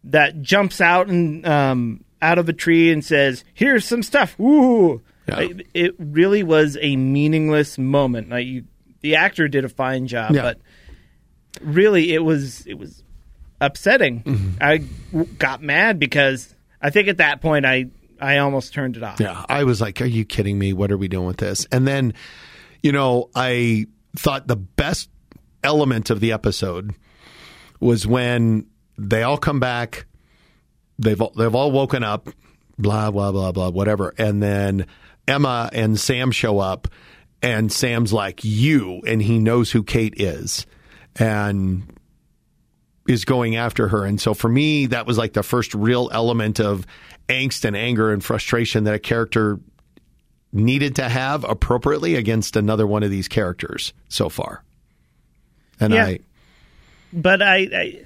that 0.05 0.41
jumps 0.43 0.81
out 0.81 1.09
and 1.09 1.47
um, 1.47 2.05
out 2.23 2.39
of 2.39 2.49
a 2.49 2.53
tree 2.53 2.91
and 2.93 3.05
says, 3.05 3.45
"Here's 3.55 3.85
some 3.85 4.03
stuff." 4.03 4.39
Ooh, 4.41 5.03
Yeah. 5.29 5.37
Like, 5.37 5.69
it 5.75 5.95
really 5.99 6.43
was 6.43 6.77
a 6.81 6.97
meaningless 6.97 7.79
moment. 7.79 8.31
Like 8.31 8.47
you, 8.47 8.65
the 9.01 9.17
actor 9.17 9.49
did 9.49 9.65
a 9.65 9.69
fine 9.69 10.07
job, 10.07 10.35
Yeah. 10.35 10.43
but 10.43 10.59
really, 11.61 12.13
it 12.13 12.23
was 12.25 12.67
it 12.67 12.75
was 12.79 13.03
upsetting. 13.61 14.23
Mm-hmm. 14.23 14.51
I 14.61 14.79
w- 15.13 15.33
got 15.39 15.63
mad 15.63 15.99
because 15.99 16.55
I 16.81 16.91
think 16.91 17.09
at 17.09 17.19
that 17.19 17.41
point 17.41 17.67
I 17.67 17.87
I 18.21 18.39
almost 18.39 18.75
turned 18.75 18.97
it 18.97 19.03
off. 19.03 19.21
Yeah. 19.21 19.45
I 19.49 19.65
was 19.65 19.81
like, 19.81 20.01
are 20.01 20.07
you 20.07 20.25
kidding 20.25 20.59
me? 20.59 20.73
What 20.73 20.91
are 20.93 20.99
we 20.99 21.09
doing 21.09 21.27
with 21.27 21.39
this? 21.39 21.67
And 21.73 21.87
then, 21.89 22.13
you 22.83 22.93
know, 22.93 23.31
I 23.35 23.87
thought 24.17 24.47
the 24.47 24.57
best 24.57 25.09
element 25.65 26.11
of 26.11 26.21
the 26.21 26.33
episode 26.33 26.95
was 27.81 28.07
when 28.07 28.67
they 28.99 29.23
all 29.23 29.39
come 29.39 29.61
back. 29.61 30.07
They've 30.99 31.21
all, 31.21 31.33
they've 31.37 31.55
all 31.55 31.73
woken 31.73 32.05
up, 32.05 32.29
blah 32.79 33.11
blah 33.11 33.33
blah 33.33 33.53
blah 33.53 33.71
whatever, 33.71 34.15
and 34.19 34.43
then 34.43 34.87
Emma 35.27 35.71
and 35.73 35.99
Sam 35.99 36.31
show 36.31 36.59
up, 36.59 36.89
and 37.43 37.73
Sam's 37.73 38.13
like 38.13 38.45
you, 38.45 39.01
and 39.07 39.23
he 39.23 39.39
knows 39.39 39.71
who 39.71 39.83
Kate 39.83 40.15
is, 40.19 40.67
and 41.17 41.83
is 43.09 43.25
going 43.25 43.57
after 43.57 43.89
her. 43.89 44.05
And 44.05 44.21
so 44.21 44.35
for 44.35 44.49
me, 44.49 44.87
that 44.87 45.07
was 45.07 45.19
like 45.19 45.33
the 45.33 45.43
first 45.43 45.75
real 45.75 46.11
element 46.13 46.61
of 46.61 46.87
angst 47.29 47.65
and 47.65 47.77
anger 47.77 48.13
and 48.13 48.23
frustration 48.23 48.85
that 48.85 48.95
a 48.95 48.99
character 48.99 49.59
needed 50.53 50.97
to 50.97 51.09
have 51.09 51.45
appropriately 51.45 52.17
against 52.17 52.57
another 52.57 52.87
one 52.87 53.03
of 53.03 53.11
these 53.11 53.29
characters 53.29 53.93
so 54.09 54.29
far. 54.29 54.63
And 55.79 55.93
Yeah. 55.93 56.07
I, 56.07 56.19
but 57.13 57.43
I, 57.43 57.57
I 57.57 58.05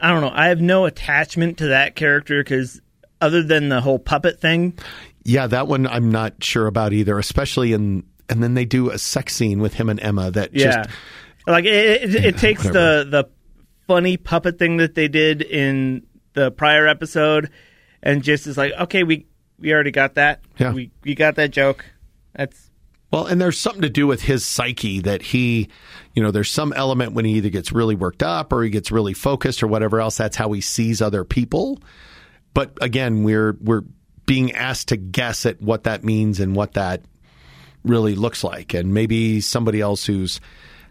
I 0.00 0.08
don't 0.10 0.20
know. 0.20 0.32
I 0.32 0.48
have 0.48 0.60
no 0.60 0.84
attachment 0.84 1.58
to 1.58 1.68
that 1.68 1.96
character 1.96 2.42
because 2.42 2.80
other 3.20 3.42
than 3.42 3.68
the 3.68 3.80
whole 3.80 3.98
puppet 3.98 4.40
thing, 4.40 4.78
yeah, 5.24 5.46
that 5.46 5.68
one 5.68 5.86
I'm 5.86 6.10
not 6.10 6.42
sure 6.42 6.66
about 6.66 6.92
either, 6.92 7.18
especially 7.18 7.72
in, 7.72 8.04
and 8.28 8.42
then 8.42 8.54
they 8.54 8.64
do 8.64 8.90
a 8.90 8.98
sex 8.98 9.34
scene 9.34 9.60
with 9.60 9.74
him 9.74 9.88
and 9.88 10.00
Emma 10.00 10.30
that 10.30 10.54
yeah, 10.54 10.84
just, 10.84 10.90
like 11.46 11.64
it, 11.64 12.14
it, 12.14 12.24
it 12.24 12.38
takes 12.38 12.64
whatever. 12.64 13.04
the 13.04 13.10
the 13.10 13.28
funny 13.86 14.16
puppet 14.16 14.58
thing 14.58 14.78
that 14.78 14.94
they 14.94 15.08
did 15.08 15.42
in 15.42 16.06
the 16.34 16.50
prior 16.50 16.86
episode, 16.86 17.50
and 18.02 18.22
just 18.22 18.46
is 18.46 18.56
like, 18.56 18.72
okay, 18.72 19.02
we 19.02 19.26
we 19.58 19.72
already 19.72 19.90
got 19.90 20.14
that. 20.14 20.40
Yeah. 20.58 20.72
we 20.72 20.90
we 21.02 21.14
got 21.14 21.34
that 21.36 21.50
joke. 21.50 21.84
That's 22.34 22.67
Well, 23.10 23.26
and 23.26 23.40
there's 23.40 23.58
something 23.58 23.82
to 23.82 23.88
do 23.88 24.06
with 24.06 24.22
his 24.22 24.44
psyche 24.44 25.00
that 25.00 25.22
he, 25.22 25.68
you 26.14 26.22
know, 26.22 26.30
there's 26.30 26.50
some 26.50 26.74
element 26.74 27.12
when 27.12 27.24
he 27.24 27.34
either 27.34 27.48
gets 27.48 27.72
really 27.72 27.94
worked 27.94 28.22
up 28.22 28.52
or 28.52 28.62
he 28.62 28.70
gets 28.70 28.90
really 28.90 29.14
focused 29.14 29.62
or 29.62 29.66
whatever 29.66 30.00
else. 30.00 30.18
That's 30.18 30.36
how 30.36 30.52
he 30.52 30.60
sees 30.60 31.00
other 31.00 31.24
people. 31.24 31.78
But 32.52 32.76
again, 32.82 33.22
we're 33.22 33.56
we're 33.60 33.84
being 34.26 34.52
asked 34.52 34.88
to 34.88 34.96
guess 34.96 35.46
at 35.46 35.62
what 35.62 35.84
that 35.84 36.04
means 36.04 36.38
and 36.38 36.54
what 36.54 36.74
that 36.74 37.02
really 37.82 38.14
looks 38.14 38.44
like, 38.44 38.74
and 38.74 38.92
maybe 38.92 39.40
somebody 39.40 39.80
else 39.80 40.04
who's 40.04 40.40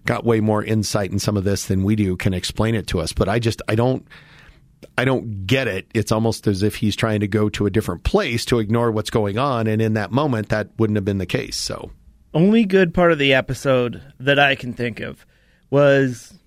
got 0.06 0.24
way 0.24 0.40
more 0.40 0.64
insight 0.64 1.12
in 1.12 1.20
some 1.20 1.38
of 1.38 1.44
this 1.44 1.66
than 1.66 1.84
we 1.84 1.96
do 1.96 2.16
can 2.16 2.34
explain 2.34 2.74
it 2.74 2.88
to 2.88 3.00
us. 3.00 3.14
But 3.14 3.30
I 3.30 3.40
just 3.40 3.62
I 3.68 3.76
don't. 3.76 4.08
I 4.96 5.06
don't 5.06 5.48
get 5.48 5.68
it. 5.68 5.88
It's 5.96 6.12
almost 6.12 6.46
as 6.46 6.62
if 6.62 6.76
he's 6.76 6.96
trying 6.96 7.22
to 7.22 7.28
go 7.28 7.50
to 7.50 7.66
a 7.66 7.70
different 7.72 8.04
place 8.04 8.46
to 8.46 8.60
ignore 8.60 8.92
what's 8.92 9.10
going 9.10 9.38
on, 9.40 9.66
and 9.68 9.82
in 9.82 9.94
that 9.94 10.12
moment, 10.12 10.50
that 10.50 10.70
wouldn't 10.78 10.98
have 10.98 11.06
been 11.06 11.18
the 11.18 11.26
case. 11.26 11.58
So, 11.58 11.92
only 12.38 12.66
good 12.66 12.94
part 12.94 13.12
of 13.12 13.18
the 13.18 13.34
episode 13.34 14.00
that 14.20 14.38
I 14.38 14.54
can 14.54 14.72
think 14.72 15.00
of 15.00 15.26
was 15.72 16.38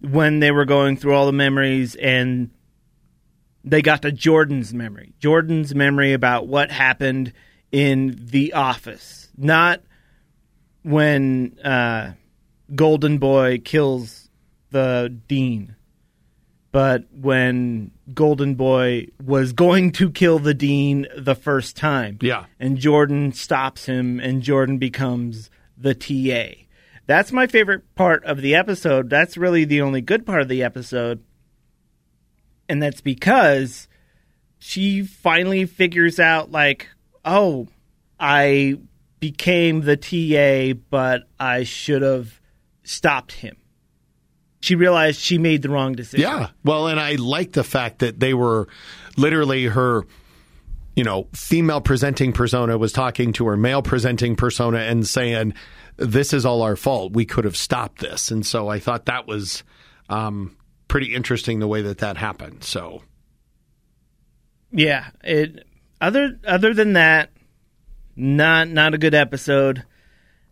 when 0.00 0.38
they 0.38 0.52
were 0.52 0.64
going 0.64 0.96
through 0.96 1.12
all 1.14 1.26
the 1.26 1.32
memories 1.32 1.96
and 1.96 2.50
they 3.64 3.82
got 3.82 4.02
to 4.02 4.12
Jordan's 4.12 4.72
memory. 4.72 5.14
Jordan's 5.18 5.74
memory 5.74 6.12
about 6.12 6.46
what 6.46 6.70
happened 6.70 7.32
in 7.72 8.16
the 8.30 8.52
office. 8.52 9.28
Not 9.36 9.82
when 10.84 11.58
uh, 11.64 12.12
Golden 12.72 13.18
Boy 13.18 13.58
kills 13.58 14.30
the 14.70 15.12
dean, 15.26 15.74
but 16.78 17.02
when 17.12 17.90
Golden 18.14 18.54
Boy 18.54 19.08
was 19.20 19.52
going 19.52 19.90
to 19.90 20.12
kill 20.12 20.38
the 20.38 20.54
dean 20.54 21.08
the 21.16 21.34
first 21.34 21.76
time. 21.76 22.18
Yeah. 22.22 22.44
And 22.60 22.78
Jordan 22.78 23.32
stops 23.32 23.86
him, 23.86 24.20
and 24.20 24.42
Jordan 24.42 24.78
becomes 24.78 25.50
the 25.76 25.92
TA. 25.92 26.62
That's 27.06 27.32
my 27.32 27.48
favorite 27.48 27.96
part 27.96 28.22
of 28.22 28.42
the 28.42 28.54
episode. 28.54 29.10
That's 29.10 29.36
really 29.36 29.64
the 29.64 29.82
only 29.82 30.00
good 30.00 30.24
part 30.24 30.40
of 30.40 30.46
the 30.46 30.62
episode. 30.62 31.24
And 32.68 32.80
that's 32.80 33.00
because 33.00 33.88
she 34.60 35.02
finally 35.02 35.66
figures 35.66 36.20
out, 36.20 36.52
like, 36.52 36.86
oh, 37.24 37.66
I 38.20 38.76
became 39.18 39.80
the 39.80 39.96
TA, 39.96 40.78
but 40.90 41.22
I 41.40 41.64
should 41.64 42.02
have 42.02 42.40
stopped 42.84 43.32
him. 43.32 43.56
She 44.60 44.74
realized 44.74 45.20
she 45.20 45.38
made 45.38 45.62
the 45.62 45.68
wrong 45.68 45.92
decision. 45.94 46.28
yeah. 46.28 46.48
Well, 46.64 46.88
and 46.88 46.98
I 46.98 47.14
like 47.14 47.52
the 47.52 47.64
fact 47.64 48.00
that 48.00 48.18
they 48.18 48.34
were 48.34 48.66
literally 49.16 49.66
her, 49.66 50.04
you 50.96 51.04
know, 51.04 51.28
female 51.32 51.80
presenting 51.80 52.32
persona 52.32 52.76
was 52.76 52.92
talking 52.92 53.32
to 53.34 53.46
her 53.46 53.56
male 53.56 53.82
presenting 53.82 54.34
persona 54.34 54.78
and 54.78 55.06
saying, 55.06 55.54
"This 55.96 56.32
is 56.32 56.44
all 56.44 56.62
our 56.62 56.74
fault. 56.74 57.12
We 57.12 57.24
could 57.24 57.44
have 57.44 57.56
stopped 57.56 58.00
this." 58.00 58.30
And 58.32 58.44
so 58.44 58.68
I 58.68 58.80
thought 58.80 59.06
that 59.06 59.28
was 59.28 59.62
um, 60.08 60.56
pretty 60.88 61.14
interesting 61.14 61.60
the 61.60 61.68
way 61.68 61.82
that 61.82 61.98
that 61.98 62.16
happened. 62.16 62.64
So 62.64 63.02
Yeah, 64.72 65.06
it 65.22 65.64
other 66.00 66.38
other 66.46 66.74
than 66.74 66.94
that, 66.94 67.30
not 68.16 68.68
not 68.68 68.94
a 68.94 68.98
good 68.98 69.14
episode. 69.14 69.84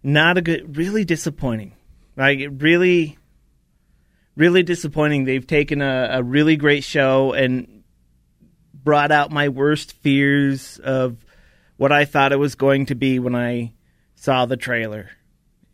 Not 0.03 0.39
a 0.39 0.43
good 0.43 0.77
really 0.77 1.05
disappointing. 1.05 1.73
Like 2.17 2.39
it 2.39 2.51
really 2.51 3.19
really 4.37 4.63
disappointing. 4.63 5.25
They've 5.25 5.47
taken 5.47 5.81
a, 5.83 6.09
a 6.13 6.23
really 6.23 6.57
great 6.57 6.85
show 6.85 7.33
and 7.33 7.83
brought 8.73 9.11
out 9.11 9.33
my 9.33 9.49
worst 9.49 9.93
fears 9.95 10.79
of 10.79 11.17
what 11.77 11.93
I 11.93 12.05
thought 12.05 12.33
it 12.33 12.39
was 12.39 12.55
going 12.55 12.87
to 12.87 12.95
be 12.95 13.19
when 13.19 13.35
I 13.35 13.73
saw 14.15 14.47
the 14.47 14.57
trailer. 14.57 15.11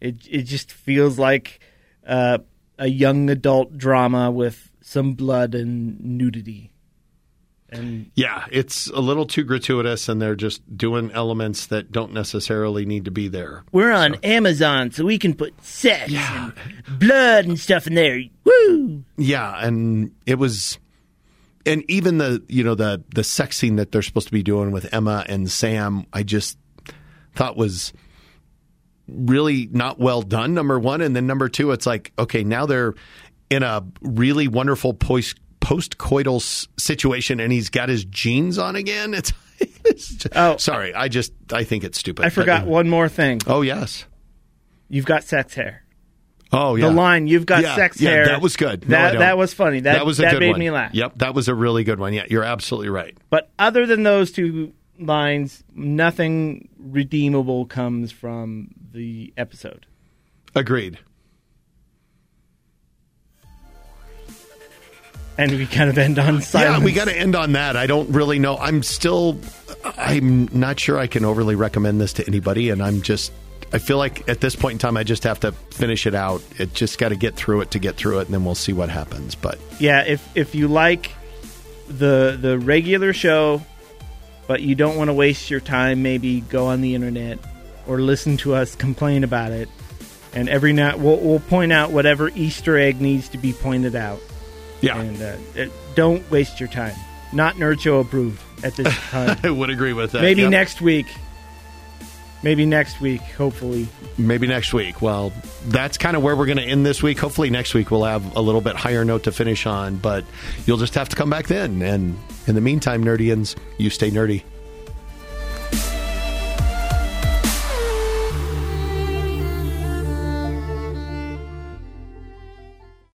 It 0.01 0.27
it 0.29 0.43
just 0.43 0.73
feels 0.73 1.19
like 1.19 1.61
uh, 2.07 2.39
a 2.79 2.89
young 2.89 3.31
adult 3.31 3.77
drama 3.77 4.31
with 4.31 4.71
some 4.81 5.15
blood 5.15 5.55
and 5.55 6.01
nudity. 6.01 6.72
And 7.73 8.11
yeah, 8.15 8.45
it's 8.51 8.89
a 8.89 9.01
little 9.01 9.25
too 9.27 9.45
gratuitous, 9.45 10.09
and 10.09 10.21
they're 10.21 10.37
just 10.37 10.77
doing 10.77 11.11
elements 11.13 11.67
that 11.67 11.91
don't 11.91 12.13
necessarily 12.13 12.85
need 12.85 13.07
to 13.07 13.11
be 13.11 13.29
there. 13.29 13.65
we're 13.73 13.91
on 13.91 14.17
Amazon, 14.17 14.91
so 14.91 15.05
we 15.05 15.19
can 15.19 15.35
put 15.35 15.61
sex 15.65 16.13
and 16.13 16.53
blood 16.99 17.47
and 17.47 17.59
stuff 17.59 17.87
in 17.87 17.95
there. 17.95 18.23
Woo! 18.45 19.05
Yeah, 19.17 19.65
and 19.65 20.13
it 20.27 20.35
was, 20.35 20.79
and 21.65 21.83
even 21.91 22.19
the 22.19 22.43
you 22.47 22.63
know 22.63 22.75
the 22.75 23.03
the 23.15 23.25
sex 23.25 23.57
scene 23.57 23.77
that 23.77 23.91
they're 23.91 24.03
supposed 24.03 24.27
to 24.29 24.33
be 24.33 24.43
doing 24.43 24.71
with 24.71 24.93
Emma 24.93 25.25
and 25.27 25.51
Sam, 25.51 26.07
I 26.13 26.25
just 26.25 26.59
thought 27.35 27.57
was 27.57 27.95
really 29.09 29.67
not 29.73 29.99
well 29.99 30.21
done. 30.21 30.53
Number 30.53 30.79
one, 30.79 31.01
and 31.01 31.17
then 31.17 31.27
number 31.27 31.49
two, 31.49 31.71
it's 31.71 31.87
like 31.87 32.13
okay, 32.19 32.45
now 32.45 32.67
they're 32.67 32.95
in 33.49 33.63
a 33.63 33.85
really 34.01 34.49
wonderful 34.49 34.95
post 34.95 35.39
post 35.63 35.97
coital 35.97 36.37
s- 36.37 36.69
situation, 36.77 37.41
and 37.41 37.51
he's 37.51 37.71
got 37.71 37.89
his 37.89 38.05
jeans 38.05 38.59
on 38.59 38.77
again. 38.77 39.15
It's, 39.63 39.79
it's 39.85 40.09
just, 40.09 40.37
Oh. 40.37 40.57
sorry, 40.57 40.93
I 40.93 41.07
just 41.07 41.33
I 41.53 41.63
think 41.63 41.85
it's 41.85 41.97
stupid. 41.97 42.25
I 42.25 42.31
forgot 42.31 42.63
But- 42.63 42.69
one 42.71 42.89
more 42.91 43.09
thing. 43.09 43.41
Oh 43.47 43.63
yes. 43.63 44.05
You've 44.89 45.05
got 45.07 45.23
sex 45.23 45.55
hair. 45.55 45.85
Oh 46.53 46.75
yeah. 46.75 46.87
The 46.89 46.93
line 46.93 47.29
"You've 47.29 47.47
got 47.47 47.63
Yeah, 47.63 47.77
sex 47.77 48.01
yeah, 48.01 48.11
hair." 48.11 48.27
That 48.27 48.43
was 48.43 48.57
good. 48.57 48.89
No, 48.89 48.97
that 48.97 49.19
that 49.21 49.39
was 49.39 49.55
funny. 49.55 49.79
That, 49.81 49.93
that 49.95 50.05
was 50.07 50.19
a 50.19 50.23
that 50.23 50.39
made 50.41 50.51
one. 50.51 50.59
me 50.61 50.71
laugh. 50.73 50.93
Yep, 50.95 51.19
that 51.19 51.35
was 51.35 51.47
a 51.49 51.55
really 51.55 51.85
good 51.85 52.01
one. 52.01 52.13
Yeah, 52.13 52.25
you're 52.29 52.43
absolutely 52.43 52.89
right. 52.89 53.17
But 53.31 53.51
other 53.59 53.87
than 53.87 54.03
those 54.03 54.33
two 54.33 54.73
lines, 54.99 55.63
nothing 55.75 56.69
redeemable 56.81 57.65
comes 57.67 58.11
from 58.11 58.69
the 58.93 59.33
episode. 59.37 59.87
Agreed. 60.57 60.99
And 65.39 65.51
we 65.53 65.67
kind 65.67 65.89
of 65.89 65.97
end 65.97 66.19
on 66.19 66.43
silence. 66.43 66.79
Yeah, 66.79 66.85
we 66.85 66.93
got 66.93 67.07
to 67.07 67.19
end 67.19 67.35
on 67.35 67.53
that. 67.53 67.77
I 67.77 67.87
don't 67.87 68.11
really 68.11 68.39
know. 68.39 68.59
I'm 68.59 68.83
still, 68.83 69.39
I'm 69.85 70.49
not 70.53 70.79
sure 70.79 70.99
I 70.99 71.07
can 71.07 71.25
overly 71.25 71.55
recommend 71.55 72.01
this 72.01 72.13
to 72.15 72.27
anybody, 72.27 72.69
and 72.71 72.83
I'm 72.83 73.01
just, 73.01 73.33
I 73.73 73.79
feel 73.79 73.97
like 73.97 74.29
at 74.29 74.41
this 74.41 74.55
point 74.55 74.75
in 74.75 74.79
time, 74.79 74.97
I 74.97 75.05
just 75.05 75.25
have 75.25 75.41
to 75.41 75.53
finish 75.53 76.07
it 76.07 76.15
out. 76.15 76.43
It 76.59 76.75
just 76.75 76.99
got 76.99 77.09
to 77.09 77.17
get 77.17 77.35
through 77.35 77.63
it 77.63 77.71
to 77.71 77.79
get 77.79 77.97
through 77.97 78.19
it, 78.19 78.27
and 78.27 78.35
then 78.35 78.45
we'll 78.45 78.55
see 78.55 78.75
what 78.75 78.91
happens. 78.91 79.35
But 79.35 79.59
yeah, 79.81 80.03
if 80.03 80.37
if 80.37 80.55
you 80.55 80.69
like 80.69 81.13
the 81.89 82.37
the 82.39 82.59
regular 82.59 83.15
show, 83.15 83.63
but 84.47 84.61
you 84.61 84.75
don't 84.75 84.97
want 84.97 85.09
to 85.09 85.15
waste 85.15 85.51
your 85.51 85.61
time, 85.61 86.03
maybe 86.03 86.43
go 86.43 86.67
on 86.67 86.83
the 86.83 86.95
internet 86.95 87.39
or 87.87 88.01
listen 88.01 88.37
to 88.39 88.55
us 88.55 88.75
complain 88.75 89.25
about 89.25 89.53
it. 89.53 89.69
And 90.35 90.49
every 90.49 90.73
night, 90.73 90.99
we'll, 90.99 91.19
we'll 91.19 91.41
point 91.41 91.73
out 91.73 91.91
whatever 91.91 92.31
Easter 92.31 92.79
egg 92.79 93.01
needs 93.01 93.29
to 93.31 93.39
be 93.39 93.53
pointed 93.53 93.95
out. 93.95 94.21
Yeah, 94.83 95.01
And 95.01 95.23
uh, 95.23 95.37
uh, 95.63 95.67
don't 95.95 96.29
waste 96.31 96.61
your 96.61 96.69
time. 96.69 96.95
Not 97.33 97.55
Nerd 97.55 97.81
Show 97.81 98.01
approved 98.01 98.43
at 98.63 98.77
this 98.77 98.95
time. 99.11 99.39
I 99.43 99.49
would 99.51 99.71
agree 99.71 99.95
with 99.95 100.13
that. 100.13 100.21
maybe 100.23 100.43
Yep. 100.43 100.51
next 100.51 100.81
week. 100.83 101.07
Maybe 102.45 102.67
next 102.67 103.01
week, 103.01 103.21
hopefully. 103.21 103.87
maybe 104.19 104.49
next 104.49 104.75
week. 104.75 105.01
Well, 105.01 105.33
that's 105.69 105.97
kind 105.97 106.17
of 106.17 106.25
where 106.25 106.35
we're 106.35 106.47
going 106.47 106.59
to 106.59 106.65
end 106.65 106.85
this 106.85 107.01
week. 107.01 107.21
Hopefully, 107.21 107.51
next 107.51 107.73
week 107.73 107.93
we'll 107.93 108.03
have 108.03 108.35
a 108.35 108.41
little 108.41 108.61
bit 108.61 108.75
higher 108.75 109.05
note 109.05 109.23
to 109.25 109.33
finish 109.33 109.65
on, 109.65 109.95
but 109.97 110.25
you'll 110.67 110.77
just 110.79 110.95
have 110.97 111.09
to 111.11 111.15
come 111.17 111.31
back 111.31 111.47
then. 111.47 111.81
And 111.83 112.19
in 112.49 112.57
the 112.57 112.61
meantime, 112.61 113.05
Nerdians, 113.05 113.55
you 113.79 113.91
stay 113.91 114.11
nerdy. 114.11 114.43